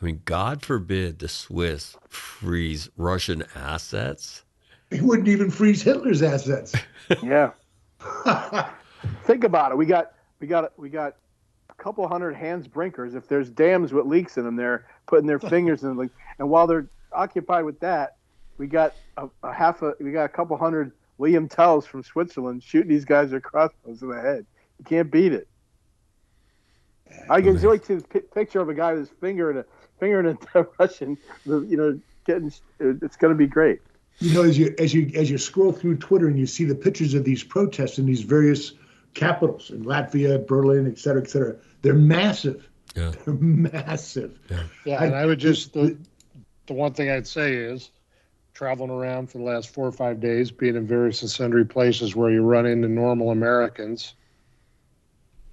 [0.00, 4.44] I mean, God forbid the Swiss freeze Russian assets.
[4.90, 6.74] He wouldn't even freeze Hitler's assets.
[7.22, 7.52] Yeah.
[9.24, 9.78] Think about it.
[9.78, 11.16] We got we got we got
[11.70, 13.14] a couple hundred Hans Brinkers.
[13.14, 16.10] If there's dams with leaks in them, they're putting their fingers in them.
[16.38, 18.16] And while they're occupied with that,
[18.58, 22.62] we got a, a half a we got a couple hundred William Tells from Switzerland
[22.62, 24.44] shooting these guys with crossbows in the head.
[24.78, 25.48] You can't beat it.
[27.30, 29.64] I can enjoy see this picture of a guy with his finger in a
[30.00, 31.18] finger in a Russian.
[31.44, 33.80] You know, getting it's going to be great.
[34.18, 36.74] you know, as you as you as you scroll through Twitter and you see the
[36.74, 38.72] pictures of these protests in these various
[39.14, 42.68] capitals in Latvia, Berlin, et cetera, et cetera, they're massive.
[42.96, 43.12] Yeah.
[43.24, 44.38] They're massive.
[44.84, 45.96] Yeah, I- and I would just the,
[46.66, 47.90] the one thing I'd say is
[48.54, 52.16] traveling around for the last four or five days, being in various and sundry places
[52.16, 54.14] where you run into normal Americans.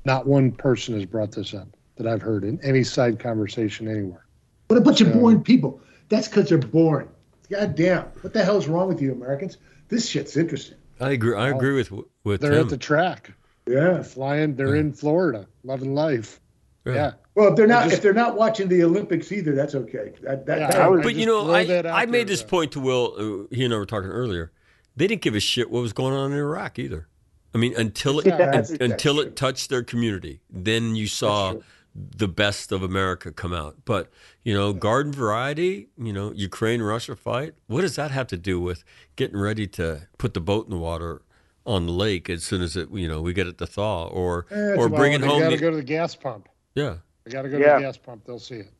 [0.06, 1.68] Not one person has brought this up
[1.98, 4.26] that I've heard in any side conversation anywhere.
[4.68, 5.82] What a bunch of boring people.
[6.10, 7.10] That's because they're boring.
[7.50, 8.04] God damn.
[8.22, 9.58] What the hell is wrong with you, Americans?
[9.90, 10.78] This shit's interesting.
[11.00, 11.36] I agree.
[11.36, 11.92] I agree with
[12.24, 12.62] with They're Tim.
[12.62, 13.32] at the track,
[13.68, 14.02] Yeah.
[14.02, 14.56] flying.
[14.56, 16.40] They're in Florida, loving life.
[16.86, 20.14] Yeah, Well, if they're not just- if they're not watching the Olympics either, that's okay.
[20.22, 22.48] That, that, Yeah, that- would- but just you know, I, I made there, this though.
[22.48, 23.48] point to Will.
[23.50, 24.52] Uh, he and I were talking earlier.
[24.96, 27.08] they didn't give a shit what was going on in Iraq either.
[27.56, 31.56] I mean, until it Yeah, un- that's- until it touched their community, then you saw
[31.96, 33.78] the best of America come out.
[33.86, 34.12] But
[34.44, 37.54] you know, garden variety, you know, Ukraine Russia fight.
[37.68, 38.84] What does that have to do with
[39.16, 41.22] getting ready to put the boat in the water
[41.66, 44.46] on the lake as soon as it you know we get it to thaw, or
[44.52, 45.40] Eh, or Well, bringing they home?
[45.40, 46.50] got to the- go to the gas pump.
[46.76, 47.76] yeah, They got to go Yeah.
[47.76, 48.26] to the gas pump.
[48.26, 48.74] They'll see it.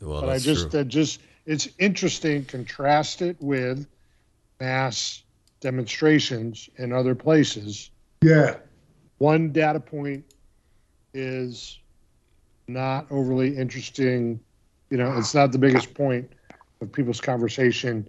[0.00, 0.80] well, but I just, true.
[0.80, 2.46] I just, it's interesting.
[2.46, 3.86] Contrast it with
[4.60, 5.22] mass
[5.60, 7.90] demonstrations in other places.
[8.22, 8.56] Yeah.
[9.18, 10.24] One data point
[11.14, 11.78] is
[12.66, 14.40] not overly interesting.
[14.90, 16.30] You know, it's not the biggest point
[16.80, 18.08] of people's conversation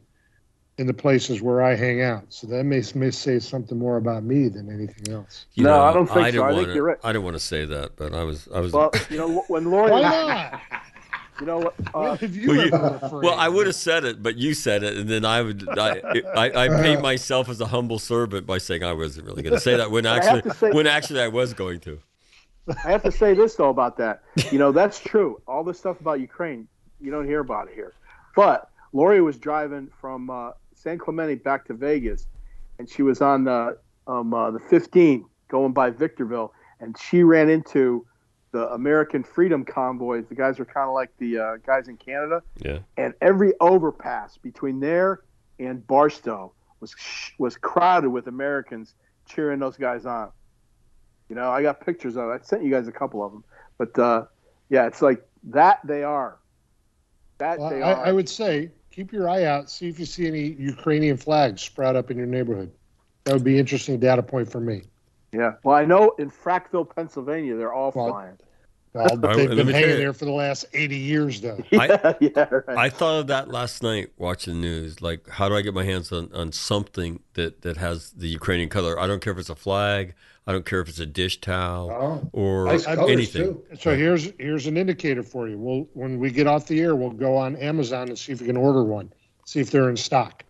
[0.78, 2.24] in the places where I hang out.
[2.30, 5.46] So that may, may say something more about me than anything else.
[5.56, 6.22] You No, know, I don't think so.
[6.22, 6.98] I think wanna- you're right.
[7.04, 8.48] I didn't want to say that, but I was.
[8.54, 8.72] I was.
[8.72, 10.62] Well, you know when Lori, Why not?
[11.40, 11.74] You know what?
[11.94, 14.98] Uh, What you Well, you- Well, I would have said it, but you said it,
[14.98, 15.68] and then I would.
[15.70, 16.02] I,
[16.36, 19.60] I, I paid myself as a humble servant by saying I wasn't really going to
[19.60, 22.00] say that when actually, say- when actually I was going to.
[22.86, 24.22] I have to say this though about that.
[24.52, 25.42] You know, that's true.
[25.48, 26.68] All this stuff about Ukraine,
[27.02, 27.94] you don't hear about it here.
[28.36, 32.28] But Lori was driving from uh, San Clemente back to Vegas,
[32.78, 37.50] and she was on the um, uh, the 15 going by Victorville, and she ran
[37.50, 38.06] into
[38.52, 40.26] the American Freedom Convoys.
[40.28, 42.80] The guys are kind of like the uh, guys in Canada, Yeah.
[42.98, 45.22] and every overpass between there
[45.60, 46.96] and Barstow was
[47.38, 48.96] was crowded with Americans
[49.28, 50.32] cheering those guys on.
[51.28, 52.42] You know, I got pictures of it.
[52.42, 53.44] I sent you guys a couple of them,
[53.78, 54.26] but uh,
[54.70, 55.80] yeah, it's like that.
[55.84, 56.38] They are
[57.38, 58.06] that Well, they I, are.
[58.08, 61.96] I would say keep your eye out, see if you see any Ukrainian flags sprout
[61.96, 62.72] up in your neighborhood.
[63.26, 64.84] That would be interesting data point for me.
[65.32, 65.54] Yeah.
[65.64, 68.38] Well, I know in Frackville, Pennsylvania, they're all Well, flying.
[68.94, 71.60] Well, I- they've been me hanging there for the last 80 years, though.
[71.72, 72.78] Yeah, yeah, right.
[72.78, 75.02] I thought of that last night watching the news.
[75.02, 78.70] Like, how do I get my hands on, on something that, that has the Ukrainian
[78.70, 79.00] color?
[79.00, 80.16] I don't care if it's a flag.
[80.48, 83.44] I don't care if it's a dish towel Oh, or nice anything.
[83.44, 83.64] too.
[83.80, 85.60] So here's here's an indicator for you.
[85.60, 88.48] We'll when we get off the air, we'll go on Amazon and see if we
[88.48, 89.14] can order one.
[89.46, 90.44] See if they're in stock.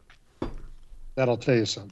[1.16, 1.92] That'll tell you something.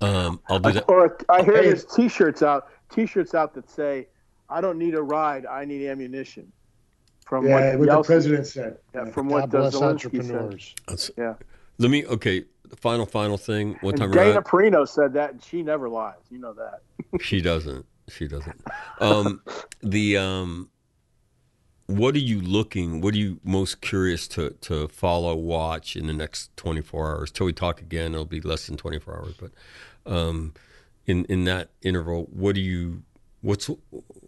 [0.00, 0.84] Um, I'll do that.
[0.88, 1.66] or I hear Hey.
[1.68, 4.08] there's T-shirts out, T-shirts out that say,
[4.50, 6.52] "I don't need a ride, I need ammunition."
[7.24, 8.78] From Yeah, what what the president said.
[8.94, 9.88] yeah, from God what bless Zelensky said.
[9.88, 10.74] entrepreneurs.
[10.86, 11.34] That's, Yeah.
[11.78, 12.06] Let me.
[12.06, 12.44] Okay.
[12.68, 13.76] The final, final thing.
[13.80, 16.14] One And time Dana around, Perino said that, and she never lies.
[16.30, 16.82] You know that.
[17.22, 17.86] she doesn't.
[18.08, 18.60] She doesn't.
[19.00, 19.40] Um,
[19.82, 20.68] the um,
[21.86, 23.00] what are you looking?
[23.00, 27.30] What are you most curious to to follow, watch in the next twenty four hours?
[27.30, 29.34] Till we talk again, it'll be less than twenty four hours.
[29.34, 29.52] But
[30.10, 30.54] um,
[31.06, 33.02] in in that interval, what do you
[33.40, 33.70] what's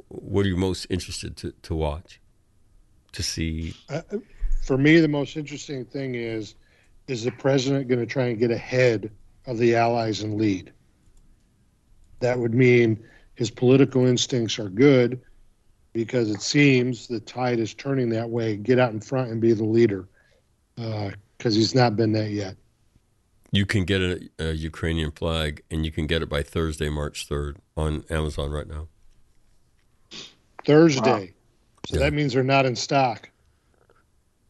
[0.08, 2.20] what are you most interested to to watch,
[3.12, 3.74] to see?
[3.88, 4.02] Uh,
[4.62, 6.54] for me, the most interesting thing is
[7.08, 9.10] is the president going to try and get ahead
[9.46, 10.72] of the allies and lead?
[12.20, 13.02] That would mean
[13.34, 15.20] his political instincts are good
[15.92, 18.56] because it seems the tide is turning that way.
[18.56, 20.08] Get out in front and be the leader
[20.78, 22.56] uh, because he's not been that yet.
[23.50, 27.26] You can get a, a Ukrainian flag, and you can get it by Thursday, March
[27.26, 28.88] third, on Amazon right now.
[30.64, 31.32] Thursday.
[31.86, 32.04] So Yeah.
[32.04, 33.30] that means they're not in stock.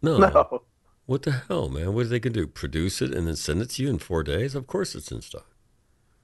[0.02, 0.62] No, No.
[1.06, 1.94] what the hell, man?
[1.94, 2.46] What are they gonna do?
[2.48, 4.54] Produce it and then send it to you in four days?
[4.54, 5.46] Of course, it's in stock.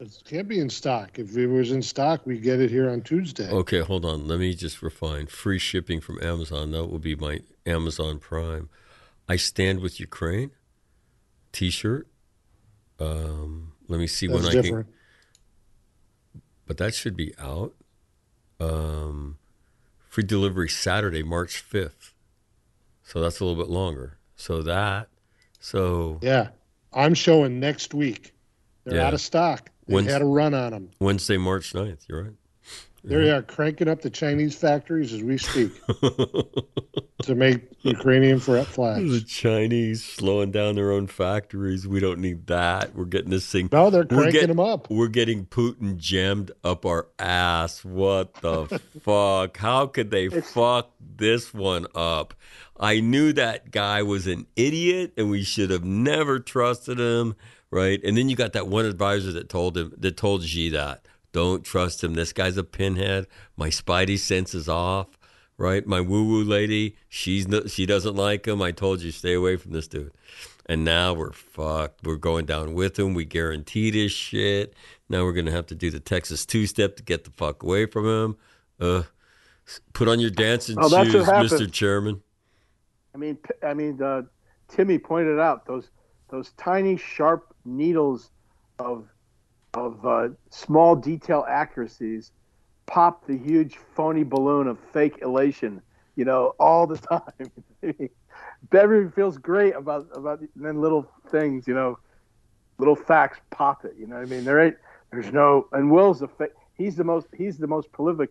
[0.00, 1.18] It can't be in stock.
[1.18, 3.48] If it was in stock, we get it here on Tuesday.
[3.48, 4.26] Okay, hold on.
[4.26, 5.26] Let me just refine.
[5.26, 6.72] Free shipping from Amazon.
[6.72, 8.68] That will be my Amazon Prime.
[9.28, 10.50] I stand with Ukraine.
[11.52, 12.08] T-shirt.
[12.98, 14.86] Um, let me see That's when I different.
[14.86, 16.42] can.
[16.66, 17.74] But that should be out.
[18.58, 19.38] Um,
[20.08, 22.14] free delivery Saturday, March fifth.
[23.04, 24.18] So that's a little bit longer.
[24.34, 25.08] So that.
[25.60, 26.48] So Yeah.
[26.92, 28.34] I'm showing next week.
[28.84, 29.06] They're Yeah.
[29.06, 29.70] out of stock.
[29.86, 30.90] They had a run on them.
[31.00, 32.08] Wednesday, March 9th.
[32.08, 32.32] You're right.
[33.06, 35.72] There they are cranking up the Chinese factories as we speak
[37.22, 39.22] to make Ukrainian fr- The.
[39.28, 41.86] Chinese slowing down their own factories.
[41.86, 42.94] We don't need that.
[42.94, 43.68] We're getting this thing.
[43.70, 44.88] No, they're cranking get- them up.
[44.90, 47.84] We're getting Putin jammed up our ass.
[47.84, 49.58] What the fuck?
[49.58, 52.32] How could they fuck this one up?
[52.80, 57.36] I knew that guy was an idiot and we should have never trusted him,
[57.74, 58.00] right?
[58.04, 61.06] And then you got that one advisor that told him that told Xi that.
[61.32, 62.14] Don't trust him.
[62.14, 63.26] This guy's a pinhead.
[63.56, 65.08] My spidey sense is off,
[65.58, 65.84] right?
[65.84, 68.62] My woo woo lady, she's no, she doesn't like him.
[68.62, 70.12] I told you stay away from this dude.
[70.66, 72.06] And now we're fucked.
[72.06, 73.12] We're going down with him.
[73.12, 74.74] We guaranteed his shit.
[75.08, 77.86] Now we're gonna have to do the Texas two step to get the fuck away
[77.86, 78.36] from him.
[78.80, 79.02] Uh,
[79.92, 81.26] put on your dancing Oh, shoes.
[81.26, 81.70] Mr.
[81.70, 82.22] Chairman.
[83.12, 84.22] I mean, I mean, uh,
[84.68, 85.90] Timmy pointed out those
[86.30, 88.30] those tiny sharp needles
[88.78, 89.08] of
[89.74, 92.32] of uh, small detail accuracies
[92.86, 95.80] pop the huge phony balloon of fake elation,
[96.16, 97.50] you know, all the time.
[98.72, 101.98] Everyone feels great about about then little things, you know,
[102.78, 103.94] little facts pop it.
[103.98, 104.44] You know what I mean?
[104.44, 104.76] There ain't
[105.12, 108.30] there's no and Will's the fa- he's the most he's the most prolific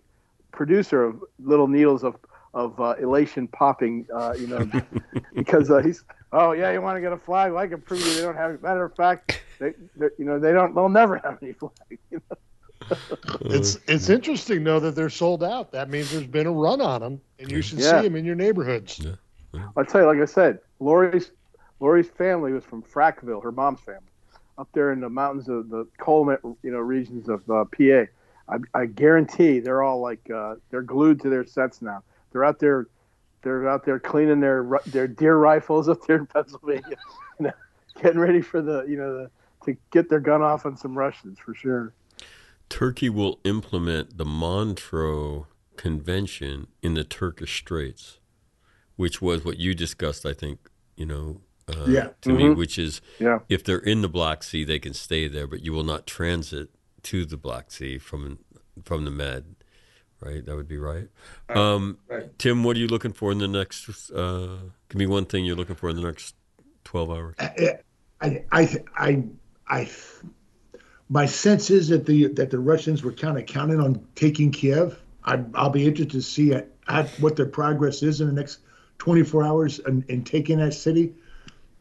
[0.51, 2.15] producer of little needles of
[2.53, 4.05] of uh, elation popping.
[4.13, 4.69] Uh, you know,
[5.35, 7.51] because uh, he's oh yeah, you want to get a flag?
[7.51, 8.61] Well, I can prove you they don't have.
[8.61, 11.71] Matter of fact, they you know they don't they'll never have any flag.
[12.11, 12.37] You know?
[13.41, 15.71] It's it's interesting though that they're sold out.
[15.71, 17.97] That means there's been a run on them, and you should Yeah.
[17.97, 19.05] see them in your neighborhoods.
[19.77, 21.31] I'll tell you, like I said, Lori's
[21.79, 24.01] Lori's family was from Frackville, her mom's family,
[24.57, 26.29] up there in the mountains of the coal,
[26.61, 28.05] you know, regions of uh, PA.
[28.49, 32.03] I, I guarantee they're all like uh, they're glued to their sets now.
[32.33, 32.87] They're out there,
[33.43, 36.97] they're out there cleaning their their deer rifles up there in Pennsylvania,
[37.39, 37.51] you know,
[38.01, 39.31] getting ready for the you know the,
[39.65, 41.93] to get their gun off on some Russians for sure.
[42.69, 45.45] Turkey will implement the Montreux
[45.77, 48.19] Convention in the Turkish Straits,
[48.95, 50.59] which was what you discussed, I think,
[50.95, 52.09] you know, uh, Yeah.
[52.21, 52.55] to me, Mhm.
[52.57, 53.39] which is Yeah.
[53.47, 56.69] if they're in the Black Sea, they can stay there, but you will not transit
[57.03, 58.39] to the Black Sea from
[58.83, 59.55] from the Med,
[60.25, 60.45] right?
[60.45, 61.07] That would be right.
[61.49, 62.37] Um, right.
[62.39, 64.11] Tim, what are you looking for in the next?
[64.11, 64.57] Uh,
[64.89, 66.35] give me one thing you're looking for in the next
[66.83, 67.35] twelve hours.
[67.39, 67.79] I,
[68.21, 69.23] I, I, I,
[69.67, 69.89] I,
[71.09, 74.99] my sense is that the that the Russians were kind of counting on taking Kiev.
[75.25, 78.59] I, I'll be interested to see at, at what their progress is in the next
[78.97, 81.13] 24 hours in, in taking that city.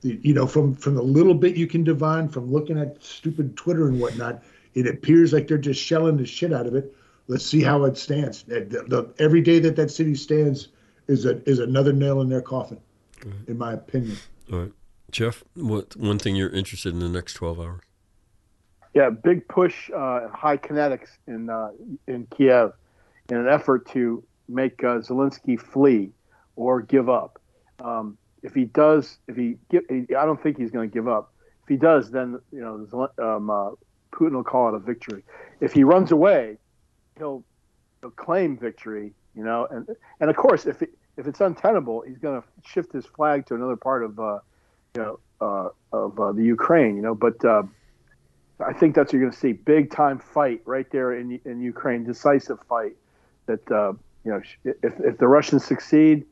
[0.03, 3.57] The, you know, from from the little bit you can divine from looking at stupid
[3.57, 4.43] Twitter and whatnot,
[4.75, 6.95] it appears like they're just shelling the shit out of it.
[7.29, 8.43] Let's see how it stands.
[8.43, 10.69] The, the, every day that that city stands
[11.09, 12.81] is a is another nail in their coffin,
[13.47, 14.17] in my opinion.
[14.53, 14.73] All right,
[15.11, 17.81] Jeff, what one thing you're interested in the next twelve hours?
[18.95, 21.71] Yeah, big push, uh, high kinetics in uh,
[22.07, 22.73] in Kiev,
[23.31, 26.11] in an effort to make uh, Zelensky flee
[26.57, 27.41] or give up.
[27.81, 31.33] Um, if he does, if he, give, I don't think he's going to give up.
[31.63, 33.71] If he does, then you know um, uh,
[34.13, 35.23] Putin will call it a victory.
[35.61, 36.59] If he runs away,
[37.19, 37.45] he'll
[38.01, 39.13] he'll claim victory.
[39.35, 39.89] You know, and
[40.21, 43.55] and of course, if it, if it's untenable, he's going to shift his flag to
[43.55, 44.39] another part of uh,
[44.95, 46.97] you know uh, of uh, the Ukraine.
[46.97, 47.45] You know, but.
[47.45, 47.65] Uh,
[48.65, 49.53] I think that's what you're going to see.
[49.55, 52.93] Big time fight right there in in Ukraine, decisive fight.
[53.47, 53.95] That uh,
[54.25, 56.25] you know, if if the Russians succeed,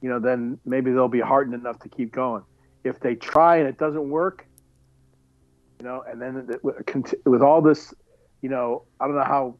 [0.00, 2.44] you know, then maybe they'll be hardened enough to keep going.
[2.84, 4.46] If they try and it doesn't work,
[5.80, 7.92] you know, and then it- with with all this,
[8.40, 9.56] you know, I don't know how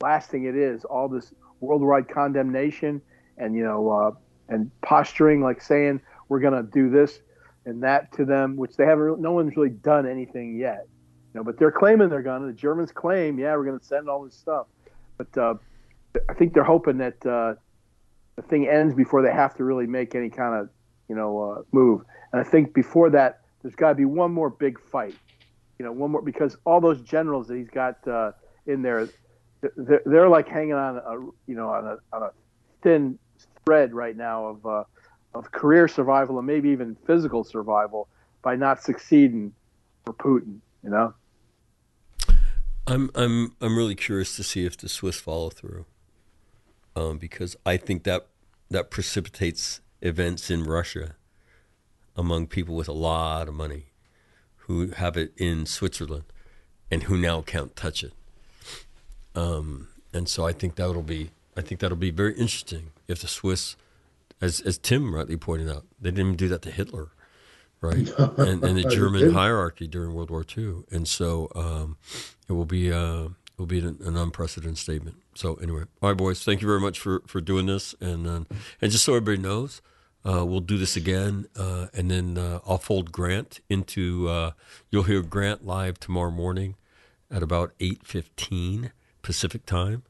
[0.00, 0.84] lasting it is.
[0.84, 3.00] All this worldwide condemnation
[3.36, 4.10] and you know uh,
[4.48, 7.20] and posturing, like saying we're going to do this
[7.64, 9.20] and that to them, which they haven't.
[9.20, 10.86] No one's really done anything yet.
[11.32, 12.46] You know, but they're claiming they're going to.
[12.46, 14.66] The Germans claim, yeah, we're going to send all this stuff.
[15.18, 15.54] But uh,
[16.28, 17.54] I think they're hoping that uh,
[18.36, 20.70] the thing ends before they have to really make any kind of,
[21.08, 22.02] you know, uh, move.
[22.32, 25.14] And I think before that, there's got to be one more big fight.
[25.78, 28.32] You know, one more because all those generals that he's got uh,
[28.66, 29.08] in there,
[29.76, 31.12] they're, they're like hanging on a,
[31.46, 32.30] you know, on a on a
[32.82, 33.18] thin
[33.64, 34.84] thread right now of uh,
[35.34, 38.08] of career survival and maybe even physical survival
[38.42, 39.52] by not succeeding
[40.04, 40.58] for Putin.
[40.82, 41.14] You know.
[42.86, 45.84] I'm I'm I'm really curious to see if the Swiss follow through,
[46.96, 48.28] um, because I think that
[48.70, 51.16] that precipitates events in Russia
[52.16, 53.86] among people with a lot of money
[54.56, 56.24] who have it in Switzerland
[56.90, 58.12] and who now can't touch it.
[59.38, 63.28] Um, and so I think that'll be I think that'll be very interesting if the
[63.28, 63.76] Swiss,
[64.40, 67.08] as as Tim rightly pointed out, they didn't even do that to Hitler,
[67.80, 68.08] right?
[68.38, 71.96] and, and the German hierarchy during World War II, and so um,
[72.48, 75.16] it will be uh, it will be an, an unprecedented statement.
[75.34, 78.44] So anyway, all right, boys, thank you very much for, for doing this, and uh,
[78.80, 79.82] and just so everybody knows,
[80.24, 84.28] uh, we'll do this again, uh, and then uh, I'll fold Grant into.
[84.28, 84.50] Uh,
[84.90, 86.76] you'll hear Grant live tomorrow morning
[87.30, 88.92] at about eight fifteen
[89.22, 90.02] Pacific time,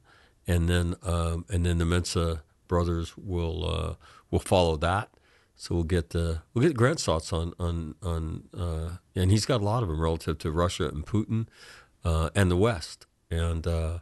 [0.47, 3.95] and then um, and then the Mensa brothers will uh,
[4.31, 5.11] will follow that.
[5.57, 9.61] So we'll get uh, we'll get Grant's thoughts on on on uh, and he's got
[9.61, 11.47] a lot of them relative to Russia and Putin
[12.05, 13.07] uh, and the West.
[13.31, 13.99] And uh,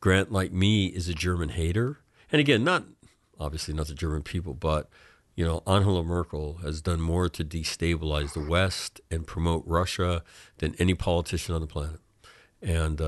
[0.00, 1.98] Grant, like me, is a German hater.
[2.30, 2.84] And again, not
[3.38, 4.88] obviously not the German people, but
[5.34, 10.22] you know, Angela Merkel has done more to destabilize the West and promote Russia
[10.58, 12.00] than any politician on the planet.
[12.60, 13.00] And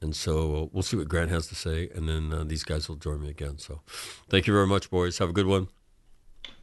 [0.00, 2.96] and so we'll see what Grant has to say, and then uh, these guys will
[2.96, 3.58] join me again.
[3.58, 3.80] So,
[4.28, 5.18] thank you very much, boys.
[5.18, 5.68] Have a good one.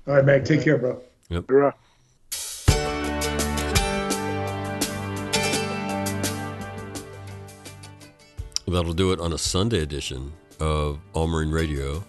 [0.07, 0.45] All right, Mac.
[0.45, 1.01] Take care, bro.
[1.29, 1.71] Yeah.
[8.75, 12.03] that'll do it on a Sunday edition of All Marine Radio,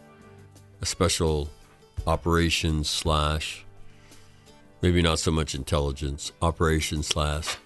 [0.81, 1.49] a special
[2.09, 3.65] operation slash,
[4.83, 7.57] maybe not so much intelligence, operation slash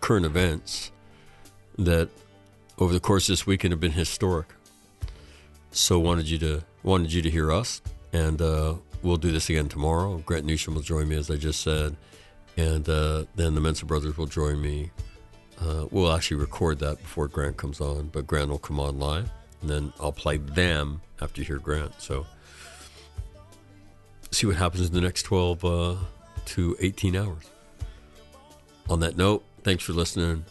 [0.00, 0.92] current events
[1.76, 2.08] that
[2.80, 4.48] over the course of this weekend have been historic.
[5.70, 7.82] So wanted you to wanted you to hear us,
[8.12, 10.18] and uh, we'll do this again tomorrow.
[10.26, 11.94] Grant Newsham will join me, as I just said,
[12.56, 14.90] and uh, then the Mensa brothers will join me.
[15.60, 19.30] Uh, we'll actually record that before Grant comes on, but Grant will come on live,
[19.60, 22.00] and then I'll play them after you hear Grant.
[22.00, 22.26] So
[24.32, 25.94] see what happens in the next 12 uh,
[26.46, 27.44] to 18 hours.
[28.88, 30.44] On that note, thanks for listening.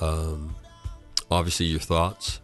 [0.00, 0.54] Um,
[1.30, 2.40] obviously, your thoughts.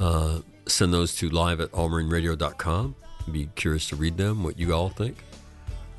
[0.00, 2.96] Uh, send those to live at allmarineradio.com.
[3.30, 5.16] Be curious to read them, what you all think.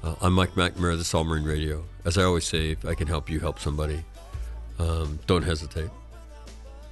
[0.04, 1.84] Uh, I'm Mike McNamara, this is All Marine Radio.
[2.04, 4.04] As I always say, if I can help you help somebody,
[4.78, 5.90] um, don't hesitate.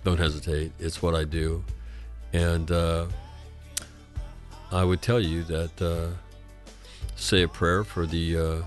[0.03, 0.71] Don't hesitate.
[0.79, 1.63] It's what I do.
[2.33, 3.05] And uh,
[4.71, 6.15] I would tell you that uh,
[7.15, 8.61] say a prayer for the, uh,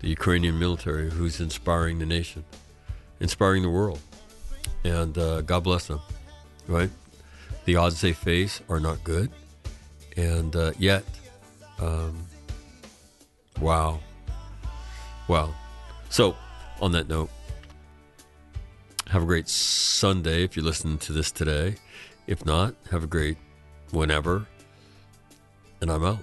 [0.00, 2.44] the Ukrainian military who's inspiring the nation,
[3.20, 4.00] inspiring the world.
[4.84, 6.00] And uh, God bless them,
[6.66, 6.90] right?
[7.64, 9.30] The odds they face are not good.
[10.16, 11.04] And uh, yet,
[11.78, 12.26] um,
[13.60, 14.00] wow.
[15.28, 15.54] Wow.
[16.08, 16.36] So,
[16.80, 17.30] on that note,
[19.08, 21.76] have a great Sunday if you're listening to this today.
[22.26, 23.36] If not, have a great
[23.90, 24.46] whenever.
[25.80, 26.18] And I'm out.